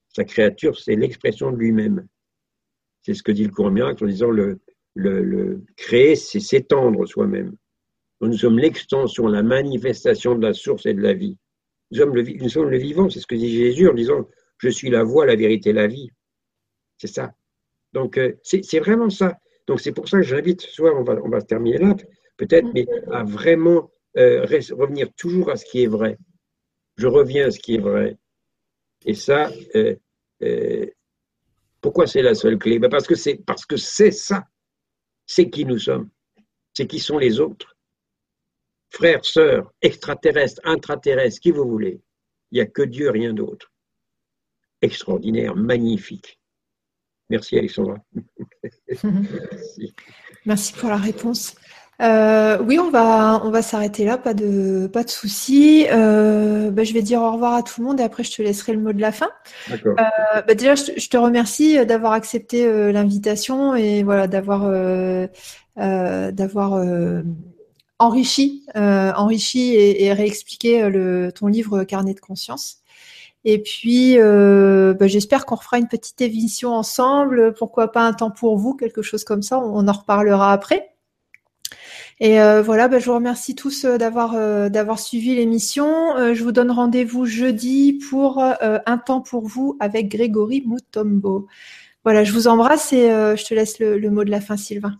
sa 0.08 0.24
créature, 0.24 0.78
c'est 0.78 0.96
l'expression 0.96 1.52
de 1.52 1.58
lui-même. 1.58 2.06
C'est 3.02 3.12
ce 3.12 3.22
que 3.22 3.32
dit 3.32 3.44
le 3.44 3.50
courant 3.50 3.70
miracle 3.70 4.02
en 4.02 4.06
disant 4.06 4.30
le, 4.30 4.62
le, 4.94 5.62
créer, 5.76 6.16
c'est 6.16 6.40
s'étendre 6.40 7.06
soi-même. 7.06 7.56
Nous 8.20 8.38
sommes 8.38 8.58
l'extension, 8.58 9.26
la 9.26 9.42
manifestation 9.42 10.34
de 10.34 10.46
la 10.46 10.54
source 10.54 10.86
et 10.86 10.94
de 10.94 11.02
la 11.02 11.12
vie. 11.12 11.36
Nous 11.90 11.98
sommes 11.98 12.14
le, 12.14 12.78
vivant, 12.78 13.10
c'est 13.10 13.20
ce 13.20 13.26
que 13.26 13.34
dit 13.34 13.54
Jésus 13.54 13.88
en 13.88 13.94
disant 13.94 14.26
Je 14.58 14.68
suis 14.68 14.88
la 14.88 15.04
voie, 15.04 15.26
la 15.26 15.36
vérité, 15.36 15.72
la 15.72 15.86
vie. 15.86 16.10
C'est 16.96 17.08
ça. 17.08 17.34
Donc, 17.92 18.18
euh, 18.18 18.32
c'est 18.42 18.78
vraiment 18.78 19.10
ça. 19.10 19.38
Donc, 19.66 19.80
c'est 19.80 19.92
pour 19.92 20.08
ça 20.08 20.18
que 20.18 20.24
j'invite 20.24 20.62
ce 20.62 20.70
soir, 20.70 20.94
on 20.96 21.04
va, 21.04 21.16
on 21.22 21.28
va 21.28 21.42
terminer 21.42 21.78
là, 21.78 21.94
peut-être, 22.36 22.66
mais 22.74 22.86
à 23.10 23.24
vraiment 23.24 23.90
euh, 24.16 24.42
revenir 24.42 25.12
toujours 25.16 25.50
à 25.50 25.56
ce 25.56 25.64
qui 25.64 25.82
est 25.82 25.88
vrai. 25.88 26.18
Je 26.96 27.06
reviens 27.06 27.48
à 27.48 27.50
ce 27.50 27.58
qui 27.58 27.74
est 27.74 27.80
vrai. 27.80 28.16
Et 29.04 29.14
ça, 29.14 29.50
euh, 29.74 30.86
pourquoi 31.80 32.06
c'est 32.06 32.22
la 32.22 32.34
seule 32.34 32.58
clé? 32.58 32.78
Ben 32.78 32.88
parce 32.88 33.06
que 33.06 33.14
c'est 33.76 34.10
ça 34.10 34.44
c'est 35.26 35.50
qui 35.50 35.64
nous 35.64 35.78
sommes, 35.78 36.10
c'est 36.72 36.86
qui 36.86 36.98
sont 36.98 37.18
les 37.18 37.40
autres. 37.40 37.76
Frères, 38.90 39.24
sœurs, 39.24 39.72
extraterrestres, 39.82 40.60
intraterrestres, 40.64 41.40
qui 41.40 41.50
vous 41.50 41.68
voulez. 41.68 42.00
Il 42.50 42.56
n'y 42.56 42.60
a 42.60 42.66
que 42.66 42.82
Dieu, 42.82 43.10
rien 43.10 43.32
d'autre. 43.32 43.72
Extraordinaire, 44.80 45.56
magnifique. 45.56 46.38
Merci 47.30 47.58
Alexandra. 47.58 47.96
Merci. 49.02 49.94
Merci 50.44 50.72
pour 50.74 50.90
la 50.90 50.98
réponse. 50.98 51.56
Euh, 52.02 52.58
oui, 52.66 52.78
on 52.78 52.90
va, 52.90 53.40
on 53.44 53.50
va 53.50 53.62
s'arrêter 53.62 54.04
là, 54.04 54.18
pas 54.18 54.34
de, 54.34 54.88
pas 54.92 55.04
de 55.04 55.10
souci. 55.10 55.86
Euh, 55.90 56.70
bah, 56.70 56.84
je 56.84 56.92
vais 56.92 57.02
dire 57.02 57.20
au 57.20 57.32
revoir 57.32 57.54
à 57.54 57.62
tout 57.62 57.80
le 57.80 57.86
monde 57.86 58.00
et 58.00 58.02
après 58.02 58.24
je 58.24 58.32
te 58.32 58.42
laisserai 58.42 58.72
le 58.72 58.80
mot 58.80 58.92
de 58.92 59.00
la 59.00 59.12
fin. 59.12 59.30
Euh, 59.70 59.94
bah, 60.46 60.54
déjà, 60.54 60.74
je, 60.74 61.08
te 61.08 61.16
remercie 61.16 61.84
d'avoir 61.86 62.12
accepté 62.12 62.92
l'invitation 62.92 63.74
et 63.74 64.02
voilà 64.02 64.26
d'avoir, 64.26 64.70
d'avoir 65.76 66.84
enrichi, 67.98 68.66
enrichi 68.74 69.74
et, 69.74 70.12
réexpliqué 70.12 70.88
le, 70.88 71.30
ton 71.32 71.46
livre 71.46 71.84
Carnet 71.84 72.14
de 72.14 72.20
conscience. 72.20 72.78
Et 73.44 73.62
puis, 73.62 74.16
bah, 74.18 75.06
j'espère 75.06 75.46
qu'on 75.46 75.54
refera 75.54 75.78
une 75.78 75.88
petite 75.88 76.20
émission 76.20 76.72
ensemble. 76.72 77.54
Pourquoi 77.54 77.92
pas 77.92 78.02
un 78.02 78.14
temps 78.14 78.32
pour 78.32 78.56
vous, 78.56 78.74
quelque 78.74 79.02
chose 79.02 79.22
comme 79.22 79.42
ça. 79.42 79.60
on 79.60 79.86
en 79.86 79.92
reparlera 79.92 80.52
après. 80.52 80.93
Et 82.20 82.40
euh, 82.40 82.62
voilà, 82.62 82.88
bah, 82.88 82.98
je 82.98 83.06
vous 83.06 83.14
remercie 83.14 83.54
tous 83.54 83.84
euh, 83.84 83.98
d'avoir 83.98 84.34
euh, 84.34 84.68
d'avoir 84.68 84.98
suivi 84.98 85.34
l'émission. 85.34 86.32
je 86.32 86.42
vous 86.42 86.52
donne 86.52 86.70
rendez-vous 86.70 87.26
jeudi 87.26 87.98
pour 88.10 88.42
un 88.42 88.98
temps 88.98 89.20
pour 89.20 89.46
vous 89.46 89.76
avec 89.80 90.08
Grégory 90.08 90.62
Mutombo. 90.66 91.48
Voilà, 92.04 92.22
je 92.22 92.32
vous 92.32 92.48
embrasse 92.48 92.92
et 92.92 93.08
je 93.08 93.44
te 93.44 93.54
laisse 93.54 93.78
le, 93.78 94.10
mot 94.10 94.24
de 94.24 94.30
la 94.30 94.40
fin, 94.40 94.56
Sylvain. 94.56 94.98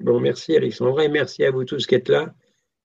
Bon, 0.00 0.20
merci 0.20 0.56
Alexandra 0.56 1.04
et 1.04 1.08
merci 1.08 1.44
à 1.44 1.50
vous 1.50 1.64
tous 1.64 1.86
qui 1.86 1.94
êtes 1.94 2.08
là. 2.08 2.34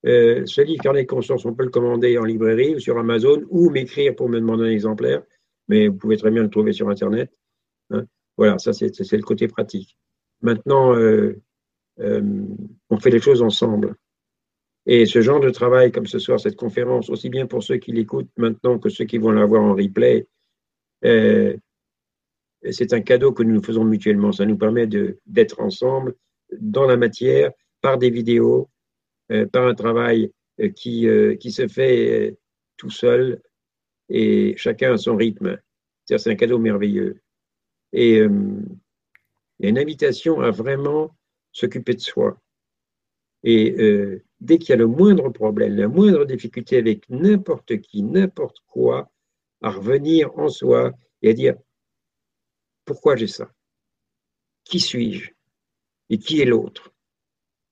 ce 0.04 0.62
livre 0.62 0.84
Carnet 0.84 1.04
de 1.04 1.08
conscience, 1.08 1.46
on 1.46 1.54
peut 1.54 1.64
le 1.64 1.70
commander 1.70 2.18
en 2.18 2.26
librairie 2.26 2.76
ou 2.76 2.80
sur 2.80 2.98
Amazon 2.98 3.42
ou 3.50 3.70
m'écrire 3.70 4.16
pour 4.16 4.30
me 4.30 4.40
demander 4.40 4.66
un 4.66 4.72
exemplaire, 4.72 5.24
mais 5.68 5.88
vous 5.88 5.96
pouvez 5.96 6.18
très 6.18 6.32
bien 6.32 6.44
le 6.44 6.50
trouver 6.50 6.74
sur 6.74 6.90
Internet. 6.90 7.32
Hein. 7.92 8.04
Voilà, 8.38 8.58
ça 8.60 8.74
c'est 8.74 8.90
le 9.12 9.24
côté 9.24 9.48
pratique. 9.48 9.98
Maintenant, 10.42 10.94
on 12.00 13.00
fait 13.00 13.10
les 13.10 13.22
choses 13.22 13.42
ensemble. 13.42 13.96
Et 14.86 15.06
ce 15.06 15.22
genre 15.22 15.40
de 15.40 15.50
travail, 15.50 15.92
comme 15.92 16.08
ce 16.08 16.20
soir, 16.20 16.40
cette 16.40 16.58
conférence, 16.58 17.10
aussi 17.10 17.30
bien 17.30 17.48
pour 17.48 17.64
ceux 17.64 17.78
qui 17.78 17.92
l'écoutent 17.94 18.32
maintenant 18.38 18.80
que 18.80 18.90
ceux 18.90 19.06
qui 19.06 19.18
vont 19.18 19.32
la 19.32 19.46
voir 19.46 19.64
en 19.64 19.76
replay, 19.76 20.28
euh, 21.06 21.56
c'est 22.70 22.94
un 22.94 23.02
cadeau 23.02 23.32
que 23.32 23.44
nous 23.44 23.56
nous 23.56 23.64
faisons 23.64 23.86
mutuellement. 23.86 24.32
Ça 24.32 24.46
nous 24.46 24.58
permet 24.58 24.88
d'être 24.88 25.62
ensemble 25.62 26.16
dans 26.60 26.86
la 26.86 26.98
matière, 26.98 27.52
par 27.82 27.98
des 27.98 28.10
vidéos, 28.10 28.70
euh, 29.32 29.46
par 29.46 29.68
un 29.68 29.74
travail 29.74 30.32
qui, 30.76 31.08
qui 31.40 31.52
se 31.52 31.68
fait 31.68 32.38
tout 32.78 32.92
seul 32.92 33.42
et 34.10 34.54
chacun 34.56 34.94
à 34.94 34.98
son 34.98 35.16
rythme. 35.16 35.58
C'est 36.06 36.28
un 36.28 36.36
cadeau 36.36 36.60
merveilleux. 36.60 37.22
Et 37.92 38.20
une 38.20 39.78
invitation 39.78 40.42
à 40.42 40.52
vraiment 40.52 41.16
s'occuper 41.54 41.94
de 41.94 42.02
soi. 42.02 42.40
Et 43.44 43.76
euh, 43.80 44.24
dès 44.40 44.58
qu'il 44.58 44.70
y 44.70 44.74
a 44.74 44.78
le 44.78 44.88
moindre 44.88 45.30
problème, 45.30 45.76
la 45.76 45.88
moindre 45.88 46.26
difficulté 46.26 46.78
avec 46.78 47.08
n'importe 47.10 47.80
qui, 47.80 48.04
n'importe 48.04 48.60
quoi, 48.68 49.12
à 49.62 49.70
revenir 49.70 50.38
en 50.38 50.50
soi 50.50 50.92
et 51.22 51.30
à 51.30 51.34
dire 51.34 51.56
pourquoi 52.86 53.16
j'ai 53.16 53.28
ça? 53.28 53.52
Qui 54.66 54.80
suis-je? 54.80 55.32
Et 56.10 56.18
qui 56.18 56.42
est 56.42 56.46
l'autre 56.46 56.94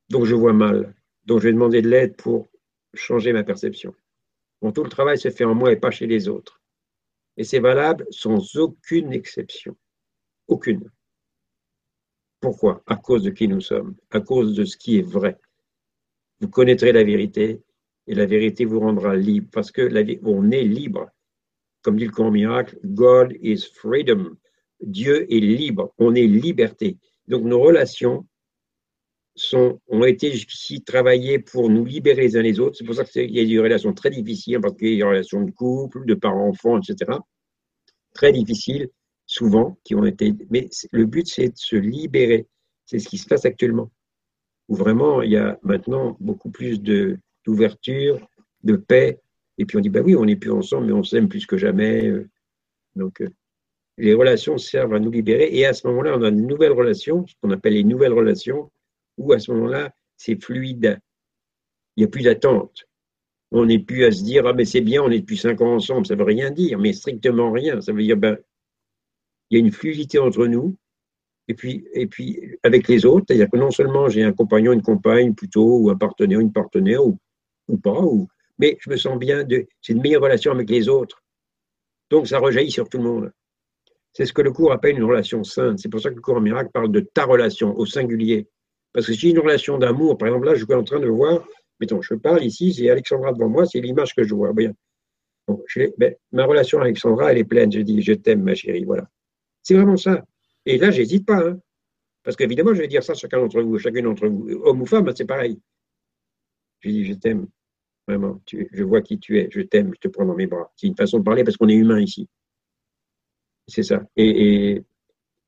Donc 0.09 0.25
je 0.25 0.35
vois 0.35 0.53
mal. 0.53 0.95
Donc 1.25 1.39
je 1.39 1.47
vais 1.47 1.53
demander 1.53 1.81
de 1.81 1.89
l'aide 1.89 2.15
pour 2.15 2.47
changer 2.93 3.33
ma 3.33 3.43
perception? 3.43 3.93
Bon, 4.61 4.71
tout 4.71 4.83
le 4.83 4.89
travail 4.89 5.17
se 5.17 5.31
fait 5.31 5.43
en 5.43 5.55
moi 5.55 5.71
et 5.71 5.75
pas 5.75 5.91
chez 5.91 6.07
les 6.07 6.27
autres. 6.27 6.61
Et 7.37 7.43
c'est 7.43 7.59
valable 7.59 8.05
sans 8.09 8.55
aucune 8.57 9.13
exception. 9.13 9.75
Aucune. 10.47 10.89
Pourquoi? 12.41 12.84
À 12.88 12.95
cause 12.95 13.23
de 13.23 13.30
qui 13.30 13.47
nous 13.47 13.62
sommes, 13.62 13.95
à 14.10 14.19
cause 14.19 14.56
de 14.56 14.65
ce 14.65 14.75
qui 14.75 14.97
est 14.97 15.08
vrai. 15.08 15.38
Vous 16.39 16.49
connaîtrez 16.49 16.91
la 16.91 17.04
vérité 17.04 17.62
et 18.08 18.15
la 18.15 18.25
vérité 18.25 18.65
vous 18.65 18.80
rendra 18.80 19.15
libre 19.15 19.47
parce 19.51 19.71
que 19.71 19.89
on 20.23 20.51
est 20.51 20.63
libre. 20.63 21.08
Comme 21.84 21.97
dit 21.97 22.06
le 22.06 22.12
courant 22.12 22.32
miracle, 22.32 22.80
God 22.84 23.38
is 23.41 23.67
freedom. 23.73 24.38
Dieu 24.82 25.32
est 25.32 25.39
libre, 25.39 25.93
on 25.99 26.15
est 26.15 26.25
liberté. 26.25 26.97
Donc 27.27 27.43
nos 27.43 27.62
relations 27.62 28.25
ont 29.54 30.04
été 30.04 30.32
jusqu'ici 30.32 30.84
travaillés 30.84 31.38
pour 31.38 31.69
nous 31.69 31.86
libérer 31.86 32.23
les 32.23 32.38
uns 32.38 32.41
les 32.41 32.60
autres. 32.60 32.75
C'est 32.75 32.84
pour 32.84 32.95
ça 32.95 33.06
qu'il 33.06 33.32
y 33.32 33.39
a 33.39 33.45
des 33.45 33.60
relations 33.60 33.93
très 33.93 34.10
difficiles, 34.10 34.58
en 34.58 34.62
particulier 34.62 34.97
des 34.97 35.04
relations 35.04 35.41
de 35.41 35.51
couple, 35.51 36.06
de 36.06 36.15
parents-enfants, 36.15 36.80
etc. 36.80 37.19
Très 38.13 38.32
difficiles, 38.34 38.89
souvent, 39.31 39.77
qui 39.85 39.95
ont 39.95 40.03
été. 40.03 40.33
Mais 40.49 40.69
le 40.91 41.05
but, 41.05 41.25
c'est 41.25 41.47
de 41.47 41.57
se 41.57 41.77
libérer. 41.77 42.47
C'est 42.85 42.99
ce 42.99 43.07
qui 43.07 43.17
se 43.17 43.25
passe 43.25 43.45
actuellement. 43.45 43.89
Où 44.67 44.75
vraiment, 44.75 45.21
il 45.21 45.31
y 45.31 45.37
a 45.37 45.57
maintenant 45.63 46.17
beaucoup 46.19 46.51
plus 46.51 46.81
d'ouverture, 46.81 48.27
de, 48.63 48.75
paix. 48.75 49.21
Et 49.57 49.65
puis 49.65 49.77
on 49.77 49.79
dit, 49.79 49.89
bah 49.89 50.01
oui, 50.03 50.17
on 50.17 50.25
n'est 50.25 50.35
plus 50.35 50.51
ensemble, 50.51 50.87
mais 50.87 50.91
on 50.91 51.03
s'aime 51.03 51.29
plus 51.29 51.45
que 51.45 51.55
jamais. 51.55 52.11
Donc, 52.97 53.21
euh, 53.21 53.29
les 53.97 54.13
relations 54.13 54.57
servent 54.57 54.95
à 54.95 54.99
nous 54.99 55.11
libérer. 55.11 55.47
Et 55.49 55.65
à 55.65 55.71
ce 55.71 55.87
moment-là, 55.87 56.17
on 56.17 56.23
a 56.23 56.27
une 56.29 56.45
nouvelle 56.45 56.73
relation, 56.73 57.25
ce 57.25 57.33
qu'on 57.41 57.51
appelle 57.51 57.73
les 57.73 57.85
nouvelles 57.85 58.13
relations, 58.13 58.69
où 59.17 59.31
à 59.31 59.39
ce 59.39 59.53
moment-là, 59.53 59.93
c'est 60.17 60.43
fluide. 60.43 60.99
Il 61.95 62.01
n'y 62.01 62.05
a 62.05 62.09
plus 62.09 62.23
d'attente. 62.23 62.83
On 63.51 63.65
n'est 63.65 63.79
plus 63.79 64.03
à 64.03 64.11
se 64.11 64.23
dire, 64.23 64.45
ah 64.45 64.51
mais 64.51 64.65
c'est 64.65 64.81
bien, 64.81 65.01
on 65.01 65.09
est 65.09 65.19
depuis 65.19 65.37
cinq 65.37 65.61
ans 65.61 65.75
ensemble. 65.75 66.05
Ça 66.05 66.15
ne 66.15 66.19
veut 66.19 66.25
rien 66.25 66.51
dire, 66.51 66.77
mais 66.79 66.91
strictement 66.91 67.49
rien. 67.53 67.79
Ça 67.79 67.93
veut 67.93 68.03
dire, 68.03 68.17
ben, 68.17 68.37
il 69.51 69.57
y 69.59 69.61
a 69.61 69.65
une 69.65 69.71
fluidité 69.71 70.17
entre 70.17 70.47
nous, 70.47 70.75
et 71.47 71.53
puis, 71.53 71.85
et 71.93 72.07
puis 72.07 72.39
avec 72.63 72.87
les 72.87 73.05
autres. 73.05 73.25
C'est-à-dire 73.27 73.49
que 73.51 73.57
non 73.57 73.69
seulement 73.69 74.09
j'ai 74.09 74.23
un 74.23 74.31
compagnon, 74.31 74.71
une 74.71 74.81
compagne 74.81 75.35
plutôt, 75.35 75.77
ou 75.77 75.89
un 75.89 75.97
partenaire, 75.97 76.39
une 76.39 76.53
partenaire, 76.53 77.05
ou, 77.05 77.17
ou 77.67 77.77
pas, 77.77 78.01
ou, 78.01 78.27
mais 78.57 78.77
je 78.79 78.89
me 78.89 78.95
sens 78.95 79.19
bien, 79.19 79.45
c'est 79.81 79.93
une 79.93 80.01
meilleure 80.01 80.21
relation 80.21 80.51
avec 80.51 80.69
les 80.69 80.87
autres. 80.87 81.21
Donc 82.09 82.27
ça 82.27 82.39
rejaillit 82.39 82.71
sur 82.71 82.87
tout 82.87 82.97
le 82.97 83.03
monde. 83.03 83.31
C'est 84.13 84.25
ce 84.25 84.33
que 84.33 84.41
le 84.41 84.51
cours 84.51 84.71
appelle 84.71 84.97
une 84.97 85.03
relation 85.03 85.43
sainte. 85.43 85.79
C'est 85.79 85.89
pour 85.89 86.01
ça 86.01 86.09
que 86.09 86.15
le 86.15 86.21
cours 86.21 86.35
en 86.35 86.41
miracle 86.41 86.69
parle 86.73 86.91
de 86.91 86.99
ta 86.99 87.25
relation 87.25 87.77
au 87.77 87.85
singulier. 87.85 88.47
Parce 88.93 89.07
que 89.07 89.13
si 89.13 89.29
une 89.29 89.39
relation 89.39 89.77
d'amour, 89.77 90.17
par 90.17 90.27
exemple, 90.27 90.47
là, 90.47 90.55
je 90.55 90.65
suis 90.65 90.73
en 90.73 90.83
train 90.83 90.99
de 90.99 91.07
voir, 91.07 91.47
mettons, 91.79 92.01
je 92.01 92.13
parle 92.15 92.43
ici, 92.43 92.73
c'est 92.73 92.89
Alexandra 92.89 93.31
devant 93.31 93.47
moi, 93.47 93.65
c'est 93.65 93.79
l'image 93.79 94.13
que 94.13 94.23
je 94.23 94.35
vois. 94.35 94.51
Bien. 94.53 94.73
Ben, 95.97 96.15
ma 96.31 96.45
relation 96.45 96.79
avec 96.79 96.91
Alexandra, 96.91 97.31
elle 97.31 97.39
est 97.39 97.45
pleine. 97.45 97.71
Je 97.71 97.79
dis, 97.79 98.01
je 98.01 98.13
t'aime, 98.13 98.43
ma 98.43 98.53
chérie. 98.53 98.83
Voilà. 98.83 99.07
C'est 99.63 99.76
vraiment 99.76 99.97
ça. 99.97 100.26
Et 100.65 100.78
là, 100.78 100.91
j'hésite 100.91 101.26
pas. 101.26 101.47
Hein. 101.47 101.60
parce 102.24 102.36
qu'évidemment, 102.36 102.74
je 102.74 102.82
vais 102.82 102.88
dire 102.88 103.04
ça 103.04 103.13
à 103.13 103.15
chacun 103.15 103.39
d'entre 103.39 103.62
vous, 103.62 103.78
chacune 103.78 104.06
d'entre 104.06 104.28
vous, 104.28 104.50
homme 104.63 104.82
ou 104.82 104.86
femme, 104.86 105.12
c'est 105.15 105.26
pareil. 105.26 105.60
Je 106.82 106.89
dis, 106.89 107.06
je 107.06 107.13
t'aime. 107.13 107.47
Vraiment. 108.08 108.41
je 108.52 108.84
vois 108.84 109.02
qui 109.02 109.19
tu 109.19 109.39
es. 109.39 109.47
Je 109.52 109.62
t'aime. 109.62 109.91
Je 109.93 110.00
te 110.00 110.08
prends 110.08 110.26
dans 110.26 110.36
mes 110.36 110.47
bras. 110.47 110.71
C'est 110.76 110.88
une 110.88 110.95
façon 110.95 111.19
de 111.19 111.24
parler 111.24 111.43
parce 111.43 111.58
qu'on 111.58 111.69
est 111.69 111.76
humain 111.76 112.02
ici. 112.02 112.28
C'est 113.67 113.84
ça. 113.84 114.04
Et, 114.17 114.84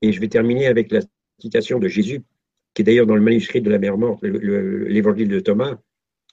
je 0.02 0.20
vais 0.20 0.28
terminer 0.28 0.66
avec 0.66 0.92
la 0.92 1.00
citation 1.38 1.78
de 1.78 1.88
Jésus 1.88 2.22
qui 2.74 2.82
est 2.82 2.84
d'ailleurs 2.84 3.06
dans 3.06 3.14
le 3.14 3.22
manuscrit 3.22 3.62
de 3.62 3.70
la 3.70 3.78
mer 3.78 3.96
morte, 3.96 4.22
l'évangile 4.22 5.28
de 5.28 5.40
Thomas, 5.40 5.78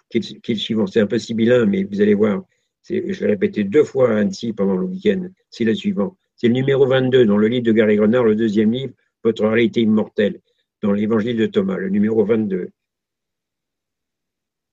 qui 0.09 0.17
est, 0.17 0.49
le 0.49 0.55
suivant. 0.55 0.87
C'est 0.87 0.99
un 0.99 1.07
peu 1.07 1.19
sibyllin, 1.19 1.65
mais 1.65 1.83
vous 1.83 2.01
allez 2.01 2.15
voir, 2.15 2.43
je 2.89 2.95
l'ai 2.95 3.27
répété 3.27 3.63
deux 3.63 3.83
fois 3.83 4.11
à 4.11 4.17
Annecy 4.17 4.51
pendant 4.51 4.75
le 4.75 4.85
week-end. 4.85 5.29
C'est 5.49 5.63
le 5.63 5.75
suivant. 5.75 6.17
C'est 6.41 6.47
le 6.47 6.55
numéro 6.55 6.87
22 6.87 7.27
dans 7.27 7.37
le 7.37 7.47
livre 7.47 7.65
de 7.65 7.71
Gary 7.71 7.99
Renard, 7.99 8.23
le 8.23 8.35
deuxième 8.35 8.71
livre, 8.71 8.95
Votre 9.23 9.45
réalité 9.45 9.81
immortelle, 9.81 10.41
dans 10.81 10.91
l'évangile 10.91 11.37
de 11.37 11.45
Thomas, 11.45 11.77
le 11.77 11.89
numéro 11.89 12.25
22. 12.25 12.71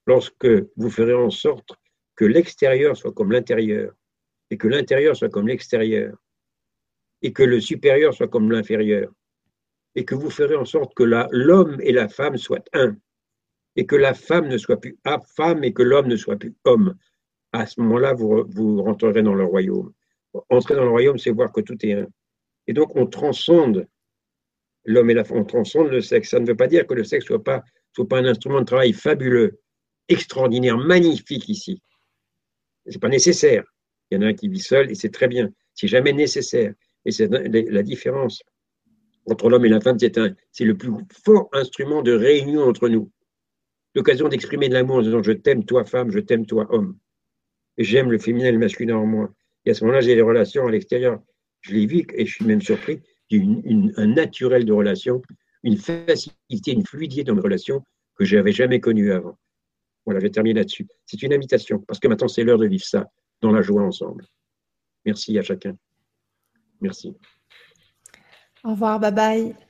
Lorsque 0.07 0.49
vous 0.77 0.89
ferez 0.89 1.13
en 1.13 1.29
sorte 1.29 1.75
que 2.17 2.25
l'extérieur 2.25 2.97
soit 2.97 3.13
comme 3.13 3.33
l'intérieur, 3.33 3.93
et 4.49 4.57
que 4.57 4.67
l'intérieur 4.67 5.15
soit 5.15 5.29
comme 5.29 5.47
l'extérieur, 5.47 6.17
et 7.21 7.35
que 7.35 7.43
le 7.43 7.61
supérieur 7.61 8.15
soit 8.15 8.29
comme 8.29 8.51
l'inférieur, 8.51 9.13
et 9.95 10.07
que 10.07 10.15
vous 10.15 10.31
ferez 10.31 10.57
en 10.57 10.65
sorte 10.65 10.95
que 10.95 11.05
l'homme 11.05 11.77
et 11.83 11.93
la 11.93 12.09
femme 12.09 12.39
soient 12.39 12.65
un, 12.73 12.97
et 13.77 13.85
que 13.85 13.97
la 13.97 14.15
femme 14.15 14.49
ne 14.49 14.57
soit 14.57 14.81
plus 14.81 14.97
femme 15.37 15.63
et 15.65 15.75
que 15.75 15.83
l'homme 15.83 16.09
ne 16.09 16.17
soit 16.17 16.37
plus 16.37 16.55
homme. 16.65 16.97
À 17.53 17.67
ce 17.67 17.79
moment-là, 17.83 18.15
vous, 18.15 18.47
vous 18.49 18.83
rentrerez 18.83 19.23
dans 19.23 19.35
le 19.35 19.45
royaume. 19.45 19.93
Entrer 20.51 20.75
dans 20.75 20.85
le 20.85 20.91
royaume, 20.91 21.19
c'est 21.19 21.31
voir 21.31 21.53
que 21.53 21.61
tout 21.61 21.77
est 21.85 21.95
un. 21.95 22.07
Et 22.67 22.73
donc, 22.73 22.95
on 22.97 23.07
transcende 23.07 23.87
l'homme 24.85 25.11
et 25.11 25.15
la 25.15 25.25
femme, 25.25 25.39
on 25.39 25.45
transcende 25.45 25.89
le 25.89 26.01
sexe. 26.01 26.31
Ça 26.31 26.41
ne 26.41 26.47
veut 26.47 26.57
pas 26.57 26.67
dire 26.67 26.87
que 26.87 26.95
le 26.95 27.05
sexe 27.05 27.25
ne 27.25 27.37
soit 27.37 27.45
pas, 27.45 27.63
un 28.13 28.25
instrument 28.25 28.61
de 28.61 28.65
travail 28.65 28.93
fabuleux, 28.93 29.61
extraordinaire, 30.09 30.79
magnifique 30.79 31.49
ici. 31.49 31.83
Ce 32.87 32.93
n'est 32.93 32.99
pas 32.99 33.09
nécessaire. 33.09 33.65
Il 34.11 34.17
y 34.17 34.19
en 34.19 34.23
a 34.23 34.29
un 34.29 34.35
qui 34.35 34.49
vit 34.49 34.61
seul 34.61 34.91
et 34.91 34.95
c'est 34.95 35.11
très 35.11 35.29
bien. 35.29 35.51
C'est 35.75 35.89
jamais 35.89 36.13
nécessaire. 36.13 36.73
Et 37.05 37.11
c'est 37.11 37.29
la 37.29 37.83
différence 37.83 38.43
entre 39.31 39.51
l'homme 39.51 39.65
et 39.65 39.69
la 39.69 39.81
femme, 39.81 39.99
c'est 39.99 40.65
le 40.65 40.77
plus 40.77 40.91
fort 41.25 41.49
instrument 41.53 42.03
de 42.03 42.13
réunion 42.13 42.63
entre 42.63 42.89
nous. 42.89 43.11
L'occasion 43.95 44.29
d'exprimer 44.29 44.69
de 44.69 44.75
l'amour 44.75 44.97
en 44.97 45.03
disant 45.03 45.23
je 45.23 45.33
t'aime 45.33 45.65
toi 45.65 45.85
femme, 45.85 46.11
je 46.11 46.21
t'aime 46.21 46.47
toi 46.47 46.67
homme. 46.71 46.99
J'aime 47.77 48.11
le 48.11 48.19
féminin 48.19 48.49
et 48.49 48.53
le 48.53 48.59
masculin 48.59 48.97
en 48.97 49.07
moi. 49.07 49.33
Et 49.65 49.71
à 49.71 49.75
ce 49.75 49.85
moment-là, 49.85 50.01
j'ai 50.01 50.15
des 50.15 50.23
relations 50.23 50.67
à 50.67 50.71
l'extérieur. 50.71 51.21
Je 51.61 51.75
les 51.75 51.87
vis 51.87 52.07
et 52.15 52.27
je 52.27 52.35
suis 52.35 52.45
même 52.45 52.61
surpris. 52.61 53.01
J'ai 53.31 53.43
un 53.97 54.07
naturel 54.07 54.65
de 54.65 54.73
relation, 54.73 55.21
une 55.63 55.77
facilité, 55.77 56.73
une 56.73 56.87
fluidité 56.87 57.25
dans 57.25 57.35
mes 57.35 57.41
relations 57.41 57.83
que 58.15 58.25
je 58.25 58.37
n'avais 58.37 58.53
jamais 58.53 58.81
connue 58.81 59.13
avant. 59.13 59.39
Voilà, 60.07 60.21
je 60.21 60.27
vais 60.27 60.31
terminer 60.31 60.61
là-dessus. 60.61 60.87
C'est 61.05 61.23
une 61.23 61.33
invitation, 61.35 61.81
parce 61.81 62.01
que 62.01 62.09
maintenant, 62.09 62.29
c'est 62.29 62.45
l'heure 62.45 62.59
de 62.59 62.67
vivre 62.67 62.85
ça 62.85 63.07
dans 63.43 63.53
la 63.53 63.61
joie 63.61 63.83
ensemble. 63.83 64.25
Merci 65.05 65.39
à 65.39 65.43
chacun. 65.43 65.77
Merci. 66.81 67.15
Au 68.65 68.71
revoir, 68.71 68.99
bye 68.99 69.13
bye. 69.13 69.68